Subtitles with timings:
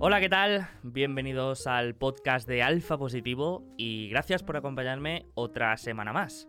[0.00, 0.68] Hola, ¿qué tal?
[0.84, 6.48] Bienvenidos al podcast de Alfa Positivo y gracias por acompañarme otra semana más.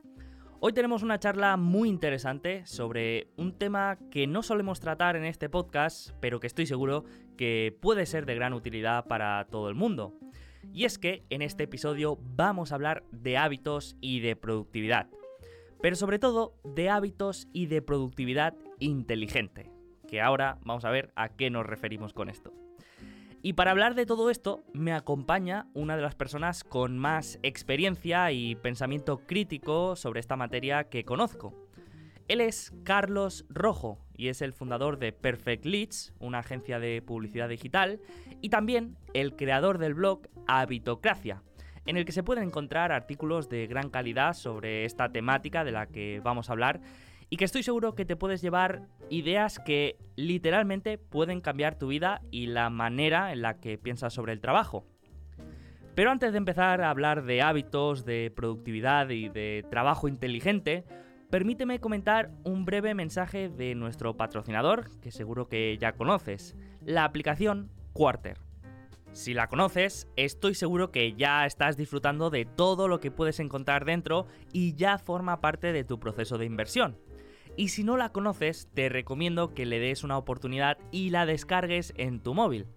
[0.60, 5.50] Hoy tenemos una charla muy interesante sobre un tema que no solemos tratar en este
[5.50, 7.06] podcast, pero que estoy seguro
[7.38, 10.14] que puede ser de gran utilidad para todo el mundo.
[10.72, 15.10] Y es que en este episodio vamos a hablar de hábitos y de productividad,
[15.82, 19.72] pero sobre todo de hábitos y de productividad inteligente,
[20.08, 22.54] que ahora vamos a ver a qué nos referimos con esto.
[23.42, 28.32] Y para hablar de todo esto me acompaña una de las personas con más experiencia
[28.34, 31.54] y pensamiento crítico sobre esta materia que conozco.
[32.28, 37.48] Él es Carlos Rojo y es el fundador de Perfect Leads, una agencia de publicidad
[37.48, 38.02] digital,
[38.42, 41.42] y también el creador del blog Habitocracia,
[41.86, 45.88] en el que se pueden encontrar artículos de gran calidad sobre esta temática de la
[45.88, 46.82] que vamos a hablar
[47.30, 52.22] y que estoy seguro que te puedes llevar ideas que literalmente pueden cambiar tu vida
[52.32, 54.86] y la manera en la que piensas sobre el trabajo.
[55.96, 60.86] Pero antes de empezar a hablar de hábitos, de productividad y de trabajo inteligente,
[61.30, 67.70] permíteme comentar un breve mensaje de nuestro patrocinador, que seguro que ya conoces, la aplicación
[67.94, 68.38] Quarter.
[69.12, 73.84] Si la conoces, estoy seguro que ya estás disfrutando de todo lo que puedes encontrar
[73.84, 76.98] dentro y ya forma parte de tu proceso de inversión.
[77.60, 81.94] Y si no la conoces, te recomiendo que le des una oportunidad y la descargues
[81.98, 82.68] en tu móvil.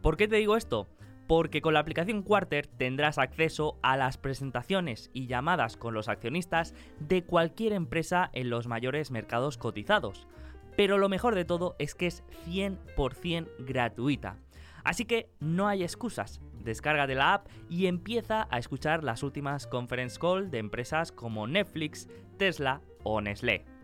[0.00, 0.86] ¿Por qué te digo esto?
[1.26, 6.72] Porque con la aplicación Quarter tendrás acceso a las presentaciones y llamadas con los accionistas
[7.00, 10.28] de cualquier empresa en los mayores mercados cotizados.
[10.76, 14.36] Pero lo mejor de todo es que es 100% gratuita.
[14.84, 16.40] Así que no hay excusas.
[16.62, 22.08] Descárgate la app y empieza a escuchar las últimas conference call de empresas como Netflix,
[22.36, 23.77] Tesla o Nestlé.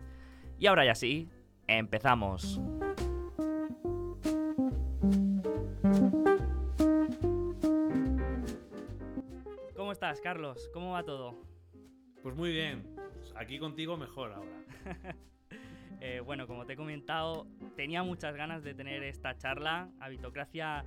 [0.57, 1.29] Y ahora ya sí,
[1.67, 2.61] empezamos.
[9.75, 10.69] ¿Cómo estás, Carlos?
[10.73, 11.35] ¿Cómo va todo?
[12.23, 12.95] Pues muy bien.
[13.35, 15.15] Aquí contigo mejor ahora.
[16.01, 19.89] Eh, bueno, como te he comentado, tenía muchas ganas de tener esta charla.
[19.99, 20.85] Habitocracia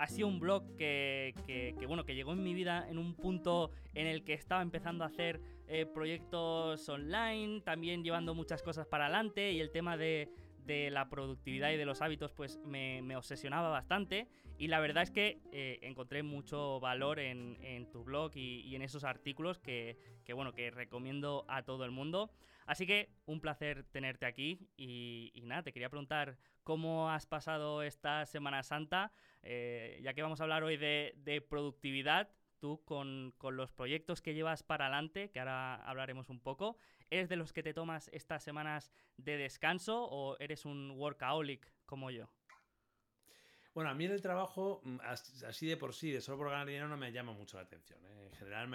[0.00, 4.06] ha sido un blog que, bueno, que llegó en mi vida en un punto en
[4.06, 9.52] el que estaba empezando a hacer eh, proyectos online, también llevando muchas cosas para adelante
[9.52, 10.30] y el tema de,
[10.66, 14.26] la productividad y de los hábitos pues me, obsesionaba bastante.
[14.56, 17.58] Y la verdad es que eh, encontré mucho valor en,
[17.90, 19.98] tu blog y, en esos artículos que,
[20.32, 22.30] bueno que recomiendo a todo el mundo.
[22.64, 27.82] Así que un placer tenerte aquí y, y nada te quería preguntar cómo has pasado
[27.82, 29.12] esta Semana Santa,
[29.42, 32.30] eh, ya que vamos a hablar hoy de, productividad.
[32.58, 36.76] Tú con, los proyectos que llevas para adelante, que ahora hablaremos un poco,
[37.08, 42.10] ¿eres de los que te tomas estas semanas de descanso o eres un workaholic como
[42.10, 42.30] yo?
[43.72, 44.98] Bueno, a mí el trabajo, mm,
[45.46, 48.04] así de por sí, de solo por ganar dinero, no me llama mucho la atención.
[48.04, 48.26] ¿eh?
[48.26, 48.68] En general,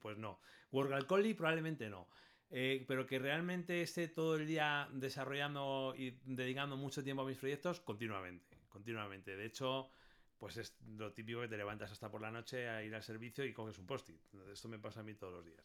[0.00, 0.40] pues no.
[0.72, 2.08] Workaholic probablemente no.
[2.50, 7.36] Eh, pero que realmente esté todo el día desarrollando y dedicando mucho tiempo a mis
[7.36, 9.36] proyectos continuamente, continuamente.
[9.36, 9.90] De hecho,
[10.38, 13.44] pues es lo típico que te levantas hasta por la noche a ir al servicio
[13.44, 14.20] y coges un post-it.
[14.52, 15.64] Esto me pasa a mí todos los días.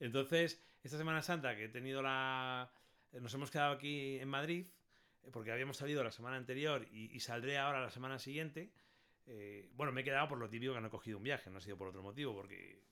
[0.00, 2.70] Entonces, esta Semana Santa que he tenido la...
[3.12, 4.66] Nos hemos quedado aquí en Madrid,
[5.22, 8.72] eh, porque habíamos salido la semana anterior y, saldré ahora la semana siguiente.
[9.26, 11.58] Eh, bueno, me he quedado por lo típico que no he cogido un viaje, no
[11.58, 12.82] ha sido por otro motivo, porque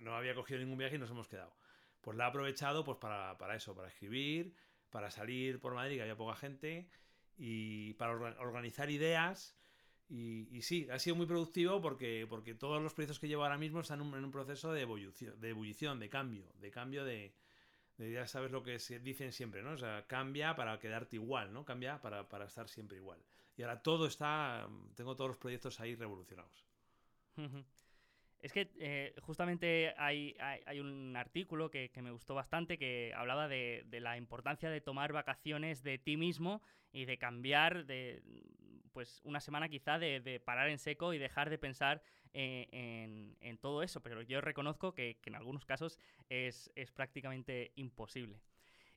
[0.00, 1.56] no había cogido ningún viaje y nos hemos quedado
[2.02, 4.54] pues la he aprovechado pues para, eso, para escribir,
[4.90, 6.90] para salir por Madrid, que había poca gente,
[7.38, 9.56] y para organizar ideas.
[10.14, 13.80] Y, sí, ha sido muy productivo porque, porque todos los proyectos que llevo ahora mismo
[13.80, 17.32] están en un, proceso de ebullición, de ebullición, de cambio, de cambio de,
[17.96, 19.70] ya sabes lo que dicen siempre, ¿no?
[19.70, 21.64] O sea, cambia para quedarte igual, ¿no?
[21.64, 23.20] Cambia para, para estar siempre igual.
[23.56, 26.66] Y ahora todo está, tengo todos los proyectos ahí revolucionados.
[28.42, 33.86] Es que eh, justamente hay, hay, un artículo que, me gustó bastante que hablaba de,
[33.92, 36.60] la importancia de tomar vacaciones de ti mismo
[36.92, 38.22] y de cambiar de
[38.92, 42.02] pues una semana quizá de, parar en seco y dejar de pensar
[42.32, 44.02] eh, en, todo eso.
[44.02, 45.98] Pero yo reconozco que, en algunos casos
[46.28, 48.40] es, prácticamente imposible.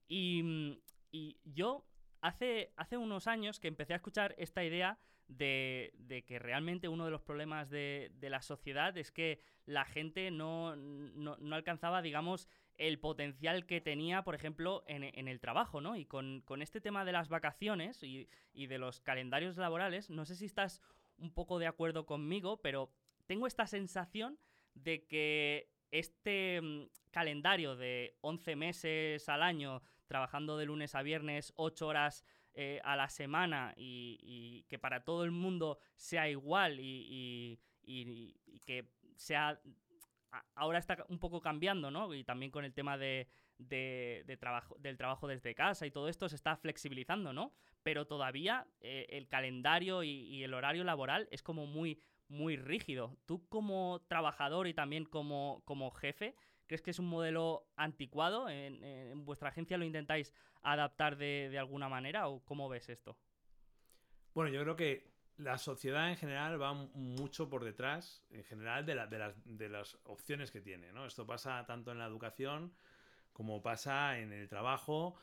[0.08, 0.80] Y,
[1.12, 1.86] y yo
[2.22, 7.12] hace, hace unos años que empecé a escuchar esta idea de, que realmente uno de
[7.12, 10.76] los problemas de, la sociedad es que la gente no,
[11.52, 12.48] alcanzaba, digamos,
[12.78, 15.96] el potencial que tenía, por ejemplo, en, el trabajo, ¿no?
[15.96, 20.46] Y con, este tema de las vacaciones y, de los calendarios laborales, no sé si
[20.46, 20.82] estás
[21.18, 22.92] un poco de acuerdo conmigo, pero
[23.26, 24.38] tengo esta sensación
[24.74, 31.54] de que este mm, calendario de 11 meses al año, trabajando de lunes a viernes,
[31.56, 37.60] 8 horas eh, a la semana y, que para todo el mundo sea igual y,
[38.66, 38.86] que
[39.16, 39.60] sea...
[40.56, 42.14] Ahora está un poco cambiando, ¿no?
[42.14, 43.28] Y también con el tema de,
[44.40, 47.54] trabajo, del trabajo desde casa y todo esto se está flexibilizando, ¿no?
[47.84, 53.18] Pero todavía eh, el calendario y, el horario laboral es como muy, muy rígido.
[53.26, 56.36] Tú como trabajador y también como, como jefe,
[56.68, 58.50] ¿crees que es un modelo anticuado?
[58.50, 63.18] ¿En, vuestra agencia lo intentáis adaptar de, alguna manera o cómo ves esto?
[64.34, 68.96] Bueno, yo creo que la sociedad en general va mucho por detrás, en general, de,
[68.96, 70.92] de, las, de las opciones que tiene.
[70.92, 71.06] ¿no?
[71.06, 72.74] Esto pasa tanto en la educación
[73.34, 75.18] como pasa en el trabajo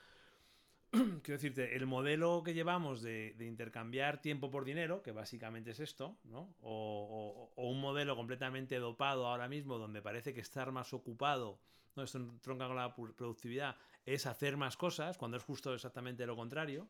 [1.23, 6.19] quiero decirte, el modelo que llevamos de, intercambiar tiempo por dinero, que básicamente es esto,
[6.25, 6.55] ¿no?
[6.61, 11.61] O, un modelo completamente dopado ahora mismo, donde parece que estar más ocupado,
[11.97, 12.03] ¿no?
[12.03, 16.89] Esto tronca con la productividad, es hacer más cosas, cuando es justo exactamente lo contrario,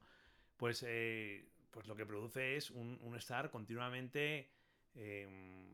[0.56, 4.48] pues, eh, pues lo que produce es un, estar continuamente
[4.94, 5.66] em,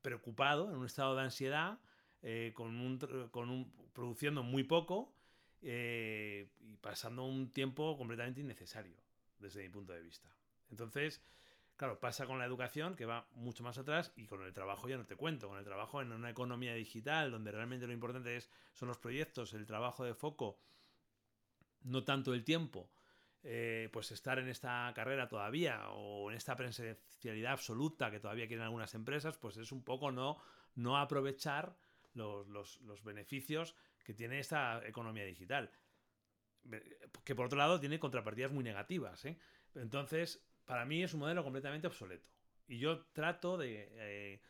[0.00, 1.78] preocupado, en un estado de ansiedad,
[2.22, 2.98] eh, con, un,
[3.30, 5.12] con un, produciendo muy poco
[5.60, 8.96] eh, y pasando un tiempo completamente innecesario,
[9.38, 10.28] desde mi punto de vista.
[10.70, 11.22] Entonces,
[11.76, 14.96] claro, pasa con la educación, que va mucho más atrás, y con el trabajo ya
[14.96, 15.48] no te cuento.
[15.48, 19.54] Con el trabajo en una economía digital, donde realmente lo importante es, son los proyectos,
[19.54, 20.58] el trabajo de foco,
[21.82, 22.90] no tanto el tiempo.
[23.46, 28.64] Eh, pues estar en esta carrera todavía o en esta presencialidad absoluta que todavía quieren
[28.64, 30.38] algunas empresas, pues es un poco no,
[30.76, 31.76] no aprovechar
[32.14, 33.74] los, los beneficios
[34.04, 35.70] que tiene esta economía digital.
[37.24, 39.24] Que por otro lado tiene contrapartidas muy negativas.
[39.24, 39.38] ¿eh?
[39.74, 42.28] Entonces, para mí es un modelo completamente obsoleto.
[42.68, 44.40] Y yo trato de, eh,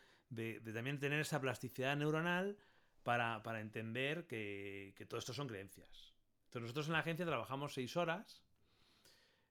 [0.72, 2.56] también tener esa plasticidad neuronal
[3.02, 6.14] para, entender que, todo esto son creencias.
[6.46, 8.43] Entonces, nosotros en la agencia trabajamos seis horas,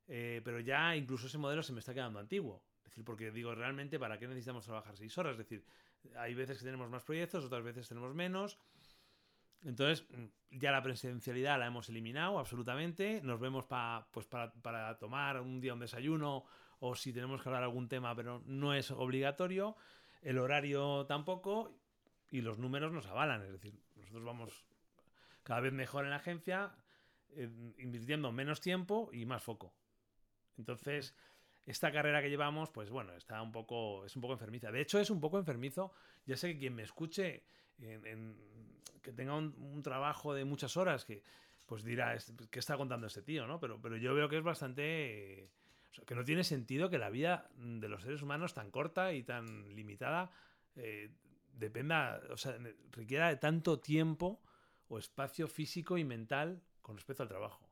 [0.07, 2.63] eh, pero ya incluso ese modelo se me está quedando antiguo.
[2.83, 5.33] Es decir, porque digo, realmente, ¿para qué necesitamos trabajar seis horas?
[5.33, 5.65] Es decir,
[6.17, 8.59] hay veces que tenemos más proyectos, otras veces tenemos menos.
[9.63, 13.21] Entonces, mm, ya la presencialidad la hemos eliminado absolutamente.
[13.23, 13.65] Nos vemos
[14.11, 16.45] pues para, tomar un día un desayuno
[16.79, 19.75] o si tenemos que hablar algún tema, pero no es obligatorio.
[20.21, 21.79] El horario tampoco
[22.29, 23.41] y los números nos avalan.
[23.44, 24.65] Es decir, nosotros vamos
[25.44, 26.75] cada vez mejor en la agencia,
[27.77, 29.73] invirtiendo menos tiempo y más foco.
[30.57, 31.15] Entonces,
[31.65, 34.71] esta carrera que llevamos, pues bueno, está un poco, es un poco enfermiza.
[34.71, 35.94] De hecho, es un poco enfermizo.
[36.25, 37.44] Ya sé que quien me escuche
[39.01, 41.23] que tenga un, trabajo de muchas horas, que
[41.65, 42.17] pues dirá,
[42.50, 43.47] ¿qué está contando este tío?
[43.47, 43.59] ¿no?
[43.59, 45.50] Pero, pero yo veo que es bastante...
[46.05, 49.75] que no tiene sentido que la vida de los seres humanos tan corta y tan
[49.75, 50.31] limitada
[50.75, 51.11] eh,
[51.53, 52.57] dependa, o sea,
[52.91, 54.41] requiera de tanto tiempo
[54.88, 57.67] o espacio físico y mental con respecto al trabajo.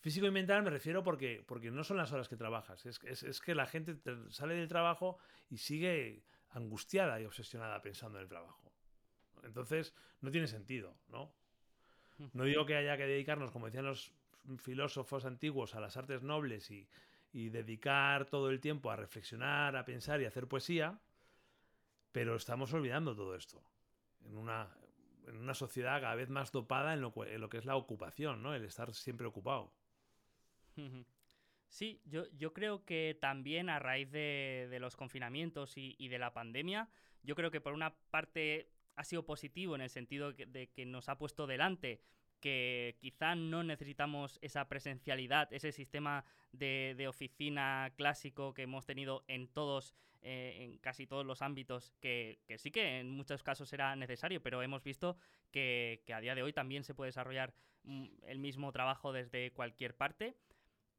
[0.00, 3.40] Físico y mental me refiero porque, porque no son las horas que trabajas, es, es
[3.40, 3.96] que la gente
[4.30, 5.18] sale del trabajo
[5.50, 8.72] y sigue angustiada y obsesionada pensando en el trabajo.
[9.44, 11.32] Entonces, no tiene sentido, ¿no?
[12.32, 14.12] No digo que haya que dedicarnos, como decían los
[14.58, 16.88] filósofos antiguos, a las artes nobles y,
[17.32, 20.98] dedicar todo el tiempo a reflexionar, a pensar y a hacer poesía,
[22.10, 23.62] pero estamos olvidando todo esto
[24.24, 24.68] en una,
[25.28, 28.52] en una sociedad cada vez más dopada en lo, que es la ocupación, ¿no?
[28.52, 29.72] El estar siempre ocupado.
[31.68, 36.88] Sí, yo, yo creo que también a raíz de, los confinamientos y, de la pandemia,
[37.22, 41.08] yo creo que por una parte ha sido positivo en el sentido de que nos
[41.08, 42.00] ha puesto delante
[42.40, 49.48] que quizá no necesitamos esa presencialidad, ese sistema de, oficina clásico que hemos tenido en
[49.48, 54.42] todos, eh, en casi todos los ámbitos, que, sí que en muchos casos era necesario,
[54.42, 55.16] pero hemos visto
[55.52, 59.94] que, a día de hoy también se puede desarrollar mm, el mismo trabajo desde cualquier
[59.94, 60.34] parte.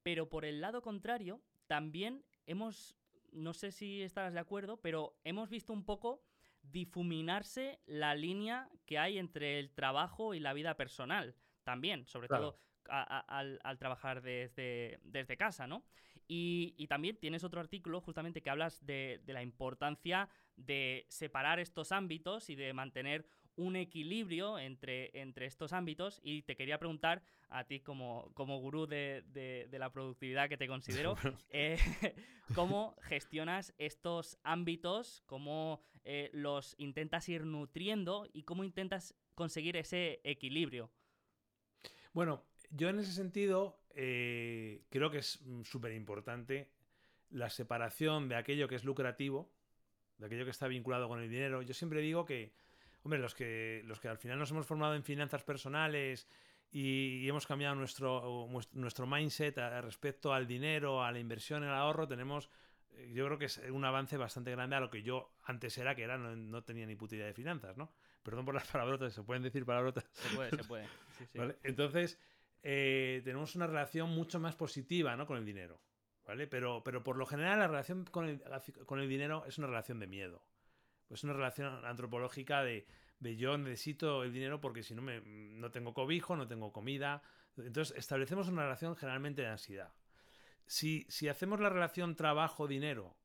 [0.03, 2.95] Pero por el lado contrario, también hemos,
[3.31, 6.23] no sé si estarás de acuerdo, pero hemos visto un poco
[6.63, 12.57] difuminarse la línea que hay entre el trabajo y la vida personal también, sobre todo
[12.87, 15.83] al, trabajar desde, desde casa, ¿no?
[16.27, 21.91] Y, también tienes otro artículo justamente que hablas de, de la importancia de separar estos
[21.91, 23.25] ámbitos y de mantener
[23.61, 28.87] un equilibrio entre, entre estos ámbitos y te quería preguntar a ti como, como gurú
[28.87, 31.15] de, la productividad que te considero,
[31.51, 31.77] eh,
[32.55, 35.21] ¿cómo gestionas estos ámbitos?
[35.27, 40.89] ¿Cómo eh, los intentas ir nutriendo y cómo intentas conseguir ese equilibrio?
[42.13, 46.71] Bueno, yo en ese sentido eh, creo que es súper importante
[47.29, 49.51] la separación de aquello que es lucrativo,
[50.17, 51.61] de aquello que está vinculado con el dinero.
[51.61, 52.53] Yo siempre digo que
[53.03, 56.27] hombre, los que, los que al final nos hemos formado en finanzas personales
[56.71, 62.49] y, hemos cambiado nuestro, nuestro mindset respecto al dinero, a la inversión, el ahorro, tenemos,
[62.91, 65.95] eh, yo creo que es un avance bastante grande a lo que yo antes era,
[65.95, 67.91] que era, no, tenía ni puta idea de finanzas, ¿no?
[68.23, 70.05] Perdón por las palabrotas, ¿se pueden decir palabrotas?
[70.13, 70.87] Se puede, se puede.
[71.63, 72.19] Entonces,
[72.63, 75.25] eh, tenemos una relación mucho más positiva ¿no?
[75.25, 75.81] con el dinero,
[76.27, 76.47] ¿vale?
[76.47, 78.41] Pero, pero por lo general la relación con el,
[78.85, 80.43] con el dinero es una relación de miedo.
[81.13, 82.85] Es una relación antropológica de,
[83.19, 87.21] de yo necesito el dinero porque si no me, no tengo cobijo, no tengo comida.
[87.57, 89.93] Entonces establecemos una relación generalmente de ansiedad.
[90.65, 93.15] Si, si hacemos la relación trabajo-dinero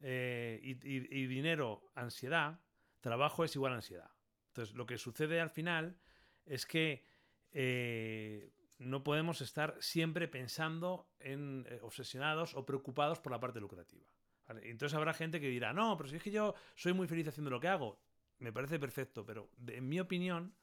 [0.00, 2.60] eh, y, dinero-ansiedad,
[3.00, 4.10] trabajo es igual a ansiedad.
[4.48, 5.98] Entonces lo que sucede al final
[6.46, 7.04] es que
[7.50, 14.06] eh, no podemos estar siempre pensando en eh, obsesionados o preocupados por la parte lucrativa.
[14.48, 17.50] Entonces habrá gente que dirá, no, pero si es que yo soy muy feliz haciendo
[17.50, 18.00] lo que hago
[18.40, 20.54] me parece perfecto, pero en mi opinión,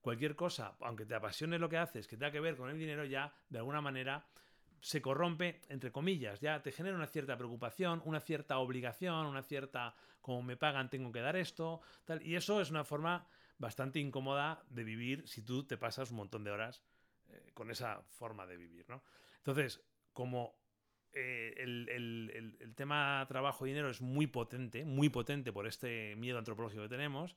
[0.00, 3.04] cualquier cosa, aunque te apasione lo que haces, que tenga que ver con el dinero,
[3.04, 4.26] ya de alguna manera
[4.80, 9.94] se corrompe, entre comillas, ya te genera una cierta preocupación, una cierta obligación, una cierta,
[10.20, 14.64] como me pagan, tengo que dar esto, tal, y eso es una forma bastante incómoda
[14.68, 16.82] de vivir si tú te pasas un montón de horas
[17.28, 19.04] eh, con esa forma de vivir, ¿no?
[19.36, 19.80] Entonces,
[20.12, 20.56] como
[21.14, 27.36] eh, el, tema trabajo-dinero es muy potente, muy potente por este miedo antropológico que tenemos.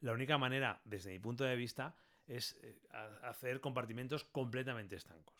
[0.00, 2.76] La única manera, desde mi punto de vista, es eh,
[3.22, 5.34] hacer compartimentos completamente estancos.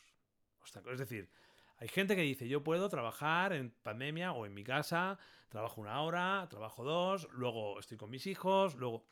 [0.91, 1.29] Es decir,
[1.77, 5.17] hay gente que dice, yo puedo trabajar en pandemia o en mi casa,
[5.47, 9.05] trabajo una hora, trabajo dos, luego estoy con mis hijos, luego...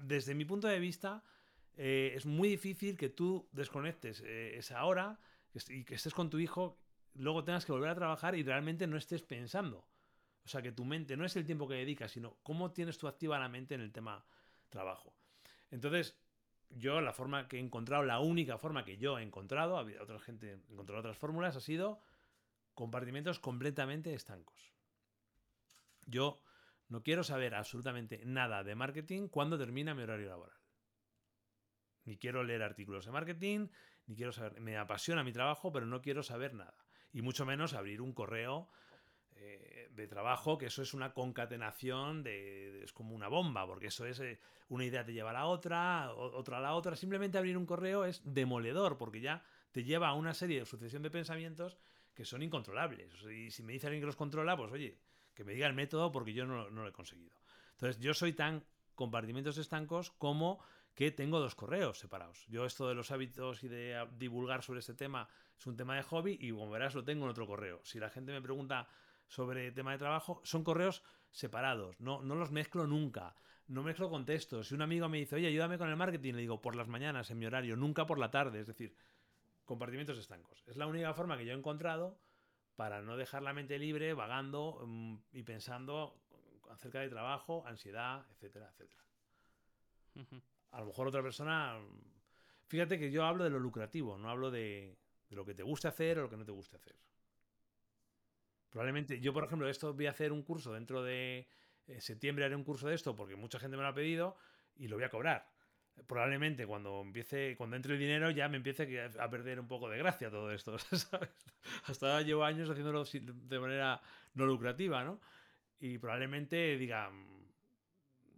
[0.00, 1.22] Desde mi punto de vista,
[1.76, 5.20] eh, es muy difícil que tú desconectes esa hora
[5.68, 6.78] y que estés con tu hijo
[7.14, 9.86] luego tengas que volver a trabajar y realmente no estés pensando.
[10.44, 13.08] O sea, que tu mente no es el tiempo que dedicas, sino cómo tienes tú
[13.08, 14.24] activa la mente en el tema
[14.68, 15.14] trabajo.
[15.70, 16.18] Entonces,
[16.68, 20.18] yo la forma que he encontrado, la única forma que yo he encontrado, había otra
[20.18, 22.00] gente encontrado otras fórmulas, ha sido
[22.74, 24.74] compartimentos completamente estancos.
[26.06, 26.42] Yo
[26.88, 30.58] no quiero saber absolutamente nada de marketing cuando termina mi horario laboral.
[32.04, 33.68] Ni quiero leer artículos de marketing,
[34.06, 34.60] ni quiero saber.
[34.60, 36.83] Me apasiona mi trabajo, pero no quiero saber nada
[37.14, 38.68] y mucho menos abrir un correo
[39.36, 44.04] eh, de trabajo, que eso es una concatenación de, es como una bomba, porque eso
[44.04, 46.96] es eh, una idea te lleva a la otra, otra a la otra.
[46.96, 51.02] Simplemente abrir un correo es demoledor, porque ya te lleva a una serie de sucesión
[51.02, 51.78] de pensamientos
[52.14, 53.12] que son incontrolables.
[53.24, 54.98] y si me dice alguien que los controla, pues oye,
[55.34, 57.36] que me diga el método porque yo no, no lo he conseguido.
[57.72, 60.60] Entonces, yo soy tan compartimentos estancos como
[60.94, 62.46] que tengo dos correos separados.
[62.46, 66.02] Yo esto de los hábitos y de divulgar sobre este tema es un tema de
[66.02, 67.80] hobby y como verás lo tengo en otro correo.
[67.84, 68.88] Si la gente me pregunta
[69.26, 73.34] sobre tema de trabajo, son correos separados, no, no los mezclo nunca,
[73.66, 74.68] no mezclo contextos.
[74.68, 77.30] Si un amigo me dice, oye, ayúdame con el marketing, le digo, por las mañanas,
[77.30, 78.94] en mi horario, nunca por la tarde, es decir,
[79.64, 80.62] compartimentos estancos.
[80.66, 82.20] Es la única forma que yo he encontrado
[82.76, 86.20] para no dejar la mente libre, vagando mm, y pensando
[86.70, 89.04] acerca de trabajo, ansiedad, etcétera, etcétera.
[90.74, 91.78] A lo mejor otra persona...
[92.66, 94.98] Fíjate que yo hablo de lo lucrativo, no hablo de,
[95.30, 96.96] lo que te guste hacer o lo que no te guste hacer.
[98.70, 101.46] Probablemente, yo por ejemplo, esto voy a hacer un curso dentro de
[101.86, 104.36] eh, septiembre, haré un curso de esto porque mucha gente me lo ha pedido
[104.76, 105.48] y lo voy a cobrar.
[106.08, 109.98] Probablemente cuando empiece, cuando entre el dinero ya me empiece a perder un poco de
[109.98, 111.30] gracia todo esto, ¿sabes?
[111.84, 114.00] Hasta llevo años haciéndolo de manera
[114.32, 115.20] no lucrativa, ¿no?
[115.78, 117.12] Y probablemente diga,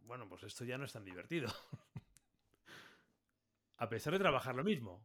[0.05, 1.49] bueno, pues esto ya no es tan divertido.
[3.76, 5.04] a pesar de trabajar lo mismo.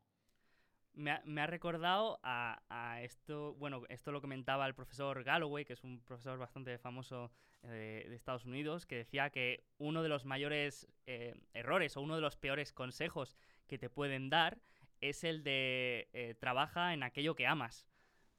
[0.93, 6.01] Me ha, recordado a, esto, bueno, esto lo comentaba el profesor Galloway, que es un
[6.01, 7.31] profesor bastante famoso
[7.63, 12.15] eh, de, Estados Unidos, que decía que uno de los mayores eh, errores o uno
[12.15, 13.37] de los peores consejos
[13.67, 14.59] que te pueden dar
[14.99, 17.87] es el de eh, trabaja en aquello que amas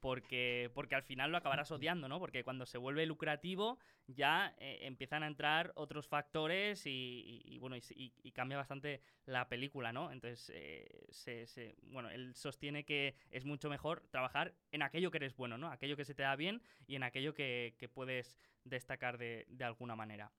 [0.03, 2.19] porque, porque al final lo acabarás odiando, ¿no?
[2.19, 3.79] Porque cuando se vuelve lucrativo
[4.09, 10.11] ya eh, empiezan a entrar otros factores y, bueno, y, cambia bastante la película, ¿no?
[10.11, 15.37] Entonces, eh, se, bueno, él sostiene que es mucho mejor trabajar en aquello que eres
[15.37, 15.71] bueno, ¿no?
[15.71, 19.95] Aquello que se te da bien y en aquello que, puedes destacar de, de alguna
[19.95, 20.33] manera.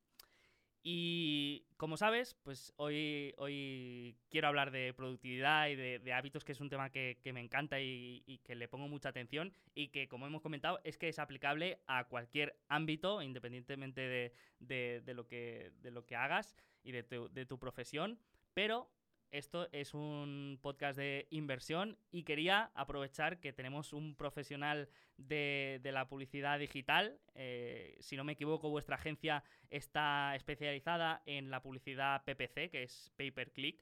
[0.85, 6.59] Y como sabes, pues hoy, hoy quiero hablar de productividad y de, hábitos, que es
[6.59, 10.41] un tema que, me encanta y, que le pongo mucha atención y que, como hemos
[10.41, 16.17] comentado, es que es aplicable a cualquier ámbito, independientemente de, lo, que, de lo que
[16.17, 18.19] hagas y de tu, de tu profesión.
[18.53, 18.89] Pero
[19.33, 26.07] esto es un podcast de inversión y quería aprovechar que tenemos un profesional de, la
[26.07, 27.19] publicidad digital.
[27.33, 33.11] Eh, si no me equivoco, vuestra agencia está especializada en la publicidad PPC, que es
[33.17, 33.81] Pay Per Click.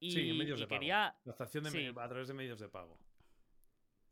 [0.00, 1.12] Y, sí, en medios de quería...
[1.12, 1.36] pago.
[1.36, 2.98] Captación de a través de medios de pago.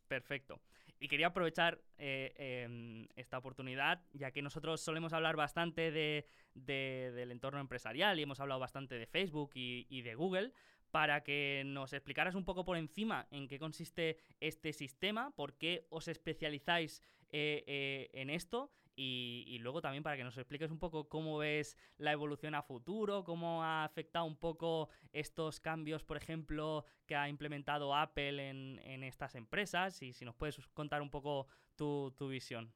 [0.06, 0.60] Perfecto.
[1.00, 7.30] Y quería aprovechar eh, em, esta oportunidad, ya que nosotros solemos hablar bastante de, del
[7.30, 10.52] entorno empresarial y hemos hablado bastante de Facebook y, de Google,
[10.90, 15.86] para que nos explicaras un poco por encima en qué consiste este sistema, por qué
[15.90, 21.08] os especializáis eh, eh, en esto y, luego también para que nos expliques un poco
[21.08, 26.84] cómo ves la evolución a futuro, cómo ha afectado un poco estos cambios, por ejemplo,
[27.06, 32.12] que ha implementado Apple en, estas empresas y si nos puedes contar un poco tu,
[32.28, 32.72] visión.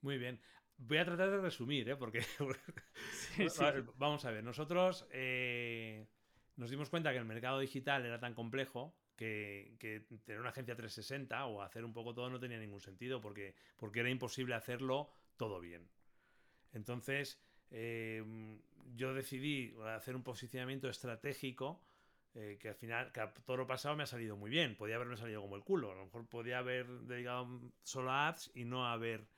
[0.00, 0.40] Muy bien.
[0.76, 1.96] Voy a tratar de resumir, ¿eh?
[1.96, 2.20] porque
[3.96, 6.06] vamos a ver, nosotros eh,
[6.56, 11.46] nos dimos cuenta que el mercado digital era tan complejo que, tener una agencia 360
[11.46, 15.60] o hacer un poco todo no tenía ningún sentido porque, porque era imposible hacerlo todo
[15.60, 15.88] bien.
[16.72, 18.60] Entonces, em,
[18.94, 21.82] yo decidí hacer un posicionamiento estratégico
[22.36, 24.76] eh, que al final, que a todo lo pasado me ha salido muy bien.
[24.76, 25.92] Podía haberme salido como el culo.
[25.92, 27.48] A lo mejor podía haber dedicado
[27.84, 29.28] solo a ads y no haber.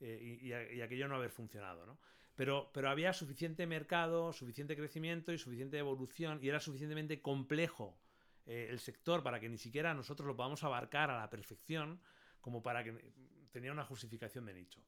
[0.00, 1.98] Eh, y, aquello no haber funcionado, ¿no?
[2.34, 8.00] Pero, pero había suficiente mercado, suficiente crecimiento y suficiente evolución y era suficientemente complejo
[8.46, 12.00] eh, el sector para que ni siquiera nosotros lo podamos abarcar a la perfección
[12.40, 13.12] como para que
[13.52, 14.80] tenía una justificación de nicho.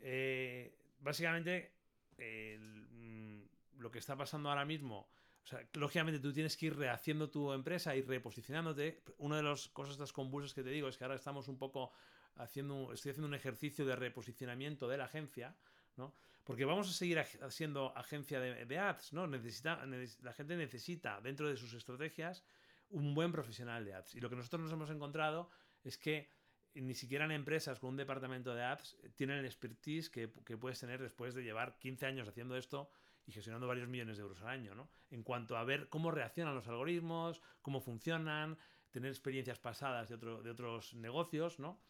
[0.00, 1.72] Eh, básicamente,
[2.18, 3.42] mm,
[3.78, 5.08] lo que está pasando ahora mismo,
[5.44, 9.02] o sea, lógicamente tú tienes que ir rehaciendo tu empresa y reposicionándote.
[9.18, 11.92] Una de las cosas estas convulsas que te digo es que ahora estamos un poco
[12.36, 15.56] haciendo, estoy haciendo un ejercicio de reposicionamiento de la agencia,
[15.96, 16.14] ¿no?
[16.44, 19.26] Porque vamos a seguir siendo agencia de, ads, ¿no?
[19.26, 19.84] Necesita,
[20.22, 22.44] la gente necesita dentro de sus estrategias
[22.90, 24.14] un buen profesional de ads.
[24.14, 25.50] Y lo que nosotros nos hemos encontrado
[25.84, 26.30] es que
[26.74, 31.02] ni siquiera en empresas con un departamento de ads tienen el expertise que, puedes tener
[31.02, 32.90] después de llevar 15 años haciendo esto
[33.26, 34.88] y gestionando varios millones de euros al año, ¿no?
[35.10, 38.58] En cuanto a ver cómo reaccionan los algoritmos, cómo funcionan,
[38.90, 41.80] tener experiencias pasadas de, de otros negocios, ¿no?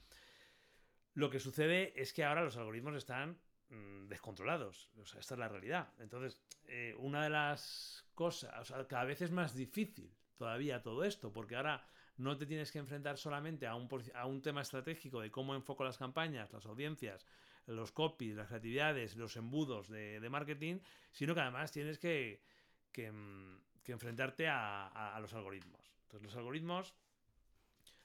[1.14, 3.38] Lo que sucede es que ahora los algoritmos están
[3.70, 4.90] mm, descontrolados.
[4.98, 5.92] O sea, esta es la realidad.
[5.98, 11.04] Entonces, eh, una de las cosas, o sea, cada vez es más difícil todavía todo
[11.04, 11.84] esto, porque ahora
[12.18, 15.84] no te tienes que enfrentar solamente a un, a un tema estratégico de cómo enfoco
[15.84, 17.24] las campañas, las audiencias,
[17.66, 20.80] los copies, las creatividades, los embudos de, marketing,
[21.12, 22.42] sino que además tienes que,
[22.92, 25.80] que, mm, enfrentarte a, los algoritmos.
[26.02, 26.94] Entonces los algoritmos,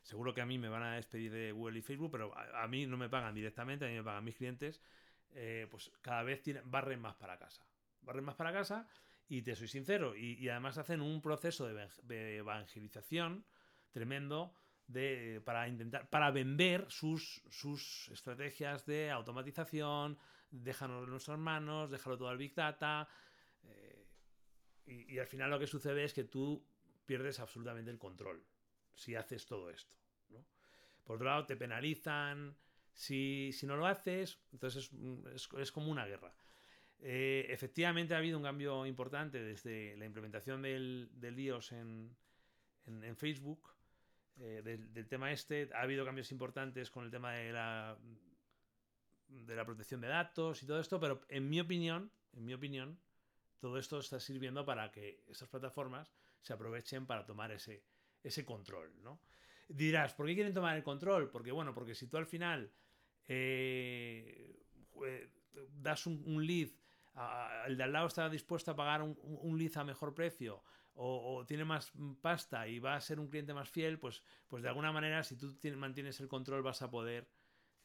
[0.02, 2.86] seguro que a mí me van a despedir de Google y Facebook, pero a, mí
[2.86, 4.80] no me pagan directamente, a mí me pagan mis clientes,
[5.32, 7.66] eh, pues cada vez tienen, barren más para casa.
[8.02, 8.88] Barren más para casa
[9.28, 13.44] y te soy sincero, y, además hacen un proceso de evangelización
[13.94, 14.54] tremendo
[14.88, 20.18] de, para intentar, para vender sus, sus estrategias de automatización,
[20.52, 23.08] déjanos en nuestras manos, déjalo todo al Big Data.
[23.64, 24.06] Eh,
[24.86, 26.66] y, al final lo que sucede es que tú
[27.06, 28.44] pierdes absolutamente el control
[28.94, 29.96] si haces todo esto.
[31.04, 32.56] Por otro lado, te penalizan.
[32.94, 34.92] Si, no lo haces, entonces
[35.34, 36.34] es, como una guerra.
[37.00, 42.16] Eh, efectivamente ha habido un cambio importante desde la implementación del, del iOS en,
[42.86, 43.73] en Facebook
[44.40, 45.70] eh, del, tema este.
[45.74, 47.98] Ha habido cambios importantes con el tema de la,
[49.28, 53.00] de la protección de datos y todo esto, pero en mi opinión, en mi opinión,
[53.60, 57.84] todo esto está sirviendo para que estas plataformas se aprovechen para tomar ese,
[58.24, 59.20] ese control, ¿no?
[59.70, 61.30] Dirás, ¿por qué quieren tomar el control?
[61.30, 62.72] Porque, bueno, porque si tú al final
[63.28, 64.60] eh,
[65.82, 66.70] das un, lead,
[67.68, 70.64] el de al lado está dispuesto a pagar un lead a mejor precio
[70.96, 74.70] o, tiene más pasta y va a ser un cliente más fiel, pues, pues de
[74.70, 77.28] alguna manera, si tú mantienes el control, vas a poder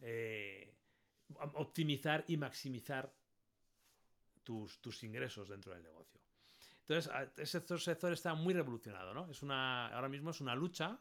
[0.00, 0.74] eh,
[1.54, 3.12] optimizar y maximizar
[4.44, 6.20] tus, tus, ingresos dentro del negocio.
[6.80, 9.30] Entonces, ese sector está muy revolucionado, ¿no?
[9.30, 10.98] Es una, ahora mismo es una lucha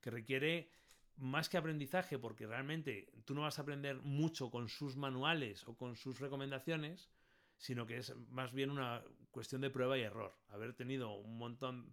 [0.00, 0.70] que requiere
[1.16, 5.76] más que aprendizaje, porque realmente tú no vas a aprender mucho con sus manuales o
[5.76, 7.10] con sus recomendaciones,
[7.56, 9.02] sino que es más bien una
[9.34, 10.34] cuestión de prueba y error.
[10.48, 11.92] Haber tenido un montón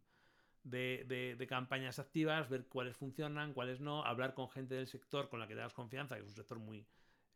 [0.63, 5.47] de, campañas activas, ver cuáles funcionan, cuáles no, hablar con gente del sector con la
[5.47, 6.85] que tengas confianza, que es un sector muy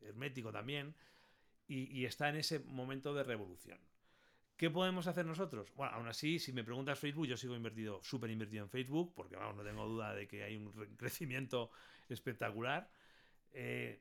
[0.01, 0.95] hermético también,
[1.67, 3.79] y, está en ese momento de revolución.
[4.55, 5.73] ¿Qué podemos hacer nosotros?
[5.75, 9.35] Bueno, aún así, si me preguntas Facebook, yo sigo invertido, súper invertido en Facebook, porque
[9.35, 11.71] vamos, no tengo duda de que hay un crecimiento
[12.07, 12.89] espectacular.
[13.51, 13.99] Eh,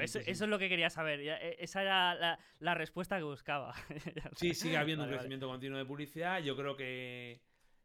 [0.00, 1.20] eso, es lo que quería saber.
[1.20, 3.74] E, esa era la, respuesta que buscaba.
[4.36, 6.40] sí, sigue habiendo un crecimiento continuo de publicidad.
[6.40, 7.40] Yo creo que.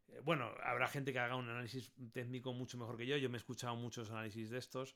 [0.07, 3.17] Eh, bueno, habrá gente que haga un análisis técnico mucho mejor que yo.
[3.17, 4.95] Yo me he escuchado muchos análisis de estos.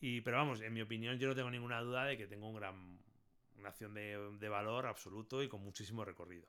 [0.00, 2.56] Y, pero vamos, en mi opinión, yo no tengo ninguna duda de que tengo un
[2.56, 2.98] gran,
[3.56, 6.46] una acción de, valor absoluto y con muchísimo recorrido.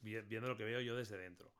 [0.00, 1.50] Viendo lo que veo yo desde dentro.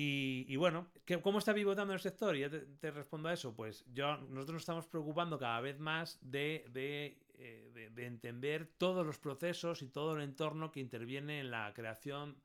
[0.00, 0.86] Y, bueno,
[1.22, 2.36] ¿cómo está pivotando el sector?
[2.36, 3.52] Y ya te, respondo a eso.
[3.56, 9.82] Pues nosotros nos estamos preocupando cada vez más de, de, eh, entender todos los procesos
[9.82, 12.36] y todo el entorno que interviene en la creación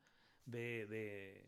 [0.44, 1.46] de,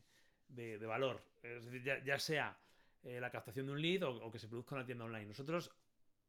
[0.86, 1.24] valor.
[1.42, 2.56] Es decir, ya, sea
[3.02, 5.26] eh, la captación de un lead o, que se produzca una tienda online.
[5.26, 5.72] Nosotros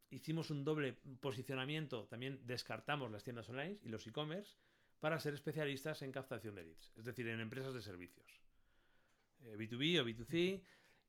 [0.10, 4.58] hicimos un doble posicionamiento, también descartamos las tiendas online y los e-commerce
[5.00, 8.47] para ser especialistas en captación de leads, es decir, en empresas de servicios.
[9.56, 10.62] B2B eh, o B2C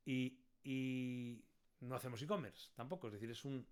[0.05, 1.45] y,
[1.81, 3.67] no hacemos e-commerce tampoco, es decir, es un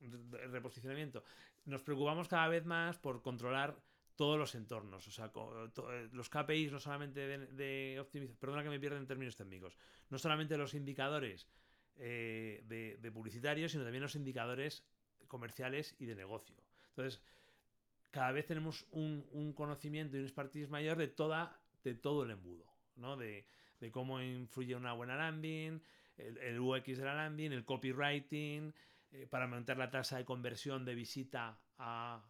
[0.00, 1.22] reposicionamiento.
[1.66, 3.76] Nos preocupamos cada vez más por controlar
[4.16, 8.78] todos los entornos, o sea, eh, los KPIs no solamente de, optimización, perdona que me
[8.78, 9.78] pierda en términos técnicos,
[10.10, 11.48] no solamente los indicadores
[11.96, 14.84] eh, de, publicitarios, sino también los indicadores
[15.26, 16.56] comerciales y de negocio.
[16.90, 17.22] Entonces,
[18.10, 22.66] cada vez tenemos un, conocimiento y un expertise mayor de, toda, de todo el embudo,
[22.96, 23.16] ¿no?
[23.16, 23.46] De,
[23.80, 25.82] de cómo influye una buena landing,
[26.16, 28.74] el, UX de la landing, el copywriting,
[29.12, 32.22] eh, para aumentar la tasa de conversión de visita a,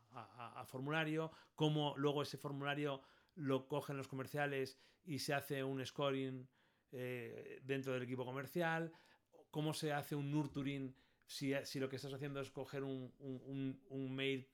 [0.67, 3.03] formulario, cómo luego ese formulario
[3.35, 6.49] lo cogen los comerciales y se hace un scoring
[6.93, 8.93] eh, dentro del equipo comercial,
[9.51, 10.95] cómo se hace un nurturing
[11.31, 14.49] si, lo que estás haciendo es coger un, un, mail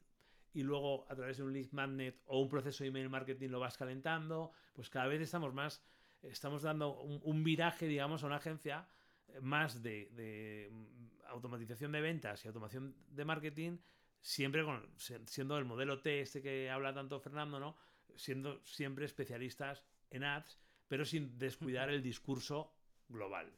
[0.53, 3.61] y luego a través de un lead magnet o un proceso de email marketing lo
[3.61, 5.83] vas calentando, pues cada vez estamos más
[6.31, 8.89] estamos dando un, viraje, digamos, a una agencia
[9.29, 13.79] eh, más de, mm, automatización de ventas y automación de marketing,
[14.21, 17.77] siempre con, siendo el modelo T, este que habla tanto Fernando, ¿no?
[18.15, 20.59] Siendo siempre especialistas en ads,
[20.89, 22.73] pero sin descuidar el discurso
[23.09, 23.53] global.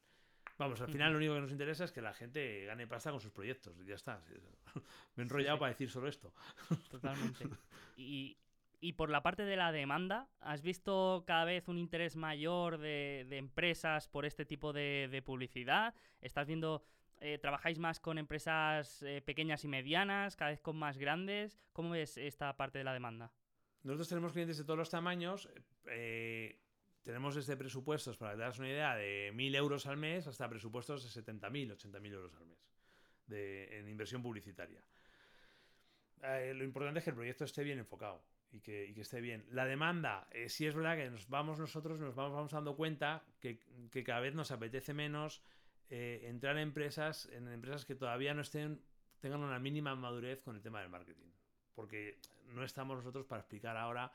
[0.58, 3.20] Vamos, al final lo único que nos interesa es que la gente gane pasta con
[3.20, 3.76] sus proyectos.
[3.86, 4.20] Ya está.
[5.14, 6.34] Me he enrollado para decir solo esto.
[6.90, 7.48] Totalmente.
[7.96, 8.36] Y,
[8.80, 13.26] y por la parte de la demanda, ¿has visto cada vez un interés mayor de,
[13.30, 15.94] empresas por este tipo de, publicidad?
[16.20, 16.84] ¿Estás viendo,
[17.20, 21.58] eh, trabajáis más con empresas eh, pequeñas y medianas, cada vez con más grandes?
[21.72, 23.32] ¿Cómo ves esta parte de la demanda?
[23.82, 25.48] Nosotros tenemos clientes de todos los tamaños.
[25.86, 26.60] Eh,
[27.02, 30.48] tenemos desde presupuestos, para que te das una idea, de 1.000 euros al mes hasta
[30.48, 32.58] presupuestos de 70.000, 80.000 euros al mes
[33.30, 34.82] en inversión publicitaria.
[36.22, 39.44] lo importante es que el proyecto esté bien enfocado y que, esté bien.
[39.50, 43.58] La demanda, eh, sí es verdad que nos vamos nosotros, nos vamos, dando cuenta que,
[44.04, 45.42] cada vez nos apetece menos
[45.90, 48.82] eh, entrar en empresas, en empresas que todavía no estén,
[49.20, 51.30] tengan una mínima madurez con el tema del marketing.
[51.74, 52.18] Porque
[52.54, 54.10] no estamos nosotros para explicar ahora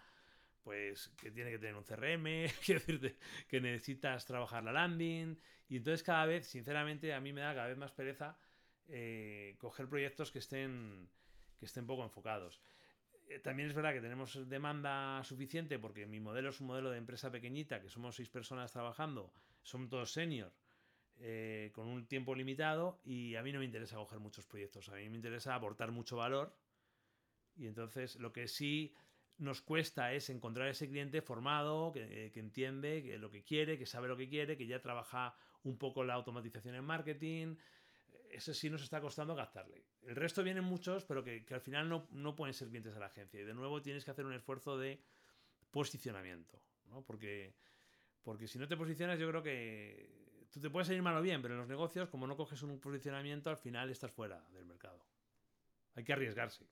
[0.64, 2.24] pues que tiene que tener un CRM,
[2.66, 3.16] que,
[3.48, 5.38] que necesitas trabajar la landing.
[5.70, 8.38] Y entonces cada vez, sinceramente, a mí me da cada vez más pereza
[8.88, 11.10] eh, coger proyectos que estén,
[11.60, 12.62] que estén poco enfocados.
[13.28, 16.98] Eh, también es verdad que tenemos demanda suficiente porque mi modelo es un modelo de
[16.98, 20.52] empresa pequeñita, que somos seis personas trabajando, somos todos senior,
[21.20, 24.96] eh, con un tiempo limitado y a mí no me interesa coger muchos proyectos, a
[24.96, 26.56] mí me interesa aportar mucho valor.
[27.56, 28.96] Y entonces lo que sí
[29.38, 33.86] nos cuesta es encontrar ese cliente formado, que, que entiende que lo que quiere, que
[33.86, 37.56] sabe lo que quiere, que ya trabaja un poco la automatización en marketing,
[38.34, 39.86] eso sí nos está costando gastarle.
[40.04, 43.40] El resto vienen muchos, pero que, al final no, pueden ser clientes de la agencia.
[43.40, 45.02] Y de nuevo tienes que hacer un esfuerzo de
[45.72, 47.04] posicionamiento, ¿no?
[47.04, 47.56] Porque,
[48.22, 51.42] porque si no te posicionas, yo creo que tú te puedes ir mal o bien,
[51.42, 55.06] pero en los negocios, como no coges un posicionamiento, al final estás fuera del mercado.
[55.96, 56.68] Hay que arriesgarse.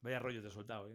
[0.00, 0.88] Vaya rollo te he soltado.
[0.88, 0.94] ¿eh?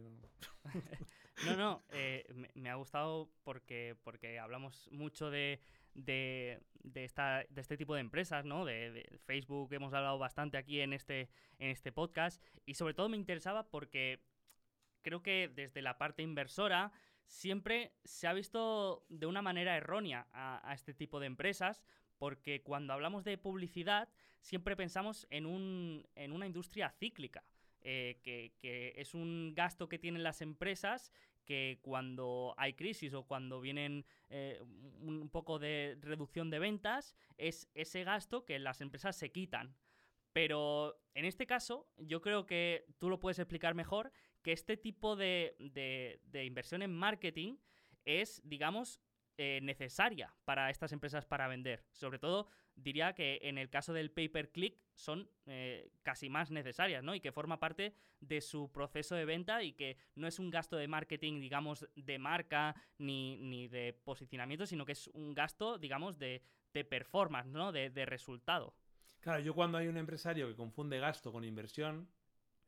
[1.45, 5.59] no, no, eh, me, ha gustado porque, porque hablamos mucho de,
[5.93, 6.61] de,
[6.95, 8.65] esta, de este tipo de empresas, ¿no?
[8.65, 13.17] De, Facebook hemos hablado bastante aquí en este, en este podcast y sobre todo me
[13.17, 14.23] interesaba porque
[15.01, 16.91] creo que desde la parte inversora
[17.25, 21.83] siempre se ha visto de una manera errónea a, este tipo de empresas
[22.17, 27.43] porque cuando hablamos de publicidad siempre pensamos en, un, en una industria cíclica.
[27.85, 31.11] Eh, que, es un gasto que tienen las empresas
[31.43, 34.61] que cuando hay crisis o cuando vienen eh,
[35.01, 39.75] un poco de reducción de ventas, es ese gasto que las empresas se quitan.
[40.31, 45.15] Pero en este caso, yo creo que tú lo puedes explicar mejor, que este tipo
[45.15, 47.57] de, de inversión en marketing
[48.05, 49.01] es, digamos,
[49.37, 51.83] eh, necesaria para estas empresas para vender.
[51.91, 57.15] Sobre todo, diría que en el caso del pay-per-click son eh, casi más necesarias, ¿no?
[57.15, 60.77] Y que forma parte de su proceso de venta y que no es un gasto
[60.77, 66.43] de marketing, digamos, de marca ni, de posicionamiento, sino que es un gasto, digamos, de,
[66.89, 67.71] performance, ¿no?
[67.71, 68.75] De, de resultado.
[69.19, 72.07] Claro, yo cuando hay un empresario que confunde gasto con inversión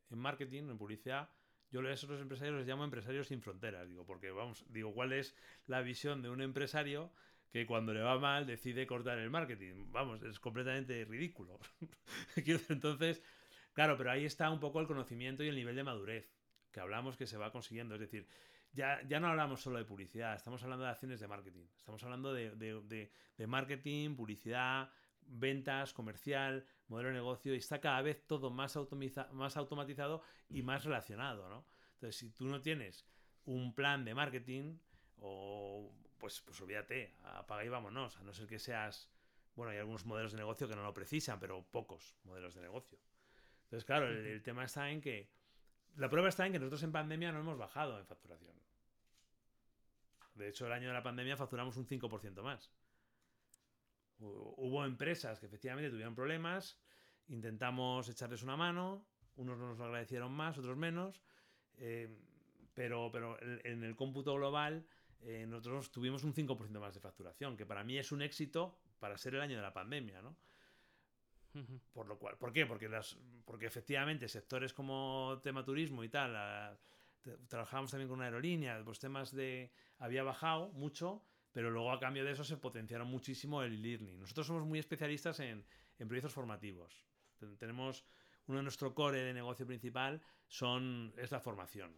[0.10, 1.30] en marketing, en publicidad,
[1.71, 5.36] yo a esos empresarios les llamo empresarios sin fronteras, digo, porque vamos, digo, ¿cuál es
[5.67, 7.12] la visión de un empresario
[7.51, 9.91] que cuando le va mal decide cortar el marketing?
[9.91, 11.60] Vamos, es completamente ridículo.
[12.69, 13.21] Entonces,
[13.73, 16.32] claro, pero ahí está un poco el conocimiento y el nivel de madurez
[16.71, 17.95] que hablamos que se va consiguiendo.
[17.95, 18.28] Es decir,
[18.73, 21.65] ya, ya no hablamos solo de publicidad, estamos hablando de acciones de marketing.
[21.78, 23.12] Estamos hablando de,
[23.47, 28.78] marketing, publicidad, ventas, comercial, modelo de negocio, y está cada vez todo más,
[29.32, 31.65] más automatizado y más relacionado, ¿no?
[31.93, 33.06] Entonces, si tú no tienes
[33.45, 34.78] un plan de marketing,
[35.19, 39.10] o pues, pues olvídate, apaga y vámonos, a no ser que seas,
[39.56, 43.00] bueno, hay algunos modelos de negocio que no lo precisan, pero pocos modelos de negocio.
[43.63, 45.30] Entonces, claro, el tema está en que
[45.95, 48.56] la prueba está en que nosotros en pandemia no hemos bajado en facturación.
[50.36, 52.71] De hecho, el año de la pandemia facturamos un 5% más.
[54.19, 56.80] Hubo empresas que efectivamente tuvieron problemas,
[57.28, 61.21] intentamos echarles una mano, unos nos lo agradecieron más, otros menos,
[61.78, 62.10] eh,
[62.73, 64.86] pero, pero en el cómputo global
[65.21, 69.17] eh, nosotros tuvimos un 5% más de facturación, que para mí es un éxito para
[69.17, 70.38] ser el año de la pandemia, ¿no?
[71.93, 72.65] Por lo cual, ¿por qué?
[72.65, 76.78] Porque, las, porque efectivamente sectores como tema turismo y tal,
[77.47, 81.23] trabajábamos también con una aerolínea, los temas de había bajado mucho,
[81.56, 84.20] pero luego a cambio de eso se potenciaron muchísimo el e-learning.
[84.20, 85.65] Nosotros somos muy especialistas en,
[85.98, 87.06] en proyectos formativos.
[87.58, 88.04] Tenemos
[88.48, 91.96] uno de nuestro core de negocio principal son es la formación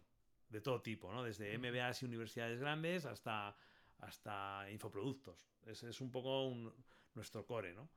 [0.48, 1.24] de todo tipo, ¿no?
[1.24, 3.56] Desde MBAs y universidades grandes hasta
[3.98, 5.50] hasta infoproductos.
[5.66, 6.54] Ese es un poco
[7.14, 7.90] nuestro core, ¿no?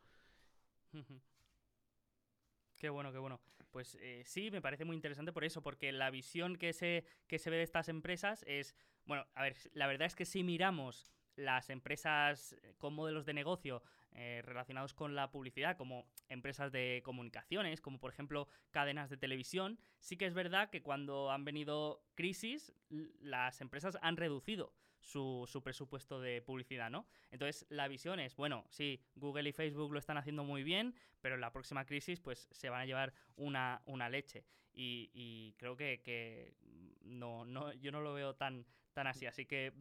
[2.75, 3.39] Qué bueno, qué bueno.
[3.69, 7.37] Pues eh, sí, me parece muy interesante por eso, porque la visión que se, que
[7.37, 11.05] se ve de estas empresas es, bueno, a ver, la verdad es que si miramos
[11.35, 17.01] las empresas eh, con modelos de negocio eh, relacionados con la publicidad, como empresas de
[17.03, 22.03] comunicaciones, como por ejemplo cadenas de televisión, sí que es verdad que cuando han venido
[22.15, 27.07] crisis, las empresas han reducido su, presupuesto de publicidad, ¿no?
[27.31, 31.35] Entonces, la visión es, bueno, sí, Google y Facebook lo están haciendo muy bien, pero
[31.35, 34.45] en la próxima crisis, pues se van a llevar una, una leche.
[34.73, 36.55] Y, creo que,
[37.01, 39.25] no, no, yo no lo veo tan, tan así.
[39.25, 39.73] Así que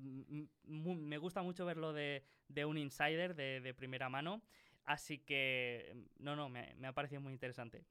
[0.64, 2.25] me gusta mucho verlo de,
[2.64, 4.42] un insider de, primera mano.
[4.85, 7.85] Así que, no, no, me, ha parecido muy interesante.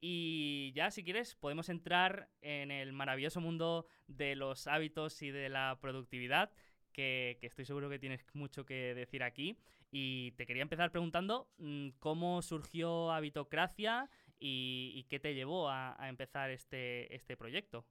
[0.00, 5.48] Y ya, si quieres, podemos entrar en el maravilloso mundo de los hábitos y de
[5.48, 6.50] la productividad
[6.92, 9.56] que, estoy seguro que tienes mucho que decir aquí.
[9.90, 14.08] Y te quería empezar preguntando mm, cómo surgió Habitocracia
[14.40, 17.86] y, qué te llevó a, empezar este, este proyecto.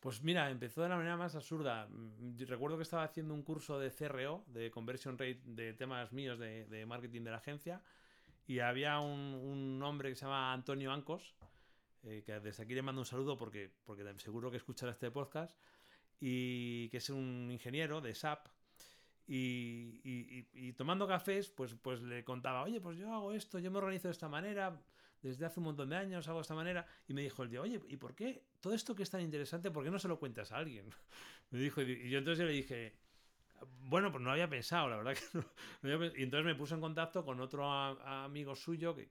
[0.00, 1.88] Pues mira, empezó de la manera más absurda.
[1.88, 6.38] Mm, recuerdo que estaba haciendo un curso de CRO, de Conversion Rate, de temas míos
[6.38, 7.82] de, marketing de la agencia,
[8.46, 11.34] y había un, hombre que se llama Antonio Ancos,
[12.04, 15.58] eh, que desde aquí le mando un saludo porque, porque seguro que escuchará este podcast,
[16.20, 18.48] y que es un ingeniero de SAP.
[19.26, 24.08] Y, tomando cafés, pues, pues le contaba, oye, pues yo hago esto, yo me organizo
[24.08, 24.80] de esta manera,
[25.22, 26.86] desde hace un montón de años hago de esta manera.
[27.06, 29.70] Y me dijo el día, oye, ¿y por qué todo esto que es tan interesante,
[29.70, 30.90] por qué no se lo cuentas a alguien?
[31.50, 32.94] me dijo, y yo entonces le dije,
[33.80, 36.04] bueno, pues no había pensado, la verdad que no.
[36.16, 39.10] y entonces me puse en contacto con otro amigo suyo, que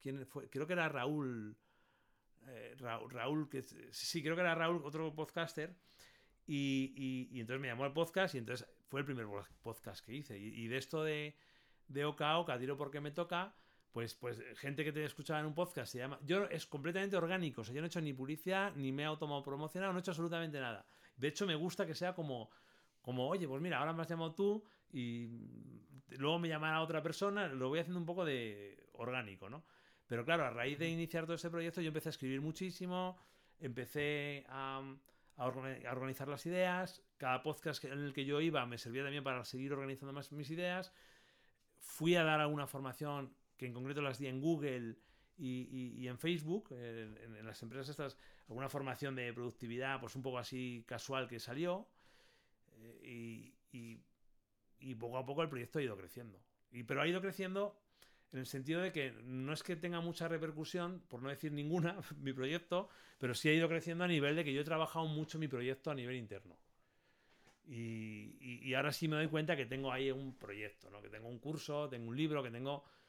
[0.00, 0.48] ¿quién fue?
[0.48, 1.56] creo que era Raúl,
[2.46, 5.76] eh, Raúl, Raúl, que sí, creo que era Raúl, otro podcaster
[6.52, 9.26] y, entonces me llamó al podcast y entonces fue el primer
[9.62, 10.36] podcast que hice.
[10.36, 11.36] Y, de esto de,
[11.86, 13.54] de Oca a Oca, tiro porque me toca,
[13.92, 16.18] pues, pues gente que te escuchaba en un podcast se llama.
[16.22, 19.06] Yo es completamente orgánico, o sea, yo no he hecho ni publicidad, ni me he
[19.06, 20.86] autopromocionado, no he hecho absolutamente nada.
[21.16, 22.50] De hecho, me gusta que sea como,
[23.00, 25.28] como oye, pues mira, ahora me has llamado tú y
[26.18, 29.64] luego me llamará otra persona, lo voy haciendo un poco de orgánico, ¿no?
[30.06, 33.18] Pero claro, a raíz de iniciar todo ese proyecto, yo empecé a escribir muchísimo,
[33.60, 34.82] empecé a
[35.40, 37.02] a, organizar las ideas.
[37.16, 40.50] Cada podcast en el que yo iba me servía también para seguir organizando más mis
[40.50, 40.92] ideas.
[41.78, 44.96] Fui a dar alguna formación que en concreto las di en Google
[45.36, 48.16] y, en Facebook, en, las empresas estas,
[48.48, 51.86] alguna formación de productividad, pues un poco así casual que salió.
[52.78, 54.00] Eh, y,
[54.80, 56.40] y, poco a poco el proyecto ha ido creciendo.
[56.72, 57.78] Y, pero ha ido creciendo
[58.32, 61.98] en el sentido de que no es que tenga mucha repercusión, por no decir ninguna,
[62.16, 65.38] mi proyecto, pero sí ha ido creciendo a nivel de que yo he trabajado mucho
[65.38, 66.56] mi proyecto a nivel interno.
[67.66, 71.02] Y, ahora sí me doy cuenta que tengo ahí un proyecto, ¿no?
[71.02, 72.99] que tengo un curso, tengo un libro, que tengo eh,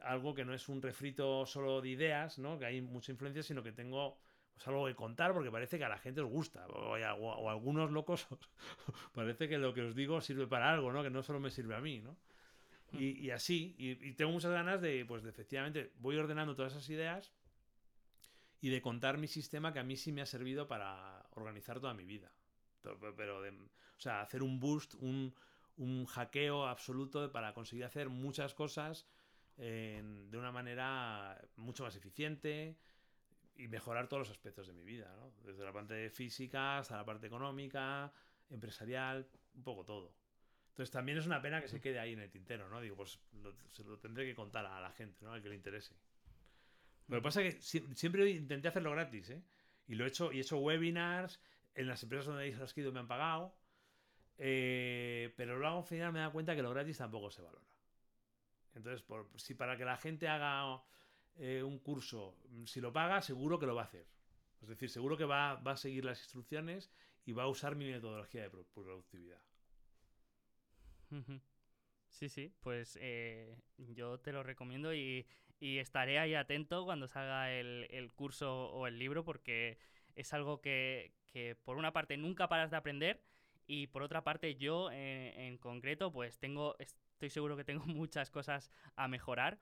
[0.00, 2.58] algo que no es un refrito solo de ideas, ¿no?
[2.58, 4.18] que hay mucha influencia, sino que tengo
[4.54, 7.90] pues, algo que contar porque parece que a la gente os gusta, o, a, algunos
[7.90, 8.26] locos
[9.14, 11.02] parece que lo que os digo sirve para algo, ¿no?
[11.02, 12.00] que no solo me sirve a mí.
[12.00, 12.16] ¿no?
[12.92, 17.32] Y, así, y, tengo muchas ganas de, pues, de efectivamente, voy ordenando todas esas ideas
[18.60, 21.92] y de contar mi sistema que a mí sí me ha servido para organizar toda
[21.92, 22.32] mi vida.
[23.16, 25.34] Pero, de, o sea, hacer un boost, un,
[25.76, 29.06] un hackeo absoluto para conseguir hacer muchas cosas
[29.58, 32.76] de una manera mucho más eficiente
[33.56, 35.32] y mejorar todos los aspectos de mi vida, ¿no?
[35.44, 38.12] Desde la parte física hasta la parte económica,
[38.50, 40.14] empresarial, un poco todo.
[40.70, 42.80] Entonces también es una pena que se quede ahí en el tintero, ¿no?
[42.80, 43.18] Digo, pues
[43.72, 45.32] se lo tendré que contar a la gente, ¿no?
[45.32, 45.96] Al que le interese.
[47.08, 49.42] Lo que pasa es que siempre intenté hacerlo gratis, ¿eh?
[49.88, 51.40] Y lo he hecho, y he hecho webinars
[51.74, 53.56] en las empresas donde las que me han pagado.
[54.36, 57.67] Eh, pero luego al final me da cuenta que lo gratis tampoco se valora.
[58.74, 60.82] Entonces, por, si para que la gente haga
[61.36, 64.06] eh, un curso, si lo paga, seguro que lo va a hacer.
[64.60, 66.90] Es decir, seguro que va, va a seguir las instrucciones
[67.24, 69.40] y va a usar mi metodología de productividad.
[72.08, 75.26] Sí, sí, pues eh, yo te lo recomiendo y,
[75.60, 79.78] estaré ahí atento cuando salga el, curso o el libro porque
[80.14, 81.12] es algo que,
[81.64, 83.22] por una parte nunca paras de aprender
[83.66, 86.76] y por otra parte yo eh, en concreto pues tengo,
[87.18, 89.58] estoy seguro que tengo muchas cosas a mejorar.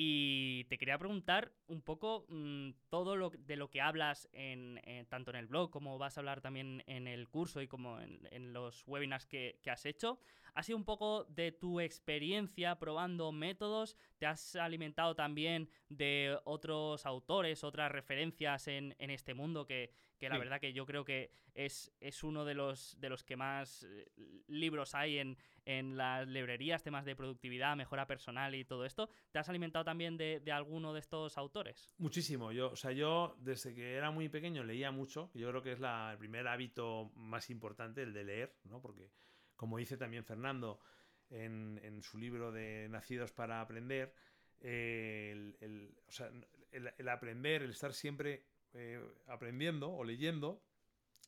[0.00, 5.32] Y te quería preguntar un poco mm, todo lo de lo que hablas en, tanto
[5.32, 8.84] en el blog como vas a hablar también en el curso y como en, los
[8.86, 10.20] webinars que, has hecho.
[10.54, 17.04] Ha sido un poco de tu experiencia probando métodos, te has alimentado también de otros
[17.04, 22.22] autores, otras referencias en, este mundo que, la verdad que yo creo que es, es
[22.22, 24.06] uno de los, de los que más eh,
[24.46, 25.36] libros hay en,
[25.68, 29.10] en las librerías, temas de productividad, mejora personal y todo esto.
[29.30, 31.94] ¿Te has alimentado también de, alguno de estos autores?
[31.98, 32.52] Muchísimo.
[32.52, 35.30] Yo, o sea, yo desde que era muy pequeño leía mucho.
[35.34, 38.80] Yo creo que es la, el primer hábito más importante, el de leer, ¿no?
[38.80, 39.10] Porque,
[39.56, 40.80] como dice también Fernando
[41.28, 44.14] en, su libro de Nacidos para Aprender,
[44.60, 50.62] el, el, aprender, el estar siempre eh, aprendiendo o leyendo,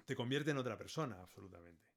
[0.07, 1.90] te convierte en otra persona, absolutamente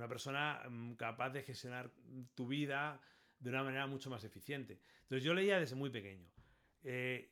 [0.00, 1.90] una persona mm, capaz de gestionar
[2.34, 3.00] tu vida
[3.38, 4.80] de una manera mucho más eficiente.
[5.02, 6.28] Entonces yo leía desde muy pequeño.
[6.82, 7.30] Eh,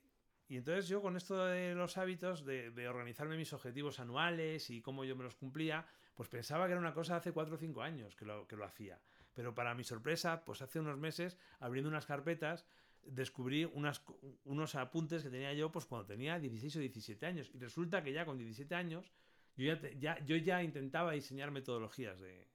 [0.48, 5.04] y entonces yo con esto de los hábitos, de, organizarme mis objetivos anuales y cómo
[5.04, 8.16] yo me los cumplía, pues pensaba que era una cosa hace 4 o 5 años
[8.16, 9.00] que lo, que lo hacía.
[9.34, 12.66] Pero para mi sorpresa, pues hace unos meses, abriendo unas carpetas,
[13.02, 14.02] descubrí unas,
[14.44, 17.50] unos apuntes que tenía yo pues cuando tenía 16 o 17 años.
[17.54, 19.12] Y resulta que ya con 17 años
[19.56, 22.46] yo ya, yo ya intentaba diseñar metodologías de,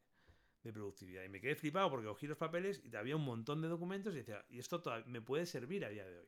[0.71, 1.23] productividad.
[1.23, 4.19] Y me quedé flipado porque cogí los papeles y había un montón de documentos y
[4.19, 6.27] decía, y esto me puede servir a día de hoy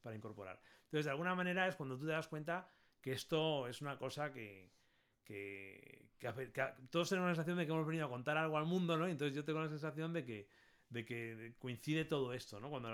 [0.00, 0.60] para incorporar.
[0.84, 2.68] Entonces, de alguna manera es cuando tú te das cuenta
[3.00, 4.70] que esto es una cosa que,
[5.24, 6.08] que,
[6.90, 9.06] todos tenemos la sensación de que hemos venido a contar algo al mundo, ¿no?
[9.06, 10.48] entonces yo tengo la sensación de que,
[10.88, 12.70] de que coincide todo esto, ¿no?
[12.70, 12.88] Cuando,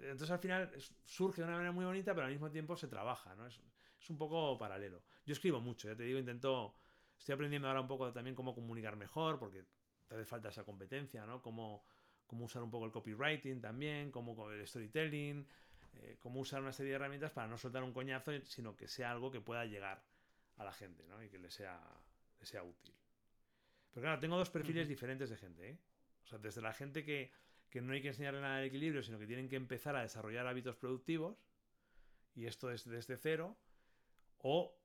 [0.00, 0.72] entonces al final
[1.04, 3.46] surge de una manera muy bonita, pero al mismo tiempo se trabaja, ¿no?
[3.46, 3.60] Es,
[4.00, 5.02] es un poco paralelo.
[5.26, 6.74] Yo escribo mucho, ya te digo, intento,
[7.20, 9.62] estoy aprendiendo ahora un poco también cómo comunicar mejor, porque
[10.08, 11.42] te hace falta esa competencia, ¿no?
[11.42, 11.84] Cómo,
[12.26, 15.46] cómo usar un poco el copywriting también, cómo el storytelling,
[15.96, 19.10] eh, cómo usar una serie de herramientas para no soltar un coñazo, sino que sea
[19.10, 20.02] algo que pueda llegar
[20.56, 21.22] a la gente, ¿no?
[21.22, 21.78] Y que le sea,
[22.40, 22.94] le sea útil.
[23.92, 25.78] Pero claro, tengo dos perfiles diferentes de gente, ¿eh?
[26.24, 27.32] O sea, desde la gente que,
[27.68, 30.46] que no hay que enseñarle nada de equilibrio, sino que tienen que empezar a desarrollar
[30.46, 31.36] hábitos productivos,
[32.34, 33.58] y esto es desde cero,
[34.38, 34.79] o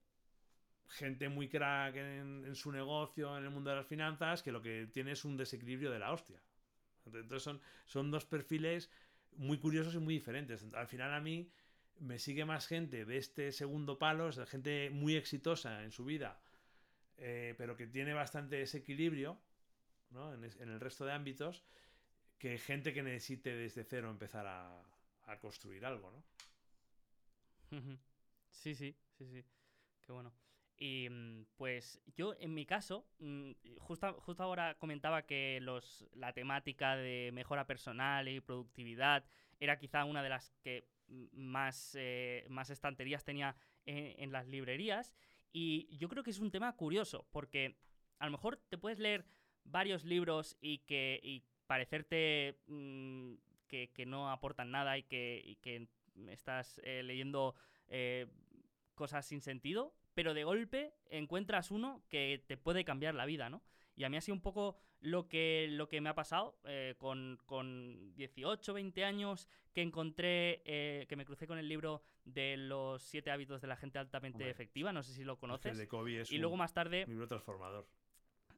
[0.88, 4.88] gente muy crack en, su negocio, en el mundo de las finanzas, que lo que
[4.92, 6.42] tiene es un desequilibrio de la hostia.
[7.06, 8.90] Entonces son, son dos perfiles
[9.38, 10.66] muy curiosos y muy diferentes.
[10.74, 11.52] Al final a mí
[12.00, 16.40] me sigue más gente de este segundo palo, es gente muy exitosa en su vida,
[17.18, 19.40] eh, pero que tiene bastante desequilibrio
[20.12, 21.64] en, el resto de ámbitos,
[22.38, 24.82] que gente que necesite desde cero empezar a,
[25.26, 26.24] a construir algo, ¿no?
[28.52, 29.44] Sí, sí, sí, sí.
[30.06, 30.32] Qué bueno.
[30.78, 36.34] Y mm, pues yo en mi caso, mm, justo, justo ahora comentaba que los, la
[36.34, 39.26] temática de mejora personal y productividad
[39.60, 40.88] era quizá una de las que
[41.34, 45.14] más, eh, más estanterías tenía en, las librerías.
[45.54, 47.78] Y yo creo que es un tema curioso, porque
[48.20, 49.26] a lo mejor te puedes leer
[49.64, 53.34] varios libros y que y parecerte mm,
[53.68, 55.88] que, no aportan nada y que, que
[56.30, 57.56] estás eh, leyendo
[57.88, 58.28] eh,
[58.94, 63.62] cosas sin sentido, pero de golpe encuentras uno que te puede cambiar la vida, ¿no?
[63.96, 66.96] Y a mí ha sido un poco lo que, lo que me ha pasado eh,
[66.98, 72.58] con, con, 18, 20 años que encontré, eh, que me crucé con el libro de
[72.58, 75.74] los siete hábitos de la gente altamente efectiva, no sé si lo conoces.
[75.74, 77.06] El de Kobe es y luego más tarde...
[77.08, 77.88] libro transformador.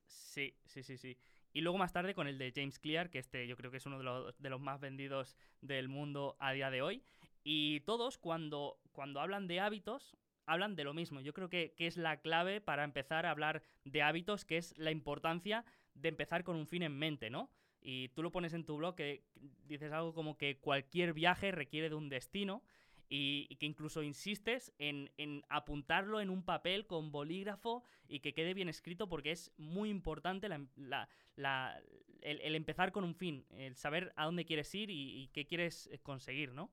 [0.05, 1.17] Sí, sí, sí, sí.
[1.53, 3.85] Y luego más tarde con el de James Clear, que este yo creo que es
[3.85, 7.03] uno de los, de los más vendidos del mundo a día de hoy.
[7.43, 10.15] Y todos cuando, cuando hablan de hábitos,
[10.47, 11.21] hablan de lo mismo.
[11.21, 14.75] Yo creo que, que, es la clave para empezar a hablar de hábitos, que es
[14.77, 17.51] la importancia de empezar con un fin en mente, ¿no?
[17.81, 19.23] Y tú lo pones en tu blog que
[19.65, 22.63] dices algo como que cualquier viaje requiere de un destino
[23.09, 25.09] y, que incluso insistes en,
[25.49, 30.47] apuntarlo en un papel con bolígrafo y que quede bien escrito porque es muy importante
[30.47, 35.99] el, empezar con un fin, el saber a dónde quieres ir y, qué quieres eh,
[35.99, 36.71] conseguir, ¿no?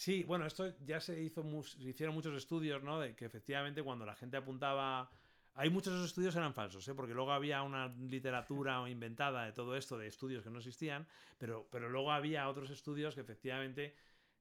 [0.00, 2.98] Sí, bueno, esto ya se hizo, se hicieron muchos estudios, ¿no?
[2.98, 5.10] De que efectivamente cuando la gente apuntaba
[5.52, 6.94] hay muchos de esos estudios eran falsos, ¿eh?
[6.94, 11.68] porque luego había una literatura inventada de todo esto, de estudios que no existían, pero,
[11.70, 13.94] pero luego había otros estudios que efectivamente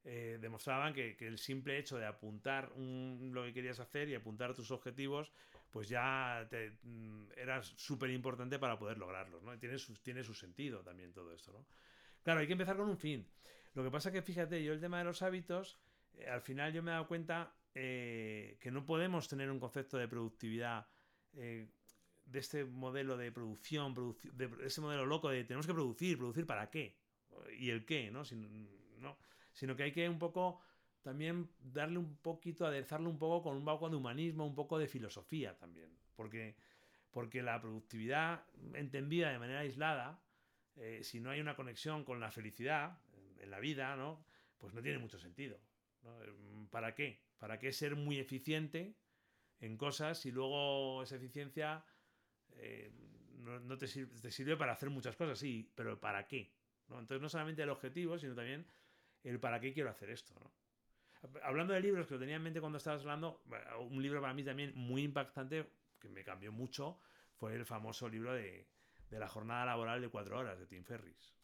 [0.06, 4.72] eh, demostraban que, el simple hecho de apuntar lo que querías hacer y apuntar tus
[4.72, 5.30] objetivos,
[5.72, 9.60] pues ya te, mm, era súper importante para poder lograrlos, ¿no?
[9.60, 11.66] tiene su, tiene su sentido también todo esto, ¿no?
[12.24, 13.28] Claro, hay que empezar con un fin.
[13.80, 15.80] Lo que pasa que, fíjate, yo el tema de los hábitos,
[16.18, 20.06] eh, al final yo me he dado cuenta que no podemos tener un concepto de
[20.06, 20.86] productividad
[21.38, 21.70] eh,
[22.26, 26.70] de este modelo de producción, de ese modelo loco de tenemos que producir, producir para
[26.70, 26.98] qué
[27.58, 28.24] y el qué, ¿no?
[29.00, 29.18] no
[29.54, 30.60] sino que hay que un poco
[31.02, 34.90] también darle un poquito, aderezarle un poco con un poco de humanismo, un poco de
[34.90, 36.58] filosofía también, porque,
[37.12, 40.22] porque la productividad entendida de manera aislada,
[40.76, 43.00] eh, si no hay una conexión con la felicidad
[43.40, 44.26] en la vida, ¿no?
[44.58, 45.60] pues no tiene mucho sentido.
[46.70, 47.22] ¿Para qué?
[47.38, 48.96] ¿Para qué ser muy eficiente?
[49.62, 51.84] en cosas y luego esa eficiencia
[52.52, 52.92] eh,
[53.40, 56.52] no, te, sirve, para hacer muchas cosas, sí, pero ¿para qué?
[56.90, 58.66] Entonces no solamente el objetivo, sino también
[59.24, 60.34] el para qué quiero hacer esto.
[60.40, 61.40] ¿no?
[61.44, 63.44] Hablando de libros, que lo tenía en mente cuando estabas hablando,
[63.90, 65.68] un libro para mí también muy impactante,
[66.00, 67.00] que me cambió mucho,
[67.34, 68.68] fue el famoso libro de,
[69.10, 71.39] la jornada laboral de cuatro horas de Tim Ferris.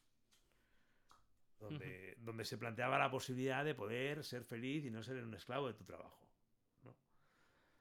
[1.59, 5.67] Donde, donde se planteaba la posibilidad de poder ser feliz y no ser un esclavo
[5.67, 6.25] de tu trabajo.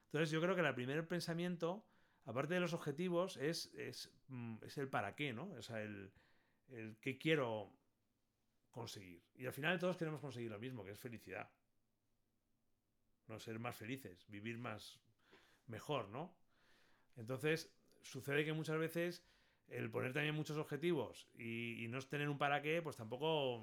[0.07, 1.85] Entonces yo creo que el primer pensamiento,
[2.25, 5.51] aparte de los objetivos, es, es, mm, el para qué, ¿no?
[5.55, 6.12] O sea, el,
[6.70, 7.72] el qué quiero
[8.70, 9.25] conseguir.
[9.35, 11.51] Y al final todos queremos conseguir lo mismo, que es felicidad.
[13.27, 15.01] No ser más felices, vivir más
[15.66, 16.37] mejor, ¿no?
[17.16, 17.72] Entonces,
[18.03, 19.25] sucede que muchas veces
[19.69, 23.62] el poner también muchos objetivos y, no tener un para qué, pues tampoco,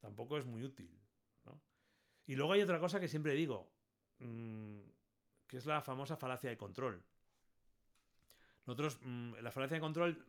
[0.00, 0.90] tampoco es muy útil.
[2.26, 3.68] Y luego hay otra cosa que siempre digo.
[4.20, 4.80] Mm,
[5.46, 7.02] que es la famosa falacia de control.
[8.66, 10.24] Nosotros, mm, la falacia de control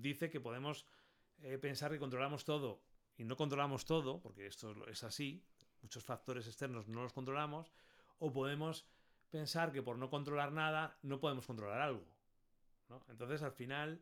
[0.00, 0.86] dice que podemos
[1.42, 2.80] eh, pensar que controlamos todo
[3.18, 5.44] y no controlamos todo, porque esto es así,
[5.82, 7.70] muchos factores externos no los controlamos,
[8.18, 8.86] o podemos
[9.30, 12.06] pensar que por no controlar nada no podemos controlar algo.
[13.08, 14.00] Entonces, al final,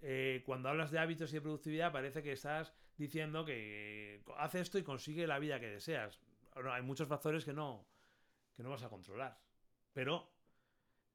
[0.00, 4.78] eh, cuando hablas de hábitos y de productividad, parece que estás diciendo que hace esto
[4.78, 6.20] y consigue la vida que deseas.
[6.54, 7.86] hay muchos factores que no,
[8.54, 9.40] que no vas a controlar.
[9.92, 10.32] Pero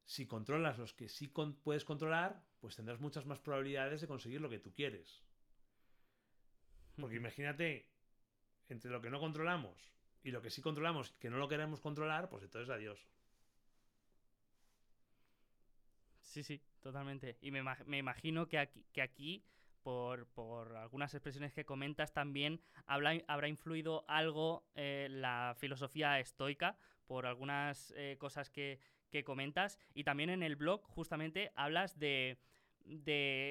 [0.06, 4.50] si controlas los que sí puedes controlar, pues tendrás muchas más probabilidades de conseguir lo
[4.50, 5.24] que tú quieres.
[7.00, 7.90] Porque imagínate,
[8.70, 9.94] entre lo que no controlamos
[10.24, 13.08] y lo que sí controlamos, que no lo queremos controlar, pues entonces adiós.
[16.22, 17.38] Sí, sí, totalmente.
[17.42, 19.44] Y me, imagino que aquí, que aquí
[19.84, 26.78] por, algunas expresiones que comentas, también habrá influido algo eh, la filosofía estoica,
[27.08, 28.80] por algunas eh, cosas que,
[29.26, 29.80] comentas.
[29.96, 32.38] Y también en el blog justamente hablas de,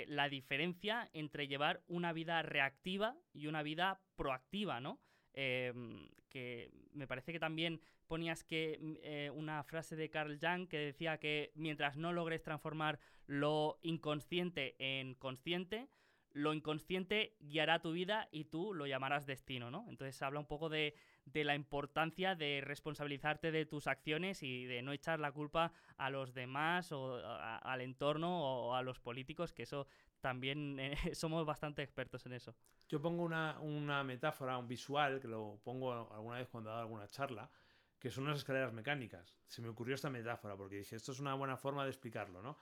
[0.09, 5.01] la diferencia entre llevar una vida reactiva y una vida proactiva, ¿no?
[5.33, 10.67] Em, que me parece que también ponías que mm, eh, una frase de Carl Jung
[10.67, 15.89] que decía que mientras no logres transformar lo inconsciente en consciente,
[16.33, 19.87] lo inconsciente guiará tu vida y tú lo llamarás destino, ¿no?
[19.89, 20.95] Entonces habla un poco de,
[21.33, 26.35] la importancia de responsabilizarte de tus acciones y de no echar la culpa a los
[26.35, 29.87] demás o al entorno o a los políticos, que eso
[30.21, 32.55] también eh, somos bastante expertos en eso.
[32.89, 36.83] Yo pongo una, una, metáfora, un visual, que lo pongo alguna vez cuando he dado
[36.83, 37.51] alguna charla,
[37.99, 39.37] que son unas escaleras mecánicas.
[39.47, 42.59] Se me ocurrió esta metáfora porque dije, esto es una buena forma de explicarlo, ¿no?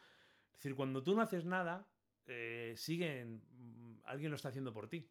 [0.49, 1.87] Es decir, cuando tú no haces nada,
[2.27, 5.11] eh, siguen, mm, alguien lo está haciendo por ti.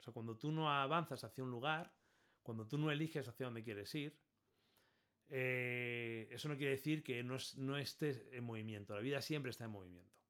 [0.00, 1.94] O sea, cuando tú no avanzas hacia un lugar,
[2.42, 4.18] cuando tú no eliges hacia dónde quieres ir,
[5.28, 8.94] eh, eso no quiere decir que no, no estés en movimiento.
[8.94, 10.20] La vida siempre está en movimiento.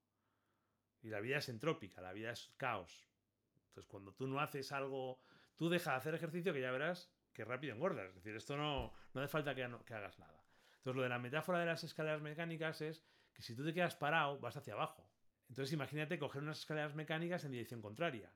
[1.01, 3.09] Y la vida es entrópica, la vida es caos.
[3.67, 5.19] Entonces, cuando tú no haces algo,
[5.55, 8.09] tú dejas de hacer ejercicio que ya verás que rápido engordas.
[8.09, 10.43] Es decir, esto no, no hace falta que, hagas nada.
[10.77, 13.03] Entonces, lo de la metáfora de las escaleras mecánicas es
[13.33, 15.09] que si tú te quedas parado, vas hacia abajo.
[15.49, 18.31] Entonces imagínate coger unas escaleras mecánicas en dirección contraria.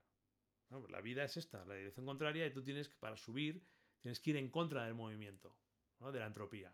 [0.90, 3.66] La vida es esta, la dirección contraria, y tú tienes que, para subir,
[4.02, 5.56] tienes que ir en contra del movimiento,
[6.00, 6.74] de la entropía.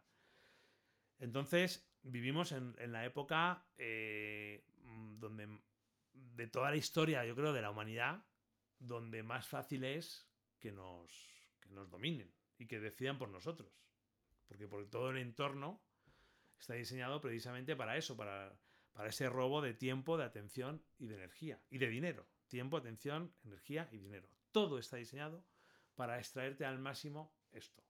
[1.19, 4.65] Entonces, vivimos en, la época eh,
[5.19, 5.47] donde
[6.13, 8.25] de toda la historia, yo creo, de la humanidad,
[8.79, 10.27] donde más fácil es
[10.59, 11.32] que nos,
[11.73, 13.71] nos dominen y que decidan por nosotros.
[14.47, 15.81] Porque, porque todo el entorno
[16.59, 18.57] está diseñado precisamente para eso, para,
[18.93, 21.59] para ese robo de tiempo, de atención y de energía.
[21.69, 22.25] Y de dinero.
[22.47, 24.27] Tiempo, atención, energía y dinero.
[24.51, 25.43] Todo está diseñado
[25.95, 27.83] para extraerte al máximo esto.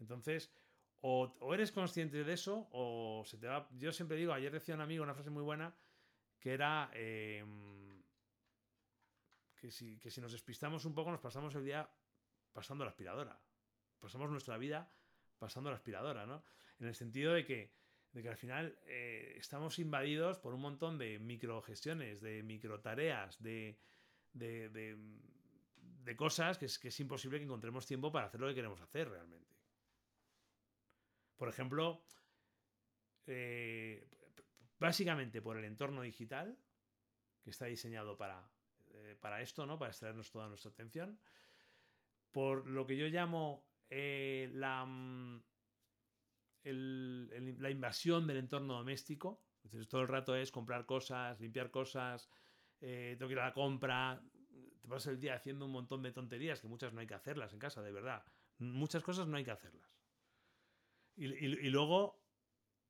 [0.00, 0.52] Entonces,
[1.00, 3.68] o, eres consciente de eso, o se te va.
[3.72, 5.74] Yo siempre digo, ayer decía un amigo una frase muy buena
[6.40, 8.02] que era em,
[9.56, 11.88] que, si, que si nos despistamos un poco, nos pasamos el día
[12.54, 13.38] pasando la aspiradora.
[14.00, 14.90] Pasamos nuestra vida
[15.38, 16.42] pasando la aspiradora, ¿no?
[16.78, 17.74] En el sentido de que,
[18.12, 23.78] de que al final eh, estamos invadidos por un montón de microgestiones, de microtareas, de,
[24.32, 24.96] de, de,
[25.76, 28.80] de cosas que es, que es imposible que encontremos tiempo para hacer lo que queremos
[28.80, 29.54] hacer realmente.
[31.36, 32.06] Por ejemplo,
[33.26, 34.08] eh,
[34.78, 36.56] básicamente por el entorno digital,
[37.42, 38.48] que está diseñado para,
[38.92, 39.78] eh, para esto, ¿no?
[39.78, 41.18] Para extraernos toda nuestra atención.
[42.34, 45.40] Por lo que yo llamo eh, la, mm,
[46.64, 49.44] la invasión del entorno doméstico.
[49.88, 52.28] todo el rato es comprar cosas, limpiar cosas,
[52.80, 54.20] eh, tengo que ir a la compra.
[54.80, 57.52] Te pasas el día haciendo un montón de tonterías que muchas no hay que hacerlas
[57.52, 58.24] en casa, de verdad.
[58.58, 59.96] Muchas cosas no hay que hacerlas.
[61.16, 62.20] y luego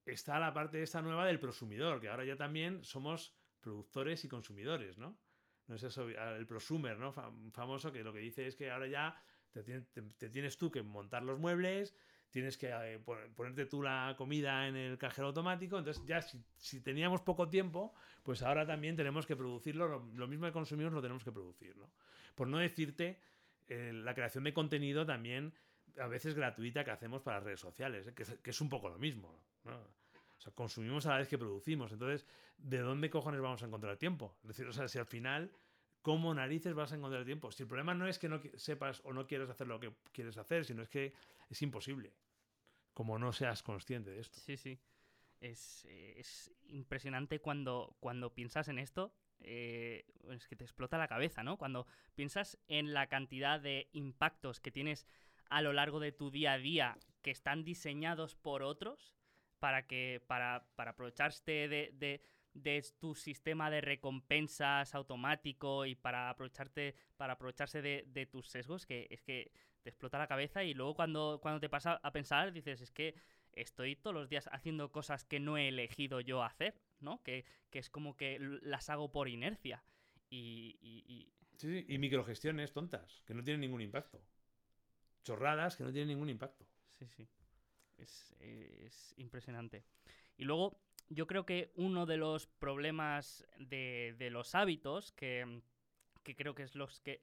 [0.06, 4.96] está la parte esta nueva del prosumidor, que ahora ya también somos productores y consumidores,
[4.96, 5.18] ¿no?
[5.66, 7.12] No es eso, el prosumer, ¿no?
[7.52, 9.22] Famoso que lo que dice es que ahora ya
[9.62, 11.94] te, tienes tú que montar los muebles,
[12.30, 12.98] tienes que eh,
[13.36, 18.42] ponerte tú la comida en el cajero automático, entonces ya si, teníamos poco tiempo, pues
[18.42, 21.90] ahora también tenemos que producirlo, lo, mismo que consumimos lo tenemos que producir, ¿no?
[22.34, 23.20] Por no decirte,
[23.68, 25.54] eh, la creación de contenido también
[26.00, 29.38] a veces gratuita que hacemos para las redes sociales, que, es, un poco lo mismo.
[29.64, 31.92] O sea, consumimos a la vez que producimos.
[31.92, 32.26] Entonces,
[32.58, 34.36] ¿de dónde cojones vamos a encontrar tiempo?
[34.42, 35.52] Es decir, o sea, si al final,
[36.04, 37.50] ¿cómo narices vas a encontrar tiempo?
[37.50, 40.36] Si el problema no es que no sepas o no quieras hacer lo que quieres
[40.36, 41.14] hacer, sino es que
[41.48, 42.12] es imposible,
[42.92, 44.38] como no seas consciente de esto.
[44.38, 44.78] Sí, sí.
[45.40, 51.56] Es, impresionante cuando, cuando piensas en esto eh, es que te explota la cabeza, ¿no?
[51.56, 55.06] Cuando piensas en la cantidad de impactos que tienes
[55.48, 59.14] a lo largo de tu día a día que están diseñados por otros
[59.58, 62.22] para que para, para aprovecharte de,
[62.98, 69.22] tu sistema de recompensas automático y para aprovecharte para aprovecharse de, tus sesgos que es
[69.22, 69.50] que
[69.82, 73.14] te explota la cabeza y luego cuando, cuando te pasa a pensar dices es que
[73.52, 77.22] estoy todos los días haciendo cosas que no he elegido yo hacer, ¿no?
[77.22, 79.82] Que, es como que las hago por inercia.
[80.30, 84.20] Y, y, Sí, y microgestiones tontas, que no tienen ningún impacto
[85.24, 86.64] chorradas que no tienen ningún impacto.
[86.86, 87.26] Sí, sí.
[87.98, 89.84] Es, impresionante.
[90.36, 90.78] Y luego,
[91.08, 95.62] yo creo que uno de los problemas de, los hábitos, que,
[96.36, 97.20] creo que es los que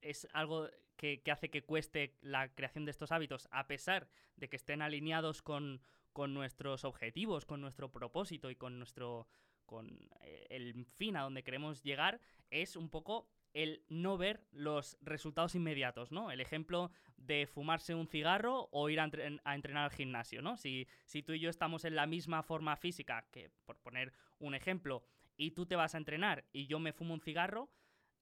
[0.00, 4.56] es algo que, hace que cueste la creación de estos hábitos, a pesar de que
[4.56, 5.80] estén alineados con,
[6.12, 9.28] con nuestros objetivos, con nuestro propósito y con nuestro
[9.66, 9.88] con
[10.20, 12.20] eh, el fin a donde queremos llegar,
[12.50, 16.30] es un poco el no ver los resultados inmediatos, ¿no?
[16.30, 20.56] El ejemplo de fumarse un cigarro o ir a, entrenar al gimnasio, ¿no?
[20.56, 24.54] Si, si, tú y yo estamos en la misma forma física, que por poner un
[24.54, 25.04] ejemplo,
[25.36, 27.70] y tú te vas a entrenar y yo me fumo un cigarro,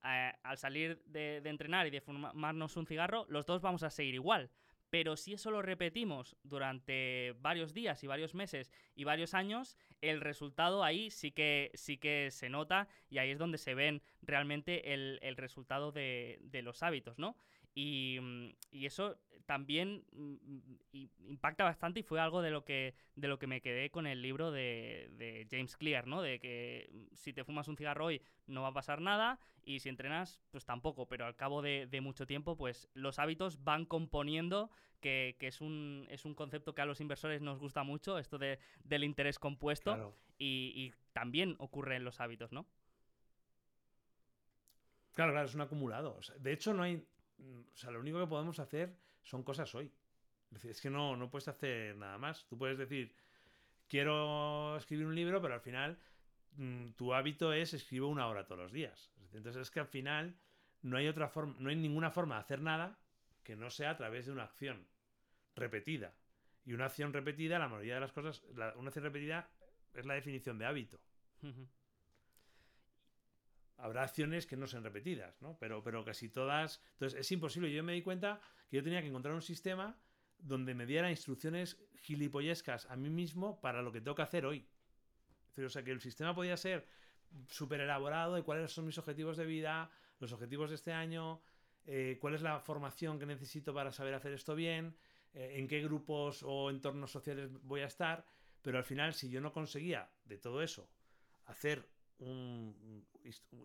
[0.04, 3.90] eh, al salir de, de entrenar y de fumarnos un cigarro, los dos vamos a
[3.90, 4.50] seguir igual.
[4.90, 10.20] Pero si eso lo repetimos durante varios días y varios meses y varios años, el
[10.20, 14.92] resultado ahí sí que, sí que se nota y ahí es donde se ven realmente
[14.92, 17.36] el, resultado de, de, los hábitos, ¿no?
[17.74, 19.16] Y, mm, y, eso
[19.46, 23.90] también mm, impacta bastante y fue algo de lo que, de lo que me quedé
[23.90, 26.22] con el libro de, de, James Clear, ¿no?
[26.22, 29.80] De que mm, si te fumas un cigarro hoy no va a pasar nada y
[29.80, 33.86] si entrenas, pues tampoco, pero al cabo de, de mucho tiempo, pues los hábitos van
[33.86, 38.18] componiendo, que, que, es, un, es un concepto que a los inversores nos gusta mucho,
[38.18, 42.66] esto de, del interés compuesto, y, y también ocurre en los hábitos, ¿no?
[45.14, 46.18] Claro, claro, es un acumulado.
[46.38, 47.04] de hecho, no hay,
[47.72, 49.90] o sea, lo único que podemos hacer son cosas hoy.
[50.64, 52.46] Es que no, no puedes hacer nada más.
[52.46, 53.14] Tú puedes decir,
[53.88, 55.98] quiero escribir un libro, pero al final
[56.56, 59.12] mm, tu hábito es escribo una hora todos los días.
[59.32, 60.36] Entonces es que al final
[60.82, 62.98] no hay otra forma, no hay ninguna forma de hacer nada
[63.42, 64.86] que no sea a través de una acción
[65.54, 66.14] repetida.
[66.64, 68.42] Y una acción repetida, la mayoría de las cosas,
[68.76, 69.48] una acción repetida
[69.94, 71.00] es la definición de hábito.
[73.80, 75.56] Habrá acciones que no sean repetidas, ¿no?
[75.58, 76.82] Pero, pero casi todas.
[76.92, 77.72] Entonces es imposible.
[77.72, 79.98] Yo me di cuenta que yo tenía que encontrar un sistema
[80.38, 84.66] donde me diera instrucciones gilipollescas a mí mismo para lo que tengo que hacer hoy.
[85.56, 86.86] O sea, que el sistema podía ser
[87.48, 91.42] súper elaborado de cuáles son mis objetivos de vida, los objetivos de este año,
[91.86, 94.96] eh, cuál es la formación que necesito para saber hacer esto bien,
[95.32, 98.24] eh, en qué grupos o entornos sociales voy a estar,
[98.62, 100.88] pero al final si yo no conseguía de todo eso
[101.46, 101.88] hacer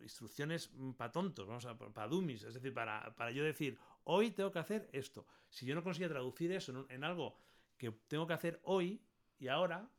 [0.02, 4.60] instrucciones para tontos, vamos a, para dummies, es decir, para, yo decir, hoy tengo que
[4.60, 5.28] hacer esto.
[5.50, 7.38] Si yo no conseguía traducir eso en, algo
[7.78, 9.02] que tengo que hacer hoy
[9.40, 9.90] y ahora,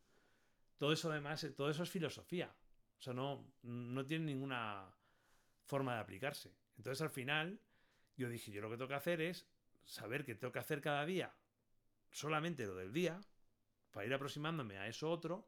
[0.79, 2.55] todo eso además, todo eso es filosofía.
[2.99, 4.91] O sea, no, no tiene ninguna
[5.65, 6.55] forma de aplicarse.
[6.77, 7.61] Entonces al final
[8.17, 9.47] yo dije, yo lo que tengo que hacer es
[9.85, 11.35] saber que tengo que hacer cada día
[12.17, 13.21] solamente lo del día,
[13.91, 15.47] para ir aproximándome a eso otro,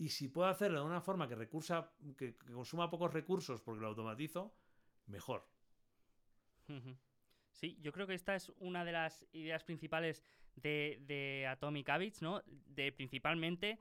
[0.00, 3.88] y si puedo hacerlo de una forma que, recursa, que, consuma pocos recursos porque lo
[3.88, 4.56] automatizo,
[5.06, 5.46] mejor.
[7.52, 10.24] Sí, yo creo que esta es una de las ideas principales
[10.54, 12.42] de, Atomic Habits, ¿no?
[12.46, 13.78] De principalmente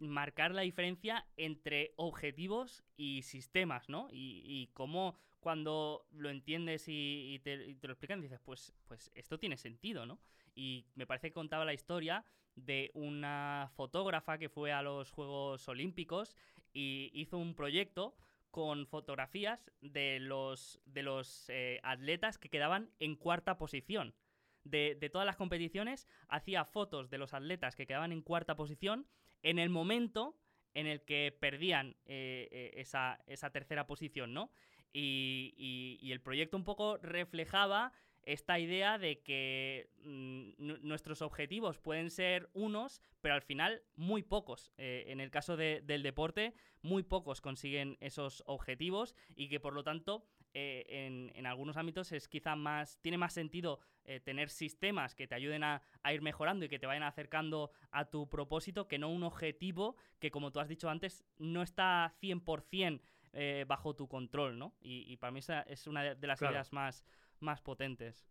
[0.00, 4.08] marcar la diferencia entre objetivos y sistemas, ¿no?
[4.10, 9.56] Y, y cómo cuando lo entiendes y, te, lo explican, dices, pues, pues esto tiene
[9.56, 10.18] sentido, ¿no?
[10.54, 12.24] Y me parece que contaba la historia
[12.56, 16.36] de una fotógrafa que fue a los Juegos Olímpicos
[16.72, 18.16] y hizo un proyecto
[18.50, 24.14] con fotografías de los, de los eh, atletas que quedaban en cuarta posición.
[24.62, 29.06] De, todas las competiciones, hacía fotos de los atletas que quedaban en cuarta posición
[29.42, 30.38] en el momento
[30.72, 34.50] en el que perdían eh, eh, esa, esa tercera posición, ¿no?
[34.92, 37.92] Y, el proyecto un poco reflejaba
[38.26, 44.72] esta idea de que mm, nuestros objetivos pueden ser unos, pero al final muy pocos.
[44.78, 49.82] Eh, en el caso del deporte, muy pocos consiguen esos objetivos y que por lo
[49.82, 55.26] tanto eh, en, algunos ámbitos es quizá más, tiene más sentido eh, tener sistemas que
[55.26, 59.08] te ayuden a, ir mejorando y que te vayan acercando a tu propósito que no
[59.08, 63.00] un objetivo que, como tú has dicho antes, no está 100%
[63.32, 64.74] eh, bajo tu control, ¿no?
[64.80, 67.04] Y, para mí esa es una de las ideas más,
[67.44, 68.26] más potentes.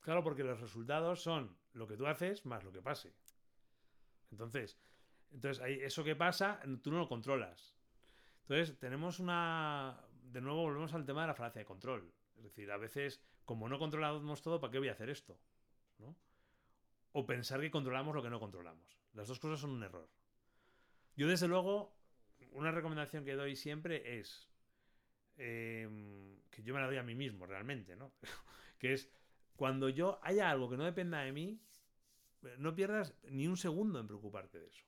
[0.00, 3.14] Claro, porque los resultados son lo que tú haces más lo que pase.
[4.30, 4.78] Entonces,
[5.30, 7.76] entonces eso que pasa, tú no lo controlas.
[8.42, 10.00] Entonces, tenemos una.
[10.10, 12.12] De nuevo, volvemos al tema de la falacia de control.
[12.36, 15.38] Es decir, a veces, como no controlamos todo, ¿para qué voy a hacer esto?
[15.98, 16.16] ¿No?
[17.12, 18.98] O pensar que controlamos lo que no controlamos.
[19.12, 20.08] Las dos cosas son un error.
[21.16, 21.96] Yo, desde luego,
[22.52, 24.49] una recomendación que doy siempre es
[25.36, 28.12] em, que yo me la doy a mí mismo realmente, ¿no?
[28.78, 29.10] que es
[29.56, 31.60] cuando yo haya algo que no dependa de mí,
[32.58, 34.84] no pierdas ni un segundo en preocuparte de eso.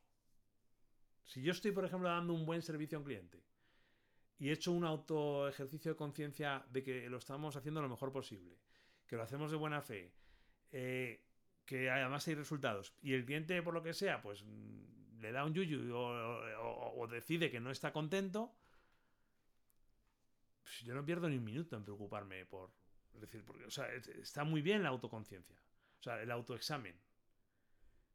[1.24, 3.42] Si yo estoy, por ejemplo, dando un buen servicio a un cliente
[4.38, 8.12] y he hecho un auto ejercicio de conciencia de que lo estamos haciendo lo mejor
[8.12, 8.58] posible,
[9.06, 10.12] que lo hacemos de buena fe,
[10.70, 11.22] eh,
[11.64, 14.44] que además hay resultados, y el cliente, por lo que sea, pues
[15.20, 18.52] le da un yuyu o, decide que no está contento,
[20.80, 22.72] yo no pierdo ni un minuto en preocuparme por.
[23.14, 25.56] decir, porque, o sea, está muy bien la autoconciencia,
[26.00, 26.98] o sea, el autoexamen.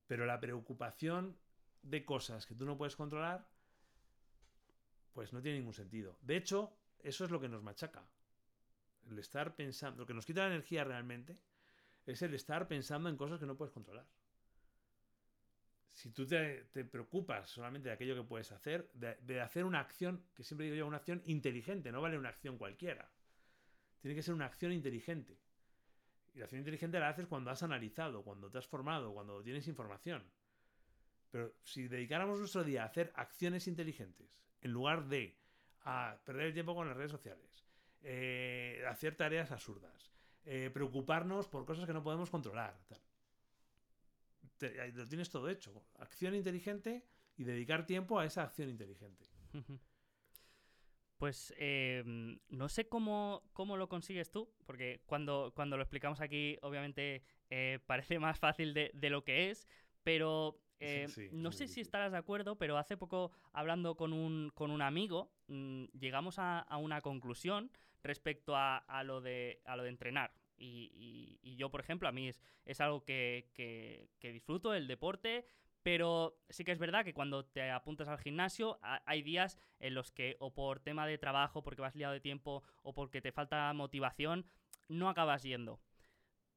[0.07, 1.37] Pero la preocupación
[1.81, 3.47] de cosas que tú no puedes controlar,
[5.13, 6.17] pues no tiene ningún sentido.
[6.21, 8.07] De hecho, eso es lo que nos machaca.
[9.09, 11.37] El estar pensando, lo que nos quita la energía realmente
[12.05, 14.07] es el estar pensando en cosas que no puedes controlar
[15.97, 20.43] si tú te, preocupas solamente de aquello que puedes hacer, de, hacer una acción, que
[20.43, 23.09] siempre digo yo, una acción inteligente, no vale una acción cualquiera.
[23.99, 25.39] Tiene que ser una acción inteligente.
[26.35, 29.67] Y la acción inteligente la haces cuando has analizado, cuando te has formado, cuando tienes
[29.67, 30.23] información.
[31.31, 35.35] Pero si dedicáramos nuestro día a hacer acciones inteligentes, en lugar de
[35.81, 37.65] a perder el tiempo con las redes sociales,
[38.03, 40.11] eh, hacer tareas absurdas,
[40.45, 42.77] eh, preocuparnos por cosas que no podemos controlar,
[44.59, 45.83] lo tienes todo hecho.
[45.99, 47.05] Acción inteligente
[47.37, 49.25] y dedicar tiempo a esa acción inteligente.
[51.17, 56.59] Pues em, no sé cómo, cómo, lo consigues tú, porque cuando, cuando lo explicamos aquí,
[56.61, 59.67] obviamente eh, parece más fácil de, lo que es,
[60.03, 64.69] pero eh, no sé si estarás de acuerdo, pero hace poco hablando con un, con
[64.69, 67.71] un amigo, mm, llegamos a, a, una conclusión
[68.03, 70.31] respecto a, a, lo de, a lo de entrenar.
[70.57, 72.33] Y, yo, por ejemplo, a mí
[72.65, 75.45] es, algo que, disfruto, el deporte,
[75.83, 80.11] pero sí que es verdad que cuando te apuntas al gimnasio hay días en los
[80.11, 83.71] que o por tema de trabajo, porque vas liado de tiempo o porque te falta
[83.73, 84.45] motivación,
[84.87, 85.79] no acabas yendo.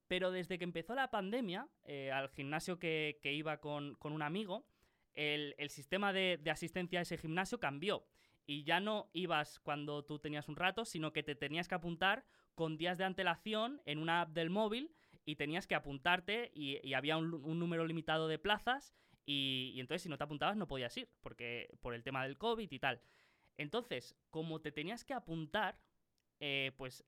[0.08, 4.66] Pero desde que empezó la pandemia, eh, al gimnasio que, iba con, un amigo,
[5.14, 8.06] el, sistema de, de asistencia a ese gimnasio cambió.
[8.46, 12.24] y ya no ibas cuando tú tenías un rato, sino que te tenías que apuntar
[12.60, 14.94] con días de antelación en una app del móvil
[15.24, 18.94] y tenías que apuntarte y, había un, número limitado de plazas
[19.24, 22.70] y, entonces si no te apuntabas no podías ir, porque por el tema del COVID
[22.70, 23.00] y tal.
[23.56, 25.80] Entonces, como te tenías que apuntar,
[26.38, 27.02] eh, pues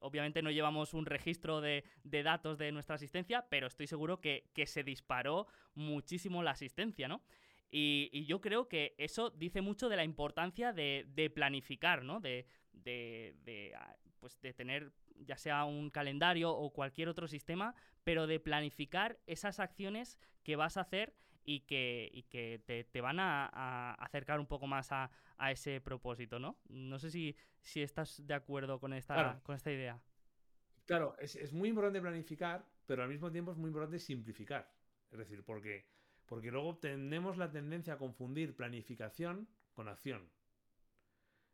[0.00, 4.84] obviamente no llevamos un registro de, datos de nuestra asistencia, pero estoy seguro que, se
[4.84, 7.24] disparó muchísimo la asistencia, ¿no?
[7.70, 12.20] Y, yo creo que eso dice mucho de la importancia de, planificar, ¿no?
[12.20, 12.46] De,
[13.78, 14.90] ah, pues de tener
[15.26, 20.78] ya sea un calendario o cualquier otro sistema, pero de planificar esas acciones que vas
[20.78, 21.14] a hacer
[21.44, 25.10] y que, que te, van a, acercar un poco más a,
[25.50, 26.56] ese propósito, ¿no?
[26.70, 30.00] No sé si, si estás de acuerdo con esta, con esta idea.
[30.86, 34.72] Claro, es, es, muy importante planificar, pero al mismo tiempo es muy importante simplificar.
[35.10, 35.84] Es decir, porque,
[36.24, 40.30] porque luego tenemos la tendencia a confundir planificación con acción.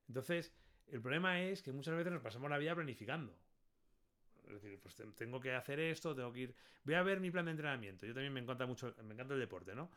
[0.07, 0.55] Entonces,
[0.93, 3.35] el problema es que muchas veces nos pasamos la vida planificando.
[4.45, 6.55] Es decir, pues tengo que hacer esto, tengo que ir.
[6.85, 8.07] Voy a ver mi plan de entrenamiento.
[8.07, 9.91] Yo también me encanta mucho, me encanta el deporte, ¿no?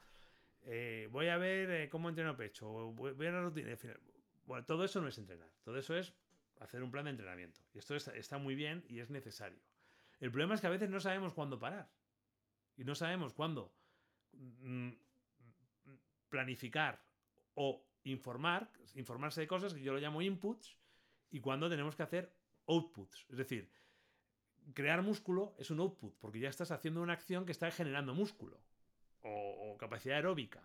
[0.66, 3.76] Eh, voy a ver eh, cómo entreno pecho, voy, a la rutina.
[4.46, 6.14] Bueno, todo eso no es entrenar, todo eso es
[6.60, 7.62] hacer un plan de entrenamiento.
[7.74, 9.60] Y esto está, muy bien y es necesario.
[10.20, 11.90] El problema es que a veces no sabemos cuándo parar.
[12.78, 13.74] Y no sabemos cuándo
[14.34, 14.92] mm,
[16.30, 17.04] planificar
[17.56, 20.78] o informar, informarse de cosas que yo lo llamo inputs,
[21.34, 22.32] y cuándo tenemos que hacer
[22.68, 23.26] outputs.
[23.28, 23.70] Es decir,
[24.76, 28.62] crear músculo es un output, porque ya estás haciendo una acción que está generando músculo
[29.22, 30.62] o, capacidad aeróbica.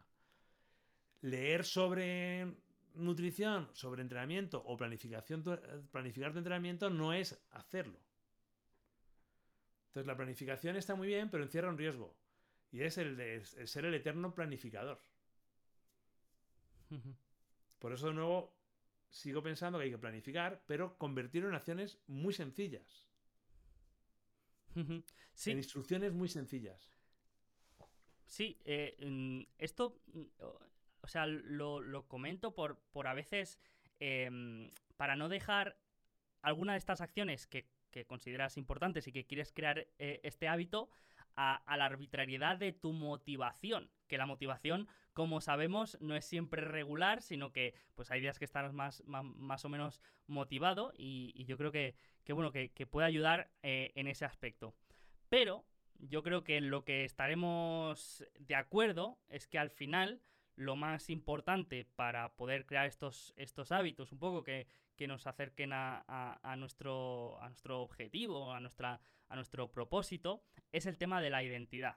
[1.22, 2.54] Leer sobre
[2.94, 5.42] nutrición, sobre entrenamiento o planificación,
[5.90, 7.98] planificar tu entrenamiento no es hacerlo.
[9.86, 12.14] Entonces la planificación está muy bien, pero encierra un riesgo.
[12.70, 15.00] Y es el de ser el eterno planificador.
[17.78, 18.57] Por eso de nuevo
[19.10, 23.06] sigo pensando que hay que planificar, pero convertirlo en acciones muy sencillas.
[24.74, 25.04] En
[25.46, 26.92] instrucciones muy sencillas.
[28.26, 30.00] Sí, eh, esto,
[31.00, 33.58] o sea, lo, comento por, por a veces,
[33.98, 35.76] em, para no dejar
[36.42, 37.66] alguna de estas acciones que,
[38.06, 40.88] consideras importantes y que quieres crear eh, este hábito
[41.34, 43.90] a, la arbitrariedad de tu motivación.
[44.06, 44.86] Que la motivación,
[45.18, 49.64] como sabemos, no es siempre regular, sino que pues hay días que estás más, más,
[49.64, 54.24] o menos motivado y yo creo que, que bueno, que, puede ayudar eh, en ese
[54.24, 54.76] aspecto.
[55.28, 55.64] Pero
[55.98, 60.22] yo creo que en lo que estaremos de acuerdo es que al final
[60.54, 64.68] lo más importante para poder crear estos, estos hábitos, un poco que,
[65.08, 71.20] nos acerquen a, nuestro, a nuestro objetivo, a, nuestra, a nuestro propósito, es el tema
[71.20, 71.96] de la identidad.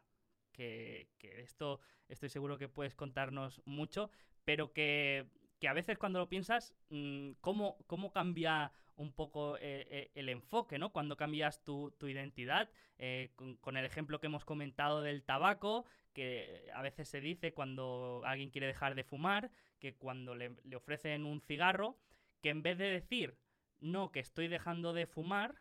[0.51, 1.79] Que, que esto
[2.09, 4.11] estoy seguro que puedes contarnos mucho,
[4.43, 5.27] pero que,
[5.67, 10.77] a veces cuando lo piensas, mm, ¿cómo, cómo cambia un poco eh, eh, el enfoque,
[10.77, 10.91] ¿no?
[10.91, 16.81] Cuando cambias tu, identidad, eh, con, el ejemplo que hemos comentado del tabaco, que a
[16.81, 21.97] veces se dice cuando alguien quiere dejar de fumar, que cuando le, ofrecen un cigarro,
[22.41, 23.37] que en vez de decir,
[23.79, 25.55] no, que estoy dejando de fumar,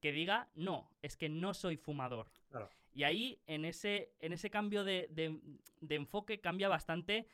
[0.00, 2.28] que diga, no, es que no soy fumador.
[2.94, 7.26] Y ahí, en ese, en ese cambio de, de enfoque, cambia bastante,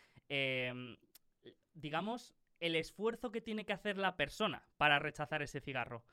[1.75, 6.05] digamos, el esfuerzo que tiene que hacer la persona para rechazar ese cigarro.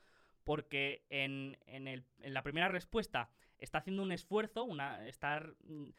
[0.44, 1.56] Porque en,
[2.20, 5.90] la primera respuesta está haciendo un esfuerzo, una, estar mm,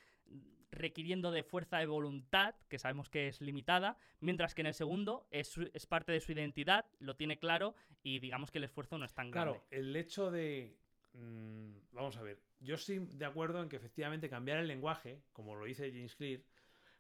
[0.72, 5.28] requiriendo de fuerza de voluntad, que sabemos que es limitada, mientras que en el segundo
[5.30, 5.56] es,
[5.88, 9.30] parte de su identidad, lo tiene claro y digamos que el esfuerzo no es tan
[9.30, 9.60] grande.
[9.60, 10.76] Claro, el hecho de...
[11.14, 15.56] Mm, vamos a ver, yo estoy de acuerdo en que efectivamente cambiar el lenguaje, como
[15.56, 16.42] lo dice James Clear,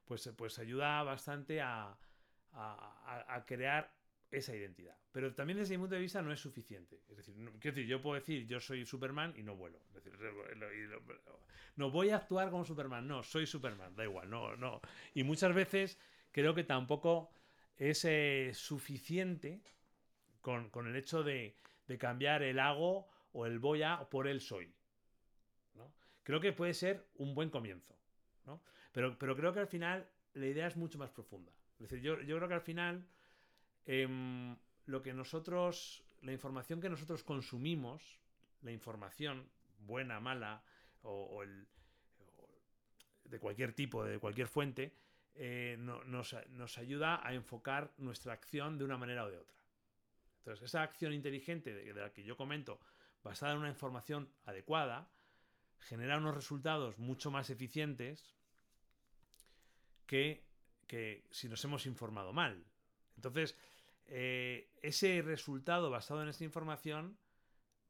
[0.05, 1.97] pues, pues ayuda bastante a,
[3.45, 3.93] crear
[4.32, 4.97] esa identidad.
[5.12, 7.01] Pero también desde mi punto de vista no es suficiente.
[7.10, 9.80] Es decir, decir, yo puedo decir yo soy Superman y no vuelo.
[11.76, 14.82] no voy a actuar como Superman, no, soy Superman, da igual, no, no.
[15.14, 15.99] Y muchas veces
[16.32, 17.32] creo que tampoco
[17.78, 19.62] es eh, suficiente
[20.41, 21.55] con, el hecho de,
[21.97, 24.74] cambiar el hago o el voy a por el soy.
[26.30, 27.95] Creo que puede ser un buen comienzo.
[28.91, 31.51] Pero, pero creo que al final la idea es mucho más profunda.
[31.80, 33.03] Es decir, yo, creo que al final
[33.88, 34.55] em,
[34.86, 38.19] lo que nosotros, la información que nosotros consumimos,
[38.61, 39.49] la información
[39.80, 40.61] buena, mala,
[41.01, 41.67] o, el,
[43.23, 44.93] de cualquier tipo, de cualquier fuente,
[45.34, 49.57] eh, nos, ayuda a enfocar nuestra acción de una manera o de otra.
[50.38, 52.80] Entonces, esa acción inteligente de la que yo comento,
[53.23, 55.09] basada en una información adecuada,
[55.80, 58.36] genera unos resultados mucho más eficientes
[60.05, 60.49] que
[60.89, 62.65] que si nos hemos informado mal.
[63.15, 63.55] Entonces,
[64.07, 67.17] eh, ese resultado basado en esa información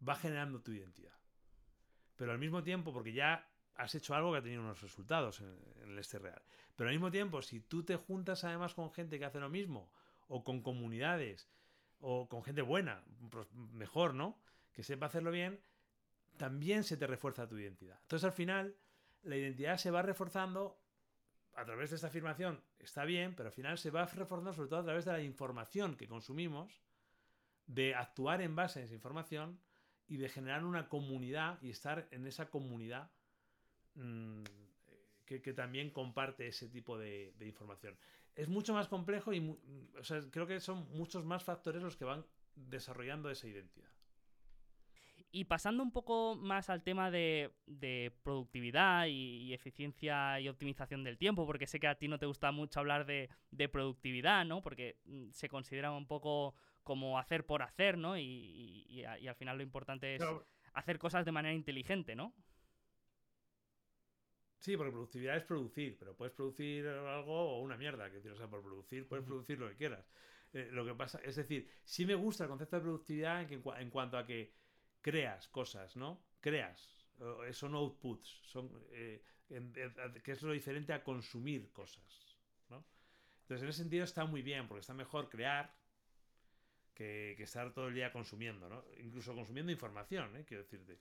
[0.07, 1.17] va generando tu identidad.
[2.17, 5.57] Pero al mismo tiempo, porque ya has hecho algo que ha tenido unos resultados en,
[5.81, 6.41] en el este real.
[6.75, 9.89] Pero al mismo tiempo, si tú te juntas además con gente que hace lo mismo,
[10.27, 11.49] o con comunidades,
[12.01, 14.37] o con gente buena, pues mejor, ¿no?
[14.73, 15.61] Que sepa hacerlo bien,
[16.39, 17.99] también se te refuerza tu identidad.
[18.01, 18.75] Entonces al final,
[19.23, 20.81] la identidad se va reforzando
[21.53, 24.79] a través de esta afirmación, está bien, pero al final se va reforzando sobre todo
[24.79, 26.81] a través de la información que consumimos,
[27.67, 29.59] de actuar en base a esa información
[30.07, 33.11] y de generar una comunidad y estar en esa comunidad
[33.95, 34.43] mmm,
[35.25, 37.97] que, también comparte ese tipo de, información.
[38.33, 39.55] Es mucho más complejo y
[40.31, 42.25] creo que son muchos más factores los que van
[42.55, 43.91] desarrollando esa identidad.
[45.31, 49.11] Y pasando un poco más al tema de, de productividad y,
[49.43, 52.79] y, eficiencia y optimización del tiempo, porque sé que a ti no te gusta mucho
[52.79, 54.61] hablar de, de productividad, ¿no?
[54.61, 58.17] Porque mm, se considera un poco como hacer por hacer, ¿no?
[58.17, 60.23] Y, y, y al final lo importante es
[60.73, 62.33] hacer cosas de manera inteligente, ¿no?
[64.59, 68.47] Sí, porque productividad es producir, pero puedes producir algo o una mierda, que o sea,
[68.47, 70.05] por producir puedes producir lo que quieras.
[70.51, 73.61] Eh, lo que pasa, es decir, sí me gusta el concepto de productividad en, que,
[73.77, 74.51] en cuanto a que
[75.01, 76.21] creas cosas, ¿no?
[76.39, 76.95] Creas.
[77.51, 79.21] Son outputs, son, eh,
[80.23, 82.37] que es lo diferente a consumir cosas,
[82.69, 82.85] ¿no?
[83.41, 85.73] Entonces, en ese sentido está muy bien, porque está mejor crear
[86.93, 88.85] que, estar todo el día consumiendo, ¿no?
[88.99, 90.45] Incluso consumiendo información, ¿eh?
[90.47, 90.99] Quiero decirte.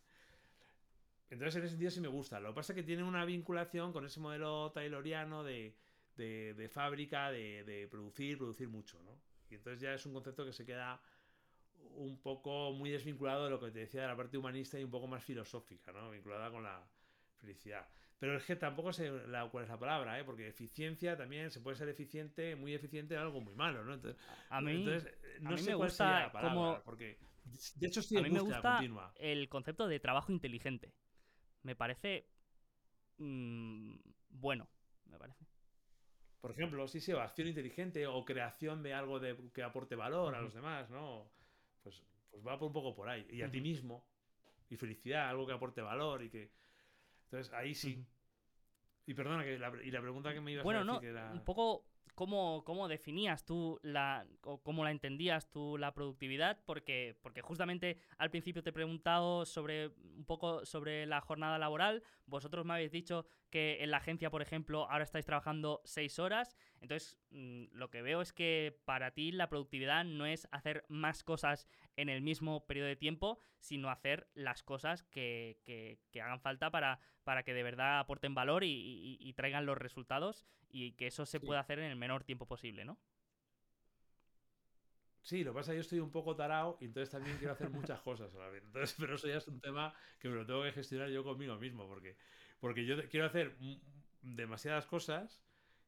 [1.30, 2.40] Entonces, en ese sentido sí me gusta.
[2.40, 5.76] Lo que pasa es que tiene una vinculación con ese modelo tayloriano de,
[6.16, 9.18] de, fábrica, de, producir, producir mucho, ¿no?
[9.50, 11.00] Y entonces ya es un concepto que se queda
[11.94, 14.90] un poco muy desvinculado de lo que te decía de la parte humanista y un
[14.90, 16.10] poco más filosófica, ¿no?
[16.10, 16.82] Vinculada con la
[17.36, 17.88] felicidad.
[18.18, 20.24] Pero es que tampoco sé la, cuál es la palabra, ¿eh?
[20.24, 23.94] Porque eficiencia también se puede ser eficiente, muy eficiente en algo muy malo, ¿no?
[23.94, 24.20] Entonces,
[24.50, 26.82] a mí, entonces, no a mí sé me cuál gusta sería la palabra, como...
[26.84, 27.18] porque
[27.76, 28.80] de hecho estoy a mí me gusta
[29.16, 30.92] el concepto de trabajo inteligente.
[31.62, 32.28] Me parece
[33.18, 33.94] mmm,
[34.30, 34.68] bueno,
[35.06, 35.46] me parece.
[36.40, 40.32] Por ejemplo, sí, sí, o acción inteligente o creación de algo de, que aporte valor
[40.32, 40.38] uh -huh.
[40.38, 41.30] a los demás, ¿no?
[41.88, 43.26] Pues, pues va un poco por ahí.
[43.30, 43.52] Y a uh -huh.
[43.52, 44.04] ti mismo.
[44.68, 46.50] Y felicidad, algo que aporte valor y que...
[47.24, 47.96] Entonces, ahí sí.
[47.96, 48.06] Uh -huh.
[49.06, 51.06] Y perdona, que la, y la pregunta que me ibas bueno, a decir no, que
[51.08, 51.32] era...
[51.32, 57.16] un poco cómo, cómo definías tú la, o cómo la entendías tú la productividad, porque,
[57.22, 62.02] porque justamente al principio te he preguntado sobre un poco sobre la jornada laboral.
[62.26, 66.56] Vosotros me habéis dicho que en la agencia, por ejemplo, ahora estáis trabajando seis horas.
[66.80, 71.24] Entonces, mmm, lo que veo es que para ti la productividad no es hacer más
[71.24, 76.40] cosas en el mismo periodo de tiempo, sino hacer las cosas que, que, que hagan
[76.40, 80.92] falta para, para que de verdad aporten valor y, y, y, traigan los resultados y
[80.92, 81.46] que eso se sí.
[81.46, 82.98] pueda hacer en el menor tiempo posible, ¿no?
[85.28, 87.52] Sí, lo que pasa es que yo estoy un poco tarao y entonces también quiero
[87.52, 88.62] hacer muchas cosas a la vez.
[88.64, 91.56] Entonces, pero eso ya es un tema que me lo tengo que gestionar yo conmigo
[91.56, 92.16] mismo, porque,
[92.60, 93.56] porque yo quiero hacer
[94.22, 95.42] demasiadas cosas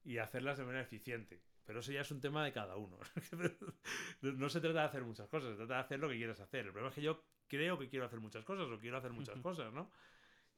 [0.05, 1.43] y hacerlas de manera eficiente.
[1.65, 2.99] Pero eso ya es un tema de cada uno.
[4.23, 6.67] no se trata de hacer muchas cosas, se trata de hacer lo que quieras hacer.
[6.67, 9.39] El problema es que yo creo que quiero hacer muchas cosas o quiero hacer muchas
[9.41, 9.91] cosas, ¿no?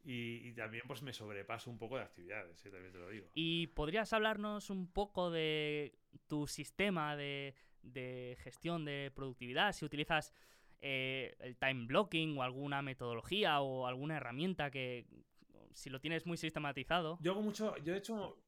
[0.05, 2.71] Y, y, también pues me sobrepaso un poco de actividades, ¿eh?
[2.71, 3.29] también te lo digo.
[3.35, 5.97] ¿Y podrías hablarnos un poco de
[6.27, 9.73] tu sistema de, de gestión de productividad?
[9.73, 10.33] Si utilizas
[10.81, 15.07] eh, el time blocking o alguna metodología o alguna herramienta que,
[15.75, 17.19] si lo tienes muy sistematizado.
[17.21, 18.39] Yo hago mucho, yo he hecho,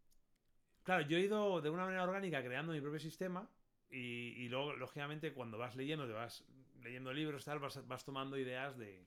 [0.83, 3.49] claro, yo he ido de una manera orgánica creando mi propio sistema
[3.91, 6.45] y, luego, lógicamente, cuando vas leyendo, te vas
[6.83, 9.07] leyendo libros, tal, vas, vas tomando ideas de,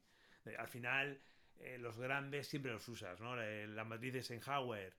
[0.57, 1.19] al final
[1.59, 3.35] eh, los grandes siempre los usas, ¿no?
[3.35, 4.95] La matriz de Eisenhower,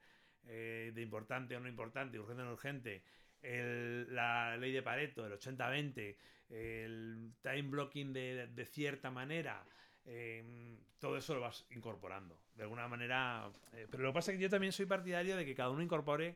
[0.47, 3.03] eh, de importante o no importante, urgente o no urgente,
[3.43, 6.16] el, la ley de Pareto, el 80-20,
[6.51, 9.64] el time blocking de, de cierta manera,
[10.11, 13.51] eh, todo eso lo vas incorporando, de alguna manera.
[13.75, 15.83] Eh, pero lo que pasa es que yo también soy partidario de que cada uno
[15.83, 16.35] incorpore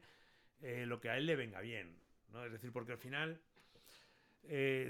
[0.61, 1.97] eh, lo que a él le venga bien,
[2.31, 2.45] ¿no?
[2.45, 3.41] Es decir, porque al final...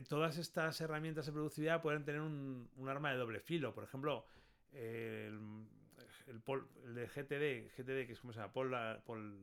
[0.09, 3.73] todas estas herramientas de productividad pueden tener un, arma de doble filo.
[3.73, 4.27] Por ejemplo,
[4.73, 5.67] el,
[6.27, 6.43] el,
[6.85, 8.71] el, de GTD, GTD, que es como se llama, Paul,
[9.05, 9.39] Paul,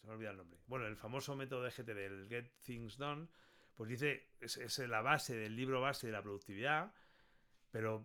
[0.00, 0.58] se me olvida el nombre.
[0.66, 3.28] Bueno, el famoso método de GTD, el Get Things Done,
[3.76, 6.92] pues dice, es, es la base del libro base de la productividad,
[7.70, 8.04] pero,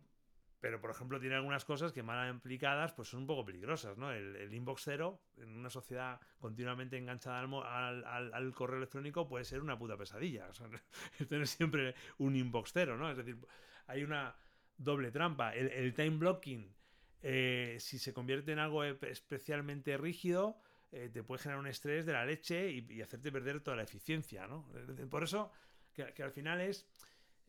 [0.68, 4.12] pero por ejemplo tiene algunas cosas que mal implicadas pues son un poco peligrosas, ¿no?
[4.12, 9.46] El, el inbox cero, en una sociedad continuamente enganchada al, al, al, correo electrónico, puede
[9.46, 10.46] ser una puta pesadilla.
[10.50, 10.68] O sea,
[11.30, 13.10] tener siempre un inbox cero, ¿no?
[13.10, 13.38] Es decir,
[13.86, 14.36] hay una
[14.76, 15.56] doble trampa.
[15.56, 16.76] El, time blocking,
[17.22, 20.60] eh, si se convierte en algo especialmente rígido,
[20.92, 23.84] eh, te puede generar un estrés de la leche y, y, hacerte perder toda la
[23.84, 24.68] eficiencia, ¿no?
[25.10, 25.50] Por eso
[25.94, 26.86] que al final es,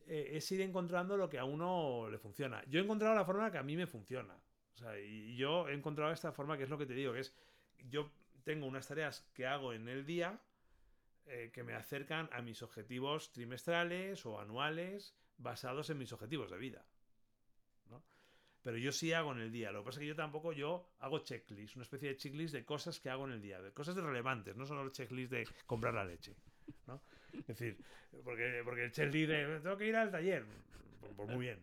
[0.09, 2.63] eh, es ir encontrando lo que a uno le funciona.
[2.67, 4.33] Yo he encontrado la forma que a mí me funciona.
[4.73, 7.19] O sea, y yo he encontrado esta forma que es lo que te digo, que
[7.19, 7.35] es,
[7.89, 8.11] yo
[8.43, 10.41] tengo unas tareas que hago en el día
[11.27, 16.57] eh, que me acercan a mis objetivos trimestrales o anuales basados en mis objetivos de
[16.57, 16.83] vida.
[18.63, 19.71] Pero yo sí hago en el día.
[19.71, 22.65] Lo que pasa es que yo tampoco, yo hago checklist, una especie de checklist de
[22.65, 25.93] cosas que hago en el día, de cosas relevantes, no solo el checklist de comprar
[25.93, 26.35] la leche.
[27.33, 27.77] Es decir,
[28.23, 30.45] porque, porque el de tengo que ir al taller,
[30.99, 31.59] pues, pues muy bien.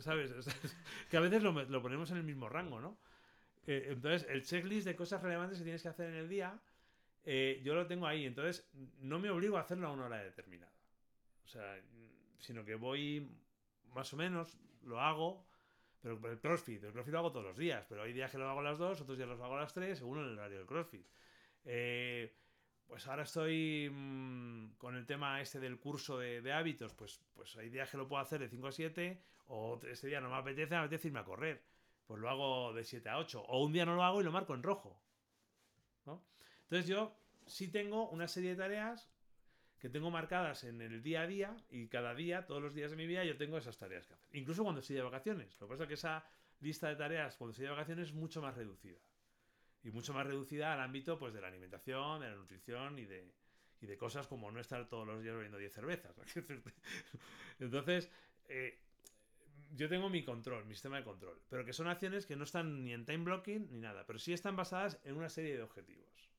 [0.00, 0.32] ¿Sabes?
[1.10, 2.98] Que a veces lo, lo, ponemos en el mismo rango, ¿no?
[3.66, 6.60] Eh, entonces, el checklist de cosas relevantes que tienes que hacer en el día,
[7.24, 8.24] eh, yo lo tengo ahí.
[8.24, 8.68] Entonces,
[9.00, 10.72] no me obligo a hacerlo a una hora determinada.
[11.44, 11.80] O sea,
[12.38, 13.28] sino que voy
[13.92, 15.46] más o menos, lo hago,
[16.00, 18.48] pero el CrossFit, el CrossFit lo hago todos los días, pero hay días que lo
[18.48, 20.66] hago a las 2, otros días lo hago a las 3, según el horario del
[20.66, 21.06] CrossFit.
[21.64, 22.32] Eh,
[22.86, 27.68] pues ahora estoy mmm, con el tema este del curso de, hábitos, pues, pues hay
[27.68, 30.70] días que lo puedo hacer de 5 a 7, o este día no me apetece,
[30.70, 31.62] me apetece irme a correr,
[32.06, 34.32] pues lo hago de 7 a 8, o un día no lo hago y lo
[34.32, 35.00] marco en rojo.
[36.68, 37.16] Entonces yo
[37.46, 39.08] sí tengo una serie de tareas
[39.78, 42.96] que tengo marcadas en el día a día y cada día, todos los días de
[42.96, 44.28] mi vida, yo tengo esas tareas que hacer.
[44.32, 45.56] Incluso cuando estoy de vacaciones.
[45.60, 46.24] Lo que pasa es que esa
[46.60, 48.98] lista de tareas cuando estoy de vacaciones es mucho más reducida.
[49.86, 53.32] Y mucho más reducida al ámbito pues, de la alimentación, de la nutrición y de,
[53.80, 56.14] y de cosas como no estar todos los días bebiendo 10 cervezas.
[57.60, 58.10] Entonces,
[58.48, 58.80] eh,
[59.74, 61.40] yo tengo mi control, mi sistema de control.
[61.48, 64.04] Pero que son acciones que no están ni en time blocking ni nada.
[64.06, 66.30] Pero sí están basadas en una serie de objetivos.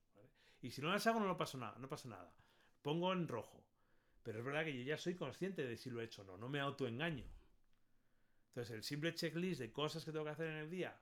[0.61, 1.77] Y si no las hago, no pasa nada.
[1.79, 2.33] No pasa nada
[2.87, 3.61] pongo en rojo.
[4.23, 6.37] Pero es verdad que yo ya soy consciente de si lo he hecho o no,
[6.37, 7.25] no me autoengaño.
[8.47, 10.97] Entonces, el simple checklist de cosas que tengo que hacer en el día,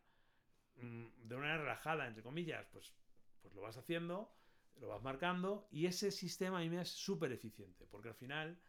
[0.75, 2.93] de una manera relajada, entre comillas, pues,
[3.41, 4.33] pues lo vas haciendo,
[4.79, 8.59] lo vas marcando, y ese sistema a mí me es súper eficiente, porque al final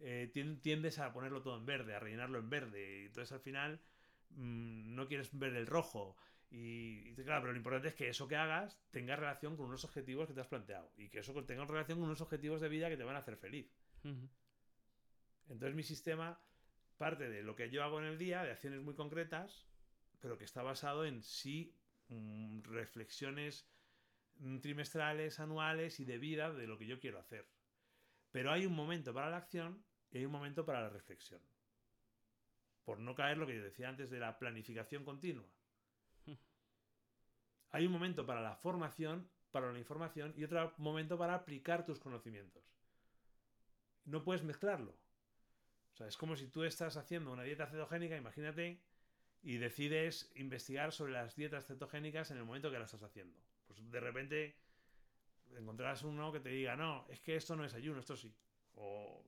[0.00, 0.30] eh,
[0.62, 3.80] tiendes a ponerlo todo en verde, a rellenarlo en verde, y entonces al final
[4.30, 6.16] mmm, no quieres ver el rojo,
[6.50, 9.84] y, y, claro, pero lo importante es que eso que hagas tenga relación con unos
[9.84, 12.88] objetivos que te has planteado y que eso tenga relación con unos objetivos de vida
[12.88, 13.68] que te van a hacer feliz.
[14.04, 14.28] Uh -huh.
[15.48, 16.40] Entonces mi sistema
[16.98, 19.66] parte de lo que yo hago en el día, de acciones muy concretas,
[20.20, 21.74] pero que está basado en sí
[22.08, 23.66] mmm, reflexiones
[24.38, 27.46] mmm, trimestrales, anuales y de vida de lo que yo quiero hacer.
[28.32, 31.40] Pero hay un momento para la acción y hay un momento para la reflexión.
[32.84, 35.46] Por no caer lo que yo decía antes de la planificación continua.
[37.70, 41.98] Hay un momento para la formación, para la información y otro momento para aplicar tus
[41.98, 42.62] conocimientos.
[44.04, 44.96] No puedes mezclarlo.
[45.92, 48.80] O sea, es como si tú estás haciendo una dieta cetogénica, imagínate,
[49.42, 53.38] y decides investigar sobre las dietas cetogénicas en el momento que la estás haciendo.
[53.66, 54.56] Pues de repente
[55.56, 58.34] encontrarás uno que te diga, no, es que esto no es ayuno, esto sí.
[58.74, 59.24] O...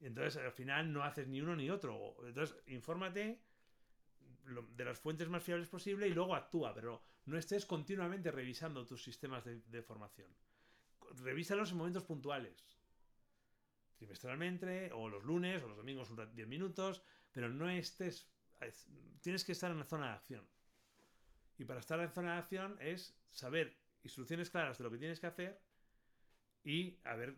[0.00, 2.16] Entonces al final no haces ni uno ni otro.
[2.26, 3.40] Entonces, infórmate
[4.44, 9.02] de las fuentes más fiables posible y luego actúa, pero no estés continuamente revisando tus
[9.02, 10.28] sistemas de, de formación.
[11.22, 12.64] Revísalos en momentos puntuales,
[13.96, 18.28] trimestralmente, o los lunes, o los domingos, 10 minutos, pero no estés.
[19.20, 20.48] Tienes que estar en la zona de acción.
[21.58, 24.98] Y para estar en la zona de acción es saber instrucciones claras de lo que
[24.98, 25.60] tienes que hacer
[26.64, 27.36] y haber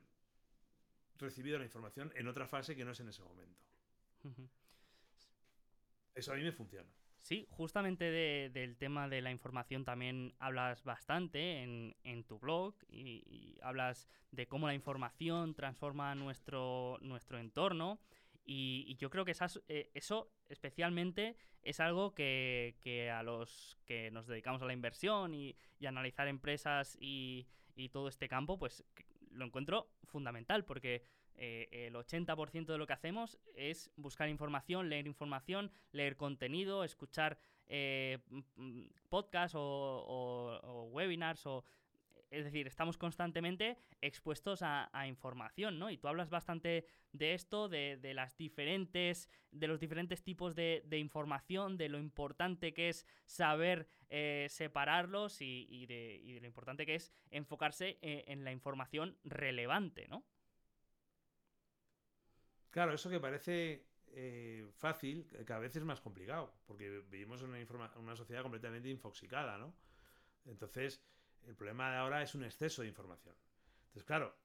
[1.18, 3.60] recibido la información en otra fase que no es en ese momento.
[4.24, 4.48] Uh -huh.
[6.14, 6.88] Eso a mí me funciona.
[7.24, 12.74] Sí, justamente de, del tema de la información también hablas bastante en, en tu blog
[12.88, 17.98] y, y, hablas de cómo la información transforma nuestro, nuestro entorno
[18.44, 23.78] y, y yo creo que esas, eh, eso especialmente es algo que, que, a los
[23.86, 27.46] que nos dedicamos a la inversión y, y analizar empresas y,
[27.92, 28.84] todo este campo, pues
[29.30, 31.02] lo encuentro fundamental porque
[31.34, 37.36] eh, el 80% de lo que hacemos es buscar información, leer información, leer contenido, escuchar
[37.66, 38.18] eh,
[39.08, 41.64] podcasts o, o, o, webinars o...
[42.34, 45.90] Es decir, estamos constantemente expuestos a, a información, ¿no?
[45.90, 51.78] Y tú hablas bastante de esto, de, las diferentes, de los diferentes tipos de, información,
[51.78, 57.98] de lo importante que es saber eh, separarlos y, de, lo importante que es enfocarse
[58.02, 60.24] eh, en la información relevante, ¿no?
[62.70, 67.92] Claro, eso que parece eh, fácil, cada vez es más complicado, porque vivimos en una,
[67.96, 69.72] una, sociedad completamente infoxicada, ¿no?
[70.46, 71.00] Entonces,
[71.46, 73.34] el problema de ahora es un exceso de información.
[73.86, 74.36] Entonces, claro,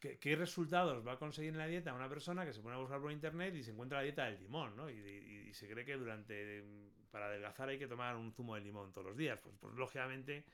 [0.00, 2.78] ¿qué, ¿qué, resultados va a conseguir en la dieta una persona que se pone a
[2.78, 4.90] buscar por internet y se encuentra la dieta del limón, ¿no?
[4.90, 6.64] Y se cree que durante,
[7.10, 9.38] para adelgazar hay que tomar un zumo de limón todos los días.
[9.42, 10.44] Pues, pues lógicamente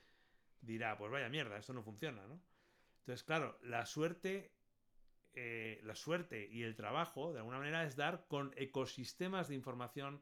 [0.61, 2.39] dirá, pues vaya mierda, esto no funciona, ¿no?
[2.99, 4.53] Entonces, claro, la suerte
[5.35, 10.21] eh, la suerte y el trabajo, de alguna manera, es dar con ecosistemas de información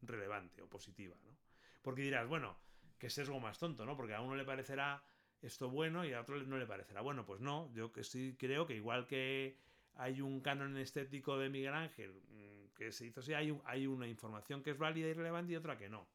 [0.00, 1.36] relevante o positiva, ¿no?
[1.82, 2.56] Porque dirás, bueno,
[2.98, 3.96] que sesgo más tonto, ¿no?
[3.96, 5.02] Porque a uno le parecerá
[5.42, 7.24] esto bueno y a otro no le parecerá bueno.
[7.24, 9.58] Pues no, yo que sí creo que igual que
[9.94, 14.06] hay un canon estético de Miguel Ángel mm, que se hizo así, hay, hay una
[14.06, 16.06] información que es válida y relevante y otra que no.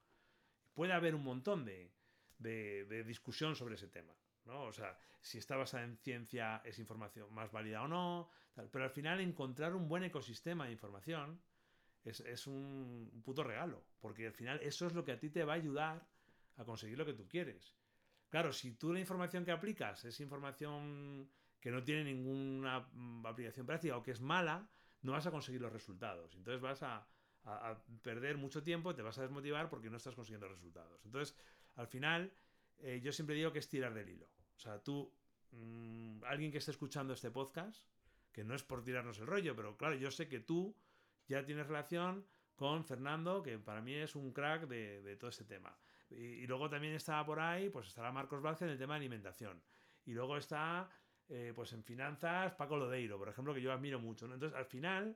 [0.74, 1.92] Puede haber un montón de,
[2.38, 4.14] de, discusión sobre ese tema.
[4.46, 4.64] ¿no?
[4.64, 8.30] O sea, si está basada en ciencia es información más válida o no,
[8.72, 11.40] pero al final encontrar un buen ecosistema de información
[12.04, 15.54] es, un puto regalo, porque al final eso es lo que a ti te va
[15.54, 16.08] a ayudar
[16.58, 17.76] a conseguir lo que tú quieres.
[18.30, 21.30] Claro, si tú la información que aplicas es información
[21.60, 24.68] que no tiene ninguna mm, aplicación práctica o que es mala,
[25.02, 26.36] no vas a conseguir los resultados.
[26.36, 27.08] Entonces vas a,
[28.04, 31.04] perder mucho tiempo, te vas a desmotivar porque no estás consiguiendo resultados.
[31.06, 31.36] Entonces,
[31.76, 32.32] al final,
[32.78, 34.28] eh, yo siempre digo que es tirar del hilo.
[34.56, 35.12] O sea, tú,
[35.52, 37.84] mm, alguien que esté escuchando este podcast,
[38.32, 40.76] que no es por tirarnos el rollo, pero claro, yo sé que tú
[41.28, 42.26] ya tienes relación
[42.56, 45.76] con Fernando, que para mí es un crack de, todo este tema.
[46.12, 49.62] Y, luego también está por ahí, pues estará Marcos Vázquez en el tema de alimentación.
[50.06, 50.90] Y luego está,
[51.30, 54.26] eh, pues en finanzas, Paco Lodeiro, por ejemplo, que yo admiro mucho.
[54.26, 55.16] Entonces, al final,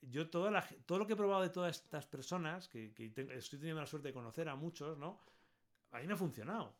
[0.00, 0.50] yo todo,
[0.86, 2.92] todo lo que he probado de todas estas personas, que,
[3.34, 5.20] estoy teniendo la suerte de conocer a muchos, ¿no?
[5.92, 6.74] A mí me ha funcionado.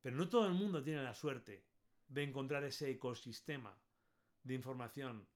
[0.00, 1.64] Pero no todo el mundo tiene la suerte
[2.08, 3.76] de encontrar ese ecosistema
[4.42, 5.26] de información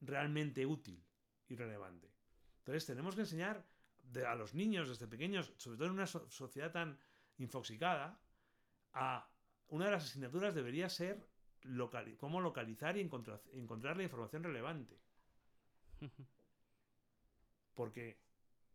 [0.00, 1.02] realmente útil
[1.48, 2.10] y relevante.
[2.58, 3.64] Entonces tenemos que enseñar
[4.26, 6.98] a los niños desde pequeños, sobre todo en una sociedad tan
[7.38, 8.20] infoxicada,
[8.92, 9.28] a
[9.68, 11.26] una de las asignaturas debería ser
[12.18, 14.98] cómo localizar y encontrar, la información relevante.
[17.74, 18.18] Porque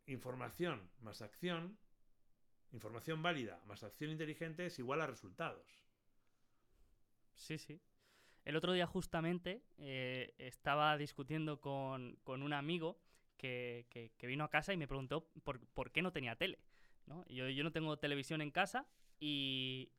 [0.07, 1.77] información más acción,
[2.71, 5.85] información válida más acción inteligente es igual a resultados.
[7.35, 7.79] Sí, sí.
[8.43, 12.99] El otro día justamente eh, estaba discutiendo con, un amigo
[13.39, 16.59] que, vino a casa y me preguntó por, qué no tenía tele.
[17.27, 18.87] Yo, no tengo televisión en casa
[19.19, 19.89] y,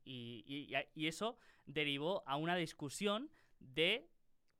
[0.95, 3.29] eso derivó a una discusión
[3.59, 4.07] de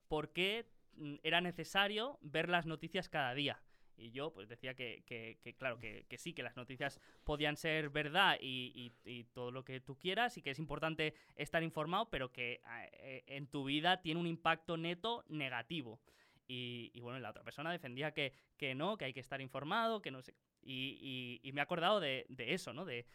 [0.08, 3.62] por qué mm, era necesario ver las noticias cada día.
[3.98, 5.04] Y yo pues decía que,
[5.58, 8.92] claro, que, sí, que las noticias podían ser verdad y,
[9.34, 12.62] todo lo que tú quieras y que es importante estar informado, pero que
[12.94, 16.00] eh, en tu vida tiene un impacto neto negativo.
[16.54, 18.34] Y, bueno, la otra persona defendía que,
[18.76, 20.36] no, que hay que estar informado, que no sé.
[20.62, 22.84] Y, me he acordado de, eso, ¿no?
[22.84, 23.06] De,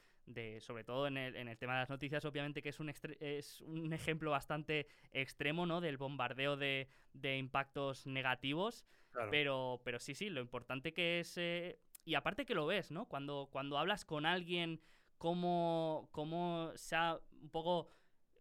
[0.60, 3.60] sobre todo en el, en el, tema de las noticias, obviamente que es un, es
[3.60, 5.82] un ejemplo bastante extremo, ¿no?
[5.82, 8.86] Del bombardeo de, de impactos negativos.
[9.30, 11.36] Pero, pero sí, sí, lo importante que es...
[11.38, 13.06] Eh, y aparte que lo ves, ¿no?
[13.06, 14.80] Cuando, cuando hablas con alguien,
[15.18, 17.88] cómo, cómo se ha un poco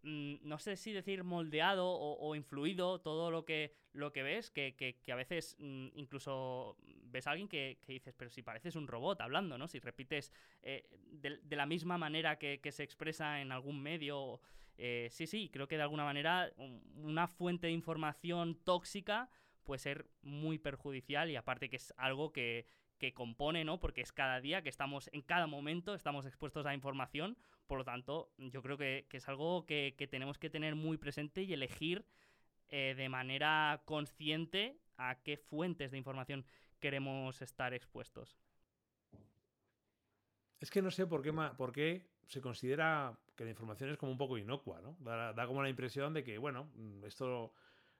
[0.02, 5.14] no sé si decir moldeado o, influido todo lo que, lo que ves, que, a
[5.14, 9.68] veces mm, incluso ves a alguien que, dices, pero si pareces un robot hablando, ¿no?
[9.68, 10.32] Si repites
[10.62, 14.40] eh, de, la misma manera que, se expresa en algún medio.
[14.78, 16.52] Eh, sí, sí, creo que de alguna manera
[16.96, 19.30] una fuente de información tóxica
[19.64, 22.66] puede ser muy perjudicial y aparte que es algo que,
[23.14, 23.78] compone, ¿no?
[23.78, 27.36] Porque es cada día que estamos, en cada momento estamos expuestos a información,
[27.66, 31.52] por lo tanto, yo creo que, es algo que, tenemos que tener muy presente y
[31.52, 32.04] elegir
[32.68, 36.44] eh, de manera consciente a qué fuentes de información
[36.80, 38.36] queremos estar expuestos.
[40.60, 41.22] Es que no sé por
[41.72, 44.96] qué, se considera que la información es como un poco inocua, ¿no?
[45.00, 46.70] Da, da como la impresión de que, bueno,
[47.06, 47.52] esto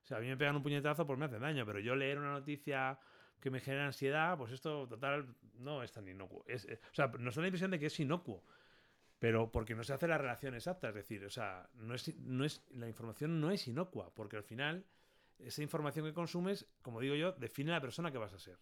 [0.06, 2.20] o sea, a mí me pegan un puñetazo, pues me hace daño, pero yo leer
[2.20, 2.96] una noticia
[3.40, 6.44] que me genera ansiedad, pues esto total no es tan inocuo.
[6.46, 8.44] Eh, o sea, nos da la impresión de que es inocuo,
[9.18, 12.44] pero porque no se hace la relación exacta, es decir, o sea, no es, no
[12.44, 14.84] es, la información no es inocua, porque al final
[15.38, 18.58] esa información que consumes, como digo yo, define la persona que vas a ser.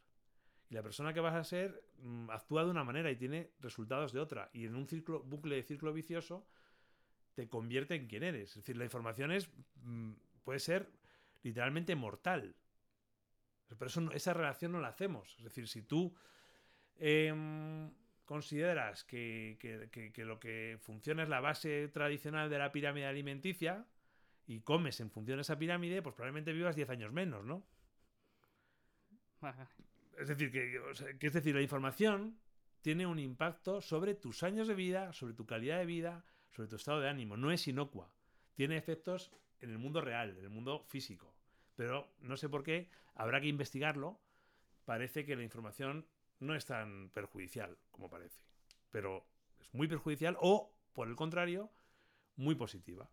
[0.70, 4.12] Y la persona que vas a ser mm, actúa de una manera y tiene resultados
[4.12, 4.50] de otra.
[4.52, 6.46] Y en un ciclo, bucle de círculo vicioso
[7.34, 8.50] te convierte en quien eres.
[8.50, 9.50] Es decir, la información es,
[9.82, 10.90] mm, puede ser
[11.42, 12.54] literalmente mortal.
[13.68, 15.34] Pero eso, esa relación no la hacemos.
[15.38, 16.14] Es decir, si tú
[16.98, 17.90] em,
[18.24, 19.58] consideras que,
[20.18, 23.86] lo que funciona es la base tradicional de la pirámide alimenticia
[24.46, 27.66] y comes en función de esa pirámide, pues probablemente vivas 10 años menos, ¿no?
[30.18, 30.80] Es decir, que,
[31.18, 32.38] que, es decir, la información
[32.80, 36.76] tiene un impacto sobre tus años de vida, sobre tu calidad de vida, sobre tu
[36.76, 37.36] estado de ánimo.
[37.36, 38.10] No es inocua.
[38.54, 41.33] Tiene efectos en el mundo real, en el mundo físico.
[41.76, 44.20] Pero no sé por qué, habrá que investigarlo.
[44.84, 46.06] Parece que la información
[46.40, 48.40] no es tan perjudicial como parece.
[48.90, 49.26] Pero
[49.60, 51.70] es muy perjudicial o, por el contrario,
[52.36, 53.10] muy positiva.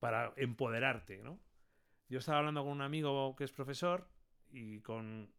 [0.00, 1.40] Para empoderarte, ¿no?
[2.08, 4.08] yo estaba hablando con un amigo que es profesor
[4.50, 5.32] y con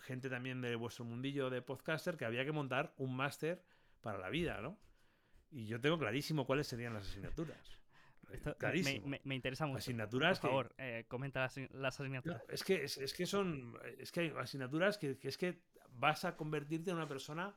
[0.00, 3.64] gente también de vuestro mundillo de podcaster que había que montar un máster
[4.00, 4.78] para la vida, ¿no?
[5.50, 7.58] Y yo tengo clarísimo cuáles serían las asignaturas.
[8.58, 9.16] Clarísimo.
[9.24, 9.78] Me, interesa mucho.
[9.78, 12.42] Asignaturas Por favor, eh, comenta las, asignaturas.
[12.48, 13.78] es, que, es, que son.
[13.98, 17.54] Es que hay asignaturas que, que es que vas a convertirte en una persona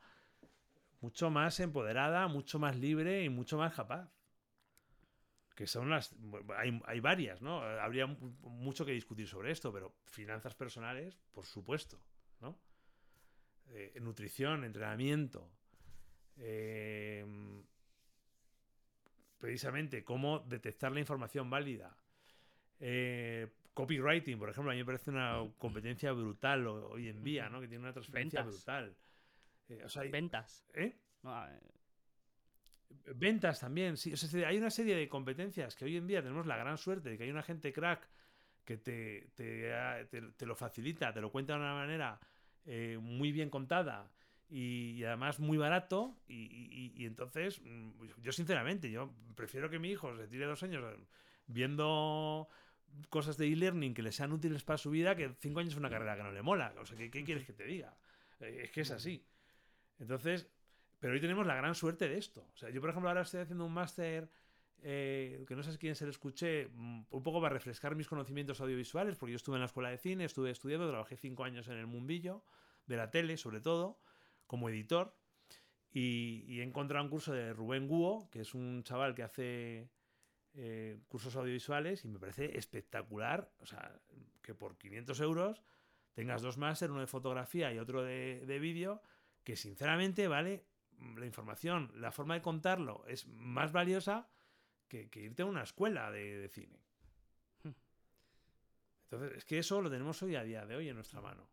[1.01, 4.09] mucho más empoderada, mucho más libre y mucho más capaz.
[5.55, 6.15] Que son las.
[6.57, 7.61] Hay, hay varias, ¿no?
[7.61, 11.99] Habría mucho que discutir sobre esto, pero finanzas personales, por supuesto,
[12.39, 12.57] ¿no?
[13.67, 15.51] Eh, nutrición, entrenamiento.
[16.37, 17.25] Eh,
[19.41, 21.97] precisamente cómo detectar la información válida.
[22.79, 27.59] Eh, copywriting, por ejemplo, a mí me parece una competencia brutal hoy en día, ¿no?
[27.59, 28.95] Que tiene una transferencia brutal.
[30.11, 30.65] Ventas.
[30.73, 30.95] ¿Eh?
[33.15, 34.13] Ventas también, sí.
[34.45, 37.23] hay una serie de competencias que hoy en día tenemos la gran suerte de que
[37.23, 38.07] hay una gente crack
[38.65, 42.19] que te, te, lo facilita, te lo cuenta de una manera
[42.65, 44.11] eh, muy bien contada
[44.51, 46.15] y, además muy barato.
[46.27, 47.91] Y, entonces, mm,
[48.21, 50.83] yo sinceramente, yo prefiero que mi hijo se tire dos años
[51.47, 52.47] viendo
[53.09, 55.89] cosas de e-learning que le sean útiles para su vida que cinco años es una
[55.89, 56.73] carrera que no le mola.
[56.79, 57.95] O sea, ¿qué, qué quieres que te diga?
[58.41, 59.25] Eh, es que es así.
[59.97, 60.49] Entonces,
[60.99, 62.45] pero hoy tenemos la gran suerte de esto.
[62.53, 64.29] O sea, yo, por ejemplo, ahora estoy haciendo un máster
[64.83, 68.59] eh, que no sé quién se lo escuché, mm, un poco para refrescar mis conocimientos
[68.61, 71.77] audiovisuales, porque yo estuve en la escuela de cine, estuve estudiando, trabajé cinco años en
[71.77, 72.43] el mundillo
[72.87, 73.99] de la tele, sobre todo,
[74.51, 75.15] como editor.
[75.93, 79.89] Y, he encontrado un curso de Rubén Guo, que es un chaval que hace
[80.55, 83.49] eh, cursos audiovisuales y me parece espectacular.
[83.59, 83.97] O sea,
[84.41, 85.63] que por 500 euros
[86.11, 89.01] tengas dos máster, uno de fotografía y otro de, de vídeo,
[89.45, 90.65] que sinceramente vale
[91.15, 94.27] la información, la forma de contarlo es más valiosa
[94.89, 96.83] que, irte a una escuela de, cine.
[97.63, 97.71] Hmm.
[99.03, 101.47] Entonces, es que eso lo tenemos hoy a día de hoy en nuestra mano.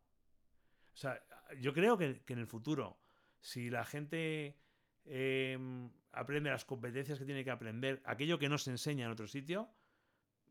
[0.99, 1.23] O sea,
[1.61, 2.99] yo creo que, en el futuro,
[3.41, 4.57] si la gente
[5.05, 9.29] em, aprende las competencias que tiene que aprender, aquello que no se enseña en otro
[9.29, 9.70] sitio,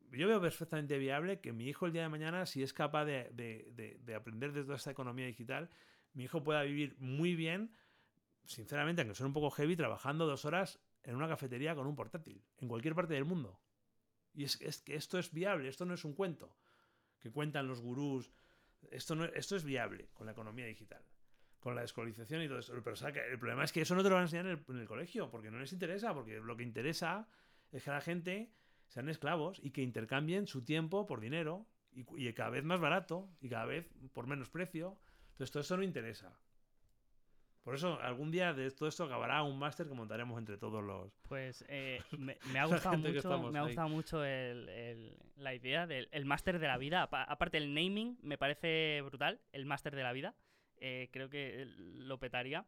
[0.10, 3.30] yo veo perfectamente viable que mi hijo el día de mañana, si es capaz de,
[3.34, 5.70] de aprender de toda esta economía digital,
[6.14, 7.76] mi hijo pueda vivir muy bien
[8.46, 12.42] sinceramente, aunque son un poco heavy, trabajando dos horas en una cafetería con un portátil,
[12.60, 13.60] en cualquier parte del mundo.
[14.34, 16.56] Y es, que esto es viable, esto no es un cuento
[17.20, 18.32] que cuentan los gurús.
[18.92, 21.04] Esto, no, esto es viable con la economía digital,
[21.60, 22.74] con la descolonización y todo eso.
[22.84, 22.96] Pero
[23.32, 25.52] el problema es que eso no te lo van a enseñar en el, colegio, porque
[25.52, 27.28] no les interesa, porque lo que interesa
[27.72, 28.52] es que la gente
[28.88, 33.30] sean esclavos y que intercambien su tiempo por dinero y, y cada vez más barato
[33.42, 34.98] y cada vez por menos precio.
[35.32, 36.40] Entonces todo eso no interesa.
[37.64, 41.12] Por eso, algún día de todo esto acabará un máster que montaremos entre todos los.
[41.28, 46.68] Pues eh, me, ha gustado mucho, me ha gustado mucho la idea del máster de
[46.68, 47.04] la vida.
[47.04, 50.36] Aparte, el naming me parece brutal, el máster de la vida.
[50.80, 52.66] Eh, creo que lo petaría.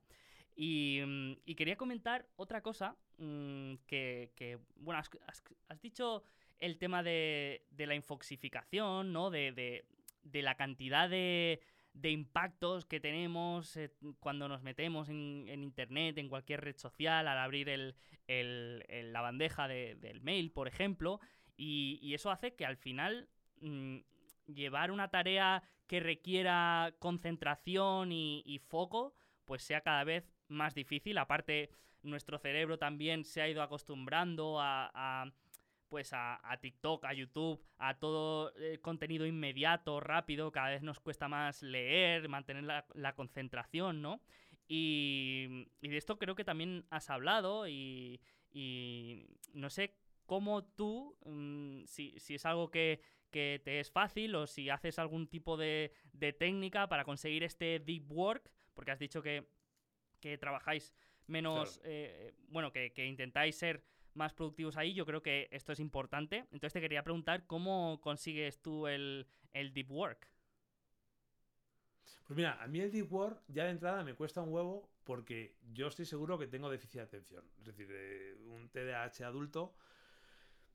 [0.55, 6.23] Y, mm, quería comentar otra cosa mm, que, bueno, has, dicho
[6.57, 9.29] el tema de, la infoxificación, ¿no?
[9.29, 9.85] de
[10.23, 11.61] la cantidad de
[12.01, 17.37] de impactos que tenemos eh, cuando nos metemos en, Internet, en cualquier red social, al
[17.37, 17.95] abrir el,
[18.27, 21.19] la bandeja del mail, por ejemplo,
[21.57, 23.27] y, eso hace que al final
[23.61, 23.97] mm,
[24.47, 29.13] llevar una tarea que requiera concentración y, foco,
[29.45, 31.17] pues sea cada vez más difícil.
[31.17, 31.71] Aparte,
[32.03, 35.31] nuestro cerebro también se ha ido acostumbrando a
[35.89, 40.99] pues a, TikTok, a YouTube, a todo el eh, contenido inmediato, rápido, cada vez nos
[40.99, 44.21] cuesta más leer, mantener la, concentración, ¿no?
[44.67, 48.21] Y, de esto creo que también has hablado y,
[49.53, 49.95] no sé
[50.25, 53.01] cómo tú, mm, si, es algo que,
[53.31, 55.91] te es fácil o si haces algún tipo de,
[56.37, 59.47] técnica para conseguir este deep work, porque has dicho que,
[60.39, 60.93] trabajáis
[61.25, 63.83] menos, eh, bueno, que, que intentáis ser
[64.19, 66.45] más productivos ahí, yo creo que esto es importante.
[66.51, 70.27] Entonces te quería preguntar cómo consigues tú el, deep work.
[72.27, 75.55] Pues mira, a mí el deep work ya de entrada me cuesta un huevo porque
[75.73, 77.43] yo estoy seguro que tengo déficit de atención.
[77.57, 79.73] Es decir, un TDAH adulto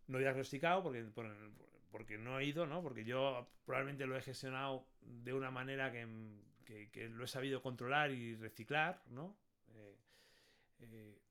[0.09, 1.05] no diagnosticado porque,
[1.93, 2.83] porque no he ido, ¿no?
[2.83, 6.07] Porque yo probablemente lo he gestionado de una manera que,
[7.11, 9.37] lo he sabido controlar y reciclar, ¿no?
[9.75, 9.97] Eh,
[10.81, 11.24] eh,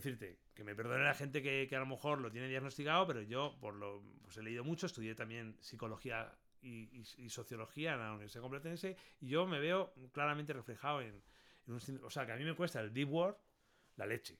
[0.00, 3.22] quiero decirte, que me perdone la gente que, a lo mejor lo tiene diagnosticado, pero
[3.22, 8.42] yo por lo pues he leído mucho, estudié también psicología y, sociología en la Universidad
[8.42, 11.22] Complutense y yo me veo claramente reflejado en,
[11.66, 11.80] un...
[12.02, 13.38] O sea, que a mí me cuesta el deep work,
[13.96, 14.38] la leche.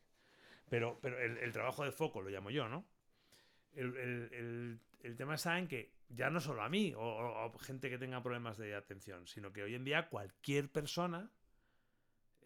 [0.68, 2.86] Pero, pero el, trabajo de foco lo llamo yo, ¿no?
[3.74, 4.80] el,
[5.16, 8.74] tema está en que ya no solo a mí o, gente que tenga problemas de
[8.74, 11.30] atención, sino que hoy en día cualquier persona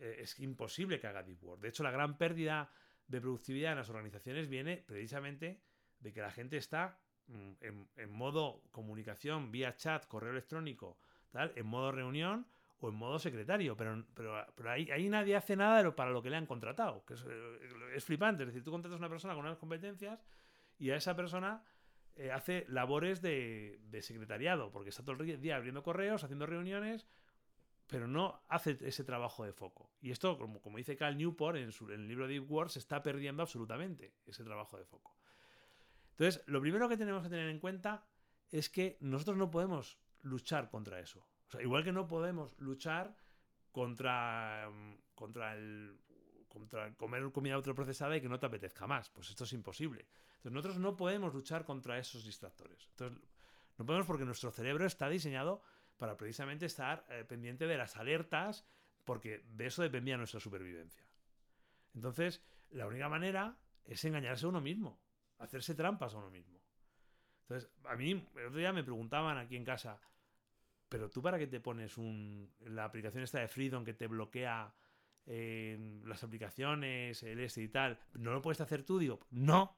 [0.01, 1.61] eh, es imposible que haga deep work.
[1.63, 2.71] De hecho, la gran pérdida
[3.09, 5.61] de productividad en las organizaciones viene precisamente
[6.01, 7.53] de que la gente está mm,
[7.97, 10.99] en, modo comunicación, vía chat, correo electrónico,
[11.31, 12.47] tal, en modo reunión
[12.81, 16.47] o en modo secretario, pero, pero, ahí, nadie hace nada para lo que le han
[16.47, 17.59] contratado, que es, eh,
[17.97, 18.45] es, flipante.
[18.45, 20.25] Es decir, tú contratas a una persona con unas competencias
[20.79, 21.65] y a esa persona
[22.19, 27.07] eh, hace labores de, secretariado, porque está todo el día abriendo correos, haciendo reuniones,
[27.89, 29.91] pero no hace ese trabajo de foco.
[30.01, 32.79] Y esto, como, como dice Cal Newport en, su, en el libro Deep Work, se
[32.79, 35.17] está perdiendo absolutamente ese trabajo de foco.
[36.11, 38.07] Entonces, lo primero que tenemos que tener en cuenta
[38.51, 41.27] es que nosotros no podemos luchar contra eso.
[41.49, 43.17] O sea, igual que no podemos luchar
[43.73, 45.99] contra, mm, contra el
[46.49, 49.11] contra comer comida ultraprocesada y que no te apetezca más.
[49.11, 50.09] Pues esto es imposible.
[50.37, 52.89] Entonces nosotros no podemos luchar contra esos distractores.
[52.91, 53.19] Entonces
[53.77, 55.63] no podemos porque nuestro cerebro está diseñado
[55.99, 58.67] para precisamente estar eh, pendiente de las alertas
[59.05, 61.05] porque de eso dependía nuestra supervivencia.
[61.95, 65.01] Entonces, la única manera es engañarse a uno mismo,
[65.39, 66.61] hacerse trampas a uno mismo.
[67.43, 70.01] Entonces, a mí el otro día me preguntaban aquí en casa,
[70.89, 74.73] pero tú para qué te pones un, la aplicación esta de Freedom que te bloquea
[75.27, 78.99] las aplicaciones, el este y tal, ¿no lo puedes hacer tú?
[78.99, 79.77] Digo, no,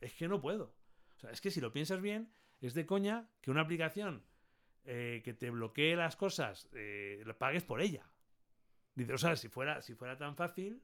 [0.00, 0.74] es que no puedo.
[1.16, 2.32] O sea, es que si lo piensas bien,
[2.62, 4.24] es de coña que una aplicación
[4.84, 8.06] eh, que te bloquee las cosas, eh, pagues por ella.
[8.94, 10.82] Dice, o sea, si fuera, si fuera tan fácil,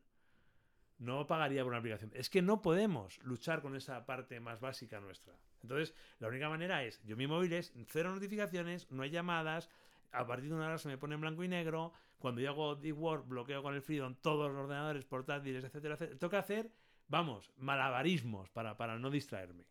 [0.99, 2.11] no pagaría por una aplicación.
[2.15, 5.35] Es que no podemos luchar con esa parte más básica nuestra.
[5.63, 9.71] Entonces, la única manera es, yo mi móvil es cero notificaciones, no hay llamadas,
[10.13, 11.93] a partir de una hora se me pone en blanco y negro.
[12.19, 16.19] Cuando yo hago deep work, bloqueo con el Freedom todos los ordenadores portátiles, etcétera, etcétera.
[16.19, 16.71] Tengo que hacer,
[17.09, 19.65] vamos, malabarismos para, para no distraerme.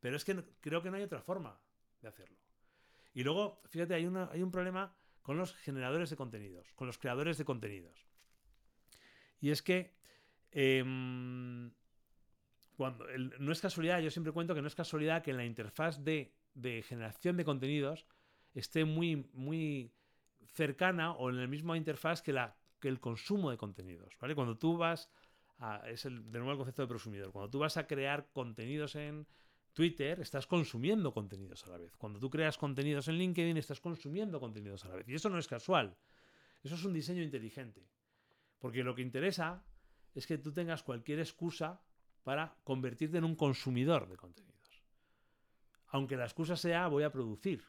[0.00, 1.58] Pero es que creo que no hay otra forma
[2.00, 2.39] de hacerlo.
[3.12, 6.98] Y luego, fíjate, hay, una, hay un problema con los generadores de contenidos, con los
[6.98, 8.06] creadores de contenidos.
[9.40, 9.94] Y es que
[10.50, 11.72] em,
[12.76, 13.06] cuando
[13.38, 16.34] no es casualidad, yo siempre cuento que no es casualidad que en la interfaz de,
[16.54, 18.06] de generación de contenidos
[18.54, 19.92] esté muy, muy
[20.46, 24.16] cercana o en la misma interfaz que, la, que el consumo de contenidos.
[24.20, 24.34] ¿vale?
[24.34, 25.10] Cuando tú vas
[25.86, 29.26] es el, de nuevo el concepto de prosumidor, cuando tú vas a crear contenidos en
[29.72, 31.96] Twitter, estás consumiendo contenidos a la vez.
[31.96, 35.08] Cuando tú creas contenidos en LinkedIn, estás consumiendo contenidos a la vez.
[35.08, 35.96] Y eso no es casual.
[36.62, 37.88] Eso es un diseño inteligente.
[38.58, 39.64] Porque lo que interesa
[40.14, 41.80] es que tú tengas cualquier excusa
[42.24, 44.82] para convertirte en un consumidor de contenidos.
[45.88, 47.64] Aunque la excusa sea voy a producir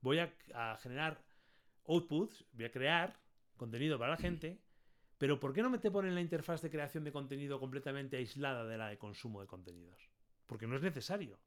[0.00, 1.22] voy a, generar
[1.86, 3.18] outputs, voy a crear
[3.56, 4.60] contenido para la gente,
[5.16, 8.64] pero ¿por qué no me te ponen la interfaz de creación de contenido completamente aislada
[8.64, 10.08] de la de consumo de contenidos?
[10.48, 11.38] Porque no es necesario.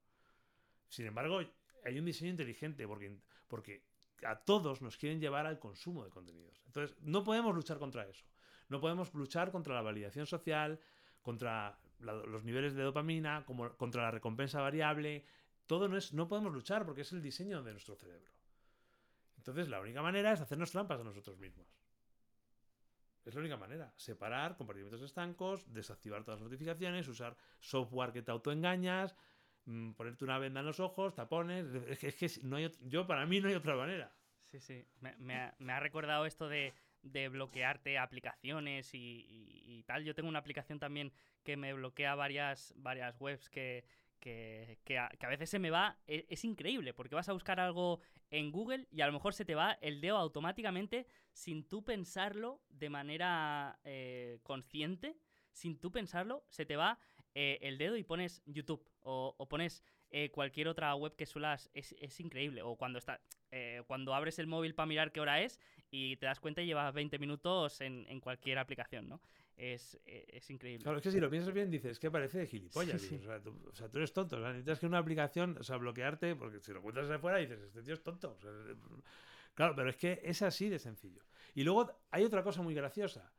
[0.88, 1.42] Sin embargo,
[1.84, 3.18] hay un diseño inteligente porque,
[3.50, 3.84] porque
[4.24, 6.62] a todos nos quieren llevar al consumo de contenidos.
[6.68, 8.26] Entonces, no podemos luchar contra eso.
[8.70, 10.80] No podemos luchar contra la validación social,
[11.22, 13.46] contra los niveles de dopamina,
[13.78, 15.26] contra la recompensa variable.
[15.66, 18.32] Todo no es, no podemos luchar porque es el diseño de nuestro cerebro.
[19.38, 21.68] Entonces, la única manera es hacernos trampas a nosotros mismos.
[23.26, 23.94] Es la única manera.
[23.96, 29.16] Separar compartimentos estancos, desactivar todas las notificaciones, usar software que te autoengañas,
[29.66, 31.68] mm, ponerte una venda en los ojos, tapones.
[31.88, 34.12] Es que, no hay, yo, para mí, no hay otra manera.
[34.48, 34.86] Sí, sí.
[35.00, 36.74] Me, ha, recordado esto de,
[37.04, 40.04] bloquearte aplicaciones y, tal.
[40.04, 43.86] Yo tengo una aplicación también que me bloquea varias, varias webs que,
[44.22, 48.00] que, a, veces se me va, e, es, increíble, porque vas a buscar algo
[48.30, 52.62] en Google y a lo mejor se te va el dedo automáticamente sin tú pensarlo
[52.70, 55.18] de manera eh, consciente,
[55.52, 57.00] sin tú pensarlo, se te va
[57.34, 62.20] eh, el dedo y pones YouTube o, pones eh, cualquier otra web que suelas, es,
[62.20, 62.62] increíble.
[62.62, 63.20] O cuando, está,
[63.88, 66.94] cuando abres el móvil para mirar qué hora es y te das cuenta y llevas
[66.94, 69.22] 20 minutos en cualquier aplicación, ¿no?
[69.58, 70.84] Es, eh, es, increíble.
[70.84, 73.04] Claro, es que si lo piensas bien, dices, que parece de gilipollas.
[73.04, 74.38] O, sea, tú, o, sea, tú, eres tonto.
[74.38, 77.38] O sea, necesitas que una aplicación, o sea, bloquearte, porque si lo cuentas de afuera
[77.38, 78.38] dices, este tío es tonto.
[79.54, 81.24] claro, pero es que es así de sencillo.
[81.54, 83.32] Y luego hay otra cosa muy graciosa.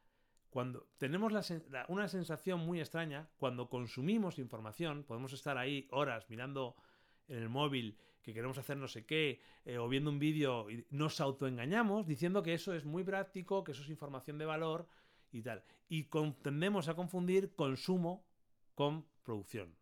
[0.50, 6.76] Cuando tenemos la, una sensación muy extraña, cuando consumimos información, podemos estar ahí horas mirando
[7.28, 10.86] en el móvil que queremos hacer no sé qué, eh, o viendo un vídeo y
[10.90, 14.86] nos autoengañamos diciendo que eso es muy práctico, que eso es información de valor,
[15.32, 15.64] y tal.
[15.88, 16.08] Y
[16.42, 18.24] tendemos a confundir consumo
[18.74, 19.74] con producción.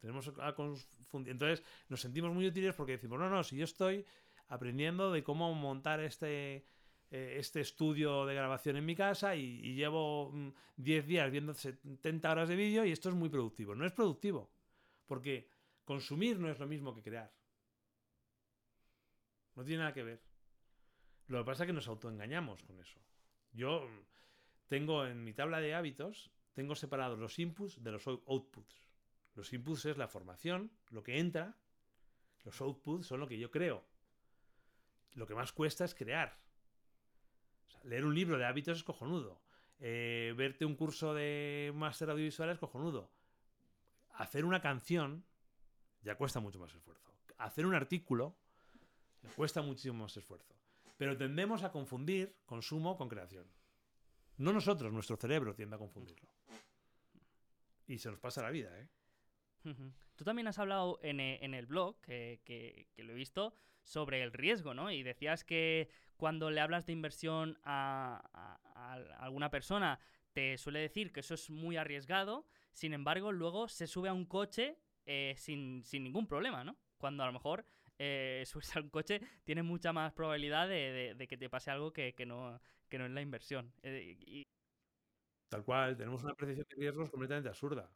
[0.00, 1.32] Tenemos a confundir.
[1.32, 4.04] Entonces nos sentimos muy útiles porque decimos, no, no, si yo estoy
[4.48, 6.64] aprendiendo de cómo montar este,
[7.10, 10.32] eh, este estudio de grabación en mi casa y, llevo
[10.76, 13.74] 10 mm, días viendo 70 horas de vídeo y esto es muy productivo.
[13.74, 14.50] No es productivo,
[15.06, 15.48] porque
[15.84, 17.32] consumir no es lo mismo que crear.
[19.54, 20.22] No tiene nada que ver.
[21.26, 22.98] Lo que pasa es que nos autoengañamos con eso.
[23.52, 23.88] Yo
[24.68, 28.88] tengo en mi tabla de hábitos, tengo separados los inputs de los outputs.
[29.34, 31.56] Los inputs es la formación, lo que entra.
[32.44, 33.84] Los outputs son lo que yo creo.
[35.14, 36.38] Lo que más cuesta es crear.
[37.82, 39.40] leer un libro de hábitos es cojonudo.
[39.78, 43.10] Eh, verte un curso de máster audiovisual es cojonudo.
[44.12, 45.24] Hacer una canción
[46.02, 47.10] ya cuesta mucho más esfuerzo.
[47.38, 48.36] Hacer un artículo
[49.36, 50.59] cuesta muchísimo más esfuerzo.
[51.00, 53.50] Pero tendemos a confundir consumo con creación.
[54.36, 56.28] No nosotros, nuestro cerebro tiende a confundirlo.
[57.86, 58.86] Y se nos pasa la vida, ¿eh?
[60.14, 64.74] Tú también has hablado en, eh, el blog, que, lo he visto, sobre el riesgo,
[64.74, 64.90] ¿no?
[64.90, 68.58] Y decías que cuando le hablas de inversión a,
[69.20, 70.00] alguna persona,
[70.34, 74.26] te suele decir que eso es muy arriesgado, sin embargo, luego se sube a un
[74.26, 76.76] coche eh, sin, ningún problema, ¿no?
[76.98, 77.64] Cuando a lo mejor
[78.02, 78.44] eh,
[78.74, 82.98] a un coche tiene mucha más probabilidad de, que te pase algo que, no, que
[82.98, 83.72] no es la inversión.
[83.82, 84.44] Eh,
[85.50, 87.90] Tal cual, tenemos una percepción de riesgos completamente absurda.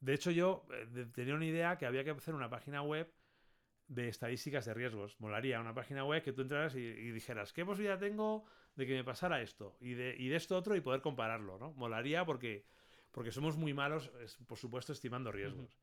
[0.00, 3.12] De hecho, yo eh, tenía una idea que había que hacer una página web
[3.86, 5.20] de estadísticas de riesgos.
[5.20, 8.44] Molaría una página web que tú entraras y, dijeras, ¿qué posibilidad tengo
[8.74, 9.76] de que me pasara esto?
[9.80, 11.72] Y de, y de esto otro y poder compararlo, ¿no?
[11.74, 12.66] Molaría porque,
[13.12, 14.10] porque somos muy malos,
[14.46, 15.78] por supuesto, estimando riesgos.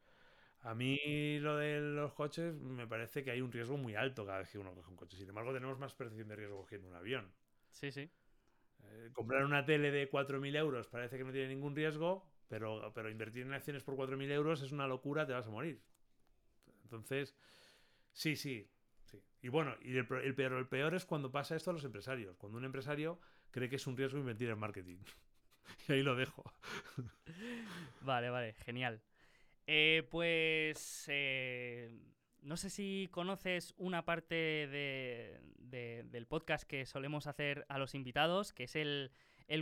[0.65, 4.39] A mí lo de los coches me parece que hay un riesgo muy alto cada
[4.39, 5.15] vez que uno coge un coche.
[5.17, 7.31] Sin embargo, tenemos más percepción de riesgo cogiendo un avión.
[7.69, 8.09] Sí, sí.
[8.83, 13.09] Eh, comprar una tele de 4.000 euros parece que no tiene ningún riesgo, pero, pero
[13.11, 15.81] invertir en acciones por 4.000 euros es una locura, te vas a morir.
[16.83, 17.35] Entonces,
[18.13, 18.69] sí, sí.
[19.05, 19.21] sí.
[19.41, 22.37] Y bueno, y el, el, peor, el peor es cuando pasa esto a los empresarios.
[22.37, 23.19] Cuando un empresario
[23.51, 24.99] cree que es un riesgo invertir en marketing.
[25.89, 26.43] y ahí lo dejo.
[28.01, 29.01] vale, vale, genial.
[29.67, 31.89] Eh, pues eh,
[32.41, 38.65] no sé si conoces una parte del podcast que solemos hacer a los invitados, que
[38.65, 39.11] es el,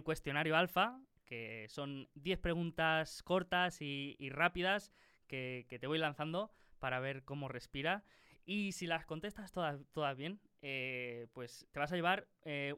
[0.04, 4.92] cuestionario alfa, que son 10 preguntas cortas y, rápidas
[5.28, 8.04] que, te voy lanzando para ver cómo respira.
[8.46, 12.28] Y si las contestas todas, bien, eh, pues te vas a llevar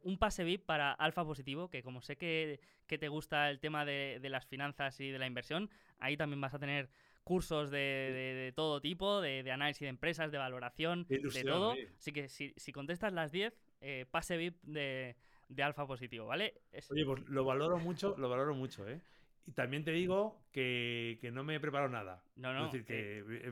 [0.03, 4.19] un pase VIP para Alfa Positivo, que como sé que, te gusta el tema de,
[4.21, 6.91] de, las finanzas y de la inversión, ahí también vas a tener
[7.25, 11.75] cursos de, todo tipo, de, análisis de empresas, de valoración, de todo.
[11.97, 15.15] Así que si, contestas las 10, eh, pase VIP de,
[15.61, 16.53] alfa positivo, ¿vale?
[16.89, 19.01] Oye, pues lo valoro mucho, lo valoro mucho, ¿eh?
[19.47, 22.23] Y también te digo que, no me he preparado nada.
[22.35, 22.67] No, no.
[22.67, 23.49] Es decir, que eh,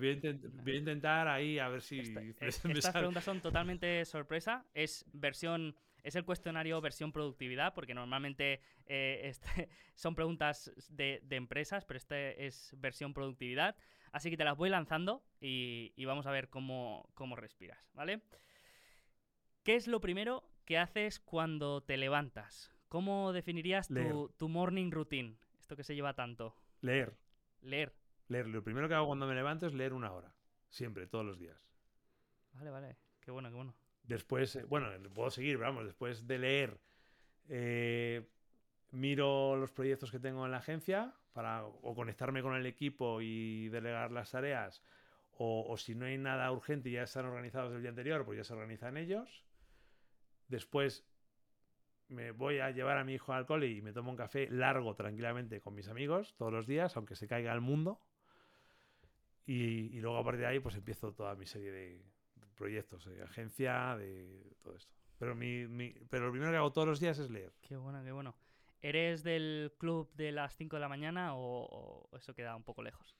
[0.64, 2.00] voy, a intentar ahí a ver si...
[2.42, 4.66] estas preguntas son totalmente sorpresa.
[4.74, 11.86] Es versión es el cuestionario versión productividad, porque normalmente eh, este, son preguntas de, empresas,
[11.86, 13.76] pero este es versión productividad.
[14.12, 18.22] Así que te las voy lanzando y, vamos a ver cómo, respiras, ¿vale?
[19.64, 22.72] ¿Qué es lo primero que haces cuando te levantas?
[22.90, 25.38] ¿Cómo definirías tu, tu, morning routine?
[25.60, 26.56] Esto que se lleva tanto.
[26.82, 27.18] Leer.
[27.62, 27.96] Leer.
[28.28, 28.48] Leer.
[28.48, 30.36] Lo primero que hago cuando me levanto es leer una hora.
[30.70, 31.58] Siempre, todos los días.
[32.54, 32.98] Vale, vale.
[33.22, 33.74] Qué bueno, qué bueno.
[34.04, 36.78] Después, eh, bueno, puedo seguir, vamos, después de leer,
[37.50, 38.28] eh,
[38.92, 43.70] miro los proyectos que tengo en la agencia para o conectarme con el equipo y
[43.70, 44.84] delegar las tareas,
[45.36, 48.44] o, si no hay nada urgente y ya están organizados el día anterior, pues ya
[48.44, 49.44] se organizan ellos.
[50.48, 51.08] Después
[52.08, 54.96] me voy a llevar a mi hijo al cole y me tomo un café largo
[54.96, 58.00] tranquilamente con mis amigos todos los días, aunque se caiga el mundo.
[59.48, 62.13] Y, y luego a partir de ahí pues empiezo toda mi serie de,
[62.54, 64.94] proyectos, de agencia, de todo esto.
[65.18, 67.54] Pero, mi, pero lo primero que hago todos los días es leer.
[67.62, 68.36] Qué bueno, qué bueno.
[68.82, 73.16] ¿Eres del club de las 5 de la mañana o, eso queda un poco lejos?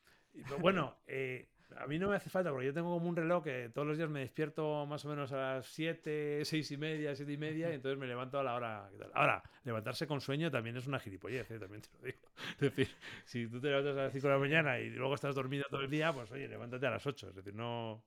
[0.60, 1.48] Bueno, eh,
[1.78, 3.98] a mí no me hace falta porque yo tengo como un reloj que todos los
[3.98, 7.70] días me despierto más o menos a las 7, 6 y media, 7 y media
[7.70, 8.90] y entonces me levanto a la hora.
[9.14, 11.60] Ahora, levantarse con sueño también es una gilipollez, ¿eh?
[11.60, 12.20] también te lo digo.
[12.54, 12.90] Es decir,
[13.26, 15.82] si tú te levantas a las 5 de la mañana y luego estás dormido todo
[15.82, 17.30] el día, pues oye, levántate a las 8.
[17.30, 18.04] Es decir, no.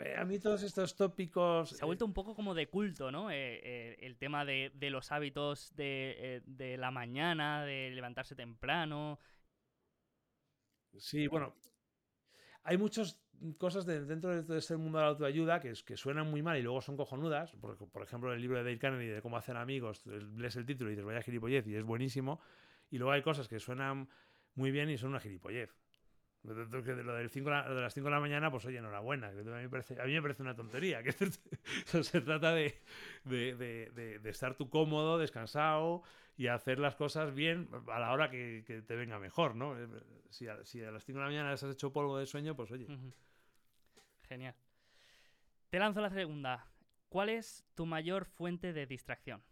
[0.00, 1.70] Eh, a mí todos estos tópicos...
[1.70, 3.30] Se ha vuelto un poco como de culto, ¿no?
[3.30, 9.18] Eh, eh, el tema de, los hábitos de, la mañana, de levantarse temprano.
[10.96, 11.54] Sí, bueno,
[12.62, 13.20] hay muchas
[13.58, 16.80] cosas dentro de este mundo de la autoayuda que, que suenan muy mal y luego
[16.80, 17.52] son cojonudas.
[17.56, 20.90] Por, por ejemplo, el libro de Dale Carnegie de cómo hacer amigos, lees el título
[20.90, 22.40] y dices, vaya gilipollez, y es buenísimo.
[22.90, 24.08] Y luego hay cosas que suenan
[24.54, 25.74] muy bien y son una gilipollez.
[26.44, 29.28] De lo del cinco, de las 5 de la mañana, pues oye, enhorabuena.
[29.28, 31.02] A mí parece, a mí me parece una tontería.
[31.02, 31.12] Que
[32.04, 32.82] se trata de,
[33.24, 33.54] de,
[34.20, 36.02] de, estar tú cómodo, descansado
[36.36, 39.78] y hacer las cosas bien a la hora que, que te venga mejor, ¿no?
[39.78, 39.88] Eh,
[40.28, 42.70] si a, si a las 5 de la mañana has hecho polvo de sueño, pues
[42.72, 42.86] oye.
[44.28, 44.54] Genial.
[45.70, 46.66] Te lanzo la segunda.
[47.08, 49.42] ¿Cuál es tu mayor fuente de distracción?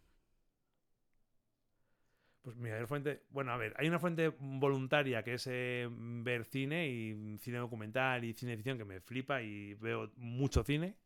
[2.43, 3.23] Pues mi mayor fuente.
[3.29, 8.25] Bueno, a ver, hay una fuente voluntaria que es eh, ver cine y cine documental
[8.25, 10.97] y cine ficción que me flipa y veo mucho cine.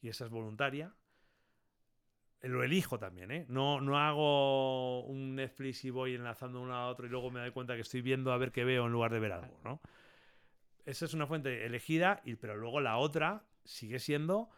[0.00, 0.94] Y esa es voluntaria.
[2.40, 3.44] Lo elijo también, ¿eh?
[3.48, 7.52] No, no hago un Netflix y voy enlazando uno a otro y luego me doy
[7.52, 9.80] cuenta que estoy viendo a ver qué veo en lugar de ver algo, ¿no?
[10.86, 14.50] Esa es una fuente elegida, pero luego la otra sigue siendo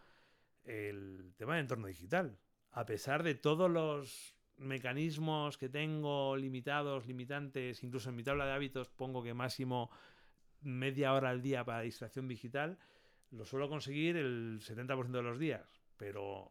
[0.63, 2.39] el tema del entorno digital.
[2.71, 8.53] A pesar de todos los mecanismos que tengo limitados, limitantes, incluso en mi tabla de
[8.53, 9.91] hábitos pongo que máximo
[10.63, 12.79] media hora al día para distracción digital,
[13.31, 16.51] lo suelo conseguir el 70% de los días, pero,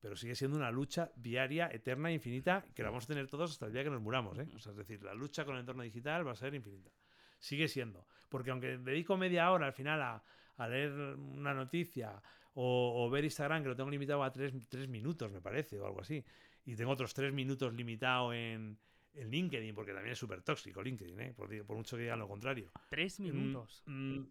[0.00, 3.66] pero sigue siendo una lucha diaria, eterna, infinita, que la vamos a tener todos hasta
[3.66, 4.38] el día que nos muramos.
[4.38, 4.46] ¿eh?
[4.54, 6.90] es decir, la lucha con el entorno digital va a ser infinita.
[7.38, 8.06] Sigue siendo.
[8.28, 10.22] Porque aunque dedico media hora al final a,
[10.68, 12.22] leer una noticia
[12.54, 16.00] o, ver Instagram, que lo tengo limitado a tres, tres minutos, me parece, o algo
[16.00, 16.24] así,
[16.66, 18.78] y tengo otros tres minutos limitado en,
[19.14, 21.32] LinkedIn, porque también es súper tóxico LinkedIn, ¿eh?
[21.32, 22.70] por, mucho que digan lo contrario.
[22.90, 23.82] ¿Tres mm, minutos?
[23.86, 24.24] Mm,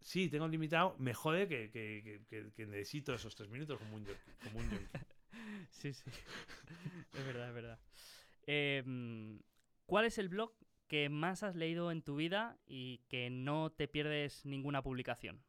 [0.00, 0.94] sí, tengo limitado.
[0.98, 1.70] Me jode que,
[2.28, 4.06] que, necesito esos tres minutos como un,
[4.44, 4.60] como
[5.70, 6.04] sí, sí.
[7.14, 7.80] es verdad, es verdad.
[8.46, 9.40] Em,
[9.86, 10.52] ¿Cuál es el blog
[10.86, 15.42] que más has leído en tu vida y que no te pierdes ninguna publicación?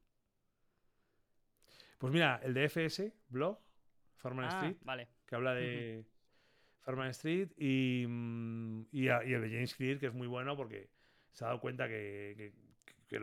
[1.99, 3.59] Pues mira, el de FS, blog,
[4.15, 4.77] Farman ah, Street.
[4.81, 6.05] Vale que habla de
[6.81, 10.89] Farman Street, y, mm, y, el de James Clear, que es muy bueno porque
[11.31, 12.51] se ha dado cuenta que,
[13.07, 13.19] que,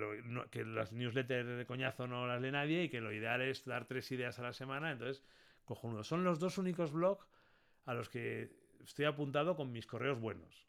[0.65, 4.11] las newsletters de coñazo no las lee nadie y que lo ideal es dar tres
[4.13, 5.25] ideas a la semana, entonces
[5.65, 6.05] cojo uno.
[6.05, 7.27] Son los dos únicos blogs
[7.87, 8.53] a los que
[8.85, 10.69] estoy apuntado con mis correos buenos.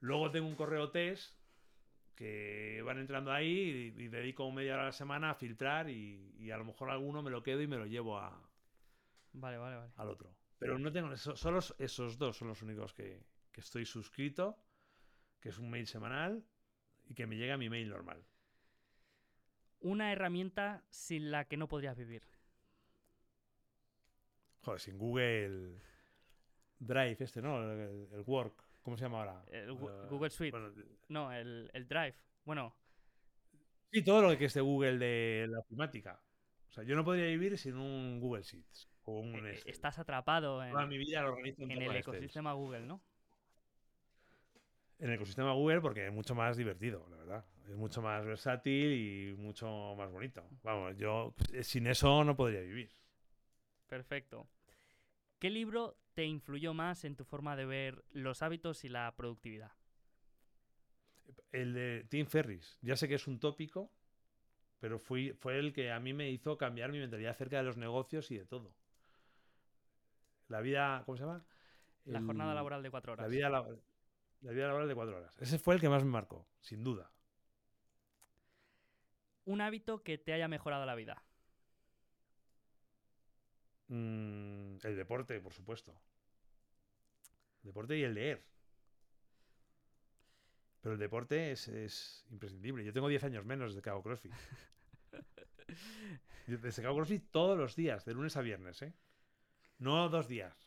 [0.00, 1.34] Luego tengo un correo test
[2.14, 6.50] que van entrando ahí y, dedico media hora a la semana a filtrar y, y,
[6.50, 8.40] a lo mejor alguno me lo quedo y me lo llevo a,
[9.34, 9.90] vale, vale, vale.
[9.96, 10.45] al otro.
[10.58, 11.16] Pero no tengo.
[11.16, 13.22] Solo esos dos son los únicos que,
[13.54, 14.58] estoy suscrito,
[15.40, 16.44] que es un mail semanal
[17.06, 18.24] y que me llega a mi mail normal.
[19.80, 22.22] Una herramienta sin la que no podrías vivir.
[24.60, 25.80] Joder, sin Google
[26.78, 27.62] Drive, este, ¿no?
[27.62, 28.64] El, Work.
[28.82, 29.44] ¿Cómo se llama ahora?
[29.48, 30.56] El uh, Google Suite.
[31.08, 32.16] no, el, Drive.
[32.44, 32.76] Bueno.
[33.92, 36.20] Sí, todo lo que es de Google de la ofimática.
[36.68, 38.88] O sea, yo no podría vivir sin un Google Sheets.
[39.08, 39.70] Eh, este.
[39.70, 43.00] estás atrapado en, el ecosistema Google, ¿no?
[44.98, 47.44] En el ecosistema Google porque es mucho más divertido, la verdad.
[47.68, 50.44] Es mucho más versátil y mucho más bonito.
[50.62, 52.90] Vamos, yo eh, sin eso no podría vivir.
[53.88, 54.48] Perfecto.
[55.38, 59.72] ¿Qué libro te influyó más en tu forma de ver los hábitos y la productividad?
[61.52, 62.78] El de Tim Ferris.
[62.82, 63.92] Ya sé que es un tópico,
[64.80, 67.76] pero fui, fue el que a mí me hizo cambiar mi mentalidad acerca de los
[67.76, 68.74] negocios y de todo.
[70.48, 71.44] La vida, ¿cómo se llama?
[72.04, 73.24] La jornada laboral de cuatro horas.
[73.24, 75.34] La vida, la vida laboral de cuatro horas.
[75.40, 77.10] Ese fue el que más me marcó, sin duda.
[79.44, 81.22] Un hábito que te haya mejorado la vida.
[83.88, 85.94] Mm, el deporte, por supuesto.
[87.62, 88.44] deporte y el leer.
[90.80, 92.84] Pero el deporte es, imprescindible.
[92.84, 94.32] Yo tengo 10 años menos desde que hago CrossFit.
[96.46, 98.94] desde que hago CrossFit todos los días, de lunes a viernes, ¿eh?
[99.78, 100.66] No dos días.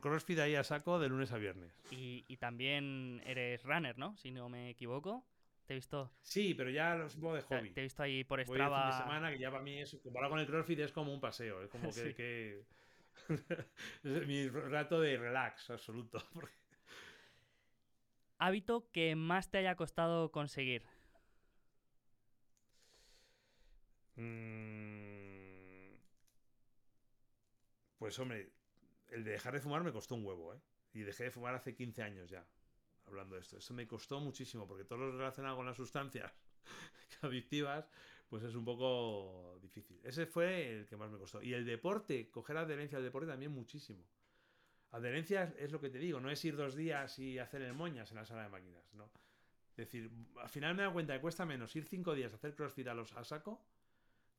[0.00, 1.72] CrossFit ahí a saco de lunes a viernes.
[1.90, 4.16] Y, también eres runner, ¿no?
[4.16, 5.24] Si no me equivoco.
[5.66, 6.10] Te he visto.
[6.20, 7.70] Sí, pero ya lo supongo de hobby.
[7.70, 8.82] Te he visto ahí por Strava.
[8.82, 9.96] Voy de semana, que ya para mí es.
[10.02, 11.62] Comparado con el CrossFit es como un paseo.
[11.62, 12.64] Es como que.
[14.02, 16.18] es mi rato de relax absoluto.
[18.38, 20.82] Hábito que más te haya costado conseguir.
[24.16, 24.99] Mmm
[28.00, 28.50] pues hombre,
[29.08, 30.58] el de dejar de fumar me costó un huevo, ¿eh?
[30.94, 32.42] Y dejé de fumar hace 15 años ya,
[33.06, 33.58] hablando de esto.
[33.58, 36.32] Eso me costó muchísimo, porque todo lo relacionado con las sustancias
[37.20, 37.90] adictivas,
[38.30, 40.00] pues es un poco difícil.
[40.02, 41.42] Ese fue el que más me costó.
[41.42, 44.02] Y el deporte, coger adherencia al deporte también muchísimo.
[44.92, 48.10] Adherencia es lo que te digo, no es ir dos días y hacer el moñas
[48.12, 49.10] en la sala de máquinas, ¿no?
[49.72, 52.54] Es decir, al final me dado cuenta que cuesta menos ir cinco días a hacer
[52.54, 53.62] crossfit a, los, a saco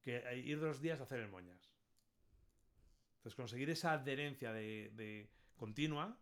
[0.01, 1.70] que ir dos días a hacer el moñas.
[3.21, 6.17] Entonces, conseguir esa adherencia de, continua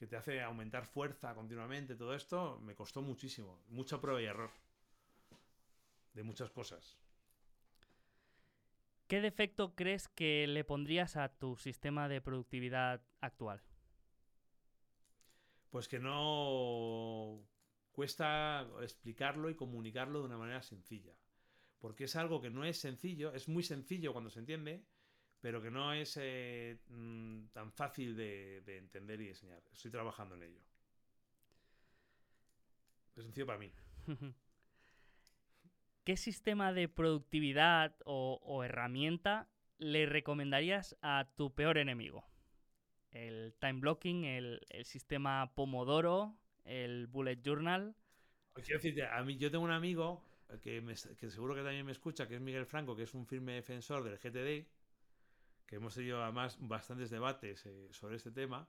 [0.00, 3.62] que te hace aumentar fuerza continuamente, todo esto, me costó muchísimo.
[3.68, 4.50] Mucha prueba y error.
[6.12, 6.98] De muchas cosas.
[9.06, 13.62] ¿Qué defecto crees que le pondrías a tu sistema de productividad actual?
[15.70, 17.46] Pues que no
[17.92, 21.14] cuesta explicarlo y comunicarlo de una manera sencilla.
[21.78, 24.84] Porque es algo que no es sencillo, es muy sencillo cuando se entiende,
[25.42, 29.60] pero que no es eh, mm, tan fácil de, de, entender y enseñar.
[29.72, 30.60] Estoy trabajando en ello.
[33.16, 33.70] Es sencillo para mí.
[36.04, 39.48] ¿Qué sistema de productividad o, herramienta
[39.78, 42.24] le recomendarías a tu peor enemigo?
[43.10, 47.96] ¿El time blocking, el, sistema Pomodoro, el bullet journal?
[48.54, 50.24] Quiero decirte, a mí yo tengo un amigo
[50.60, 50.82] que,
[51.30, 54.18] seguro que también me escucha, que es Miguel Franco, que es un firme defensor del
[54.18, 54.66] GTD,
[55.72, 58.68] que hemos tenido además bastantes debates eh, sobre este tema,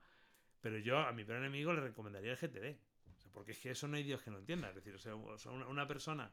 [0.62, 2.80] pero yo a mi peor enemigo le recomendaría el GTD.
[3.34, 4.70] porque es que eso no hay Dios que no entienda.
[4.70, 5.14] Es decir, o sea,
[5.52, 6.32] una persona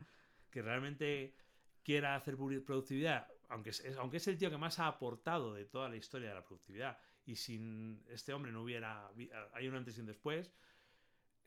[0.49, 1.35] que realmente
[1.83, 5.89] quiera hacer productividad, aunque es, aunque es el tío que más ha aportado de toda
[5.89, 9.11] la historia de la productividad, y sin este hombre no hubiera,
[9.53, 10.53] hay un antes y un después,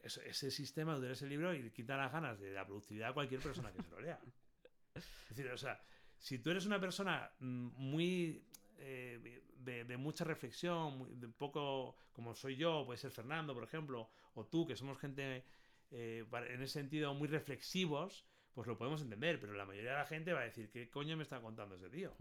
[0.02, 3.72] ese sistema de ese libro y quita las ganas de la productividad a cualquier persona
[3.72, 4.20] que se lo lea.
[4.96, 5.82] Es decir, o sea,
[6.20, 8.46] si tú eres una persona mm, muy
[8.86, 14.46] eh, de, mucha reflexión, de poco como soy yo, puede ser Fernando, por ejemplo, o
[14.46, 15.46] tú, que somos gente
[15.92, 20.06] eh, en ese sentido muy reflexivos, pues lo podemos entender, pero la mayoría de la
[20.06, 22.14] gente va a decir, ¿qué coño me está contando ese tío?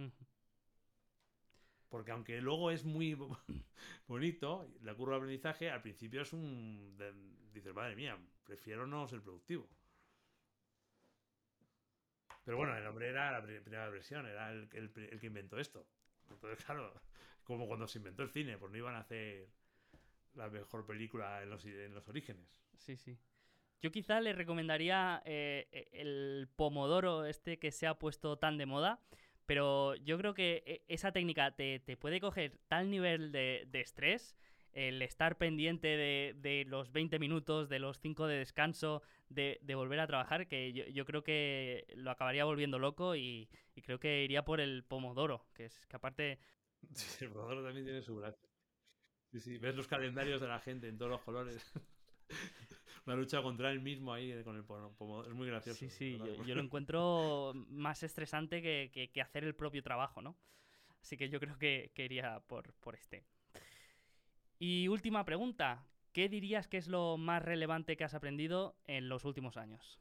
[1.88, 3.14] Porque aunque luego es muy
[4.06, 6.96] bonito, la curva de aprendizaje, al principio es un...
[7.52, 9.68] dices, madre mía, prefiero no ser productivo.
[12.44, 15.86] Pero bueno, el hombre era la primera versión, era el, que inventó esto.
[16.32, 16.92] Entonces, claro,
[17.44, 19.48] como cuando se inventó el cine, pues no iban a hacer
[20.34, 22.64] la mejor película en los, en los orígenes.
[22.78, 23.18] Sí, sí.
[23.82, 28.64] Yo quizá le recomendaría eh, e, el pomodoro este que se ha puesto tan de
[28.64, 29.00] moda,
[29.44, 34.36] pero yo creo que e, esa técnica te, puede coger tal nivel de, estrés,
[34.72, 40.06] el estar pendiente de, los 20 minutos, de los 5 de descanso, de, volver a
[40.06, 43.48] trabajar, que yo, creo que lo acabaría volviendo loco y,
[43.82, 46.38] creo que iría por el pomodoro, que es que aparte...
[47.20, 48.48] el pomodoro también tiene su gracia.
[49.30, 51.72] Sí, sí, ves los calendarios de la gente en todos los colores.
[53.06, 55.28] una lucha contra él mismo ahí con el pomodoro.
[55.28, 55.78] Es muy gracioso.
[55.78, 60.36] Sí, sí, yo, lo encuentro más estresante que, que, hacer el propio trabajo, ¿no?
[61.00, 63.24] Así que yo creo que, que iría por, por este.
[64.64, 65.84] Y última pregunta.
[66.12, 69.98] ¿Qué dirías que es lo más relevante que has aprendido en los últimos años?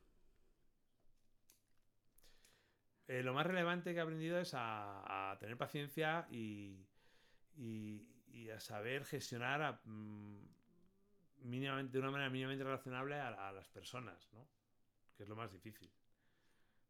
[3.07, 6.85] Eh, lo más relevante que he aprendido es a, tener paciencia y,
[8.53, 10.37] a saber gestionar a, mm,
[11.39, 14.47] mínimamente, de una manera mínimamente relacionable a, las personas, ¿no?
[15.17, 15.91] Que es lo más difícil.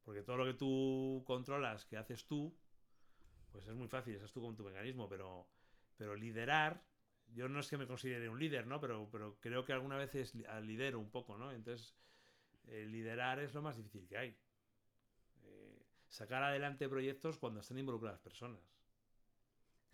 [0.03, 2.53] Porque todo lo que tú controlas, que haces tú,
[3.49, 5.48] pues es muy fácil, es tú con tu mecanismo, pero,
[5.95, 6.90] pero liderar,
[7.33, 8.79] yo no es que me considere un líder, ¿no?
[8.79, 11.51] Pero, pero creo que alguna vez es, lidero un poco, ¿no?
[11.51, 11.95] Entonces,
[12.67, 14.37] eh, liderar es lo más difícil que hay.
[15.43, 18.61] Eh, sacar adelante proyectos cuando están involucradas personas.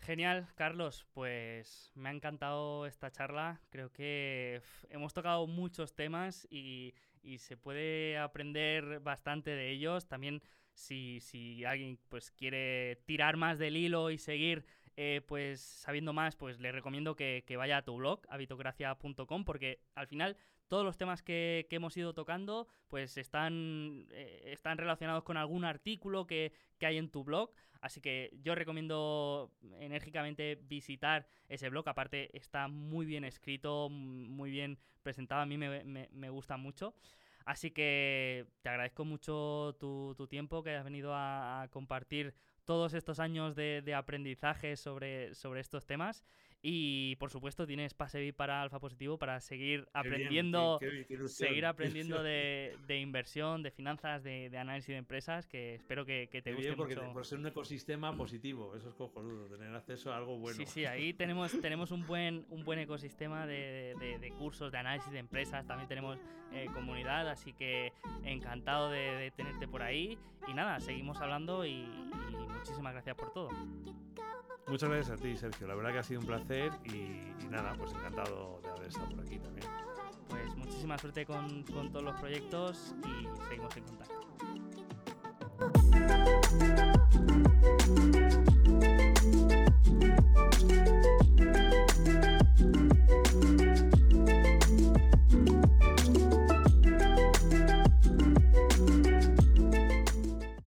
[0.00, 1.06] Genial, Carlos.
[1.12, 3.60] Pues me ha encantado esta charla.
[3.70, 6.94] Creo que hemos tocado muchos temas y,
[7.38, 10.08] se puede aprender bastante de ellos.
[10.08, 10.42] También
[10.72, 14.64] si, si alguien pues, quiere tirar más del hilo y seguir
[15.00, 20.08] eh, pues sabiendo más, pues le recomiendo que, vaya a tu blog, habitocracia.com, porque al
[20.08, 25.64] final todos los temas que, hemos ido tocando pues están, eh, están relacionados con algún
[25.64, 27.52] artículo que, hay en tu blog.
[27.80, 31.88] Así que yo recomiendo enérgicamente visitar ese blog.
[31.88, 35.42] Aparte está muy bien escrito, muy bien presentado.
[35.42, 36.92] A mí me, gusta mucho.
[37.44, 42.34] Así que te agradezco mucho tu, tiempo que has venido a, compartir
[42.68, 46.22] todos estos años de, de aprendizaje sobre, sobre estos temas.
[46.60, 50.80] Y por supuesto tienes pase VIP para Alfa Positivo para seguir aprendiendo,
[51.26, 56.72] seguir aprendiendo de, inversión, de finanzas, de, análisis de empresas, que espero que, te guste
[56.74, 60.56] porque Por ser un ecosistema positivo, eso es cojonudo, tener acceso a algo bueno.
[60.56, 65.18] Sí, sí, ahí tenemos, tenemos un buen, un buen ecosistema de, cursos, de análisis de
[65.20, 66.18] empresas, también tenemos
[66.52, 67.92] eh, comunidad, así que
[68.24, 70.18] encantado de, tenerte por ahí.
[70.48, 71.86] Y nada, seguimos hablando y
[72.48, 73.50] muchísimas gracias por todo.
[74.68, 75.66] Muchas gracias a ti, Sergio.
[75.66, 79.20] La verdad que ha sido un placer y, nada, pues encantado de haber estado por
[79.20, 79.66] aquí también.
[80.28, 84.18] Pues muchísima suerte con, con todos los proyectos y seguimos en contacto.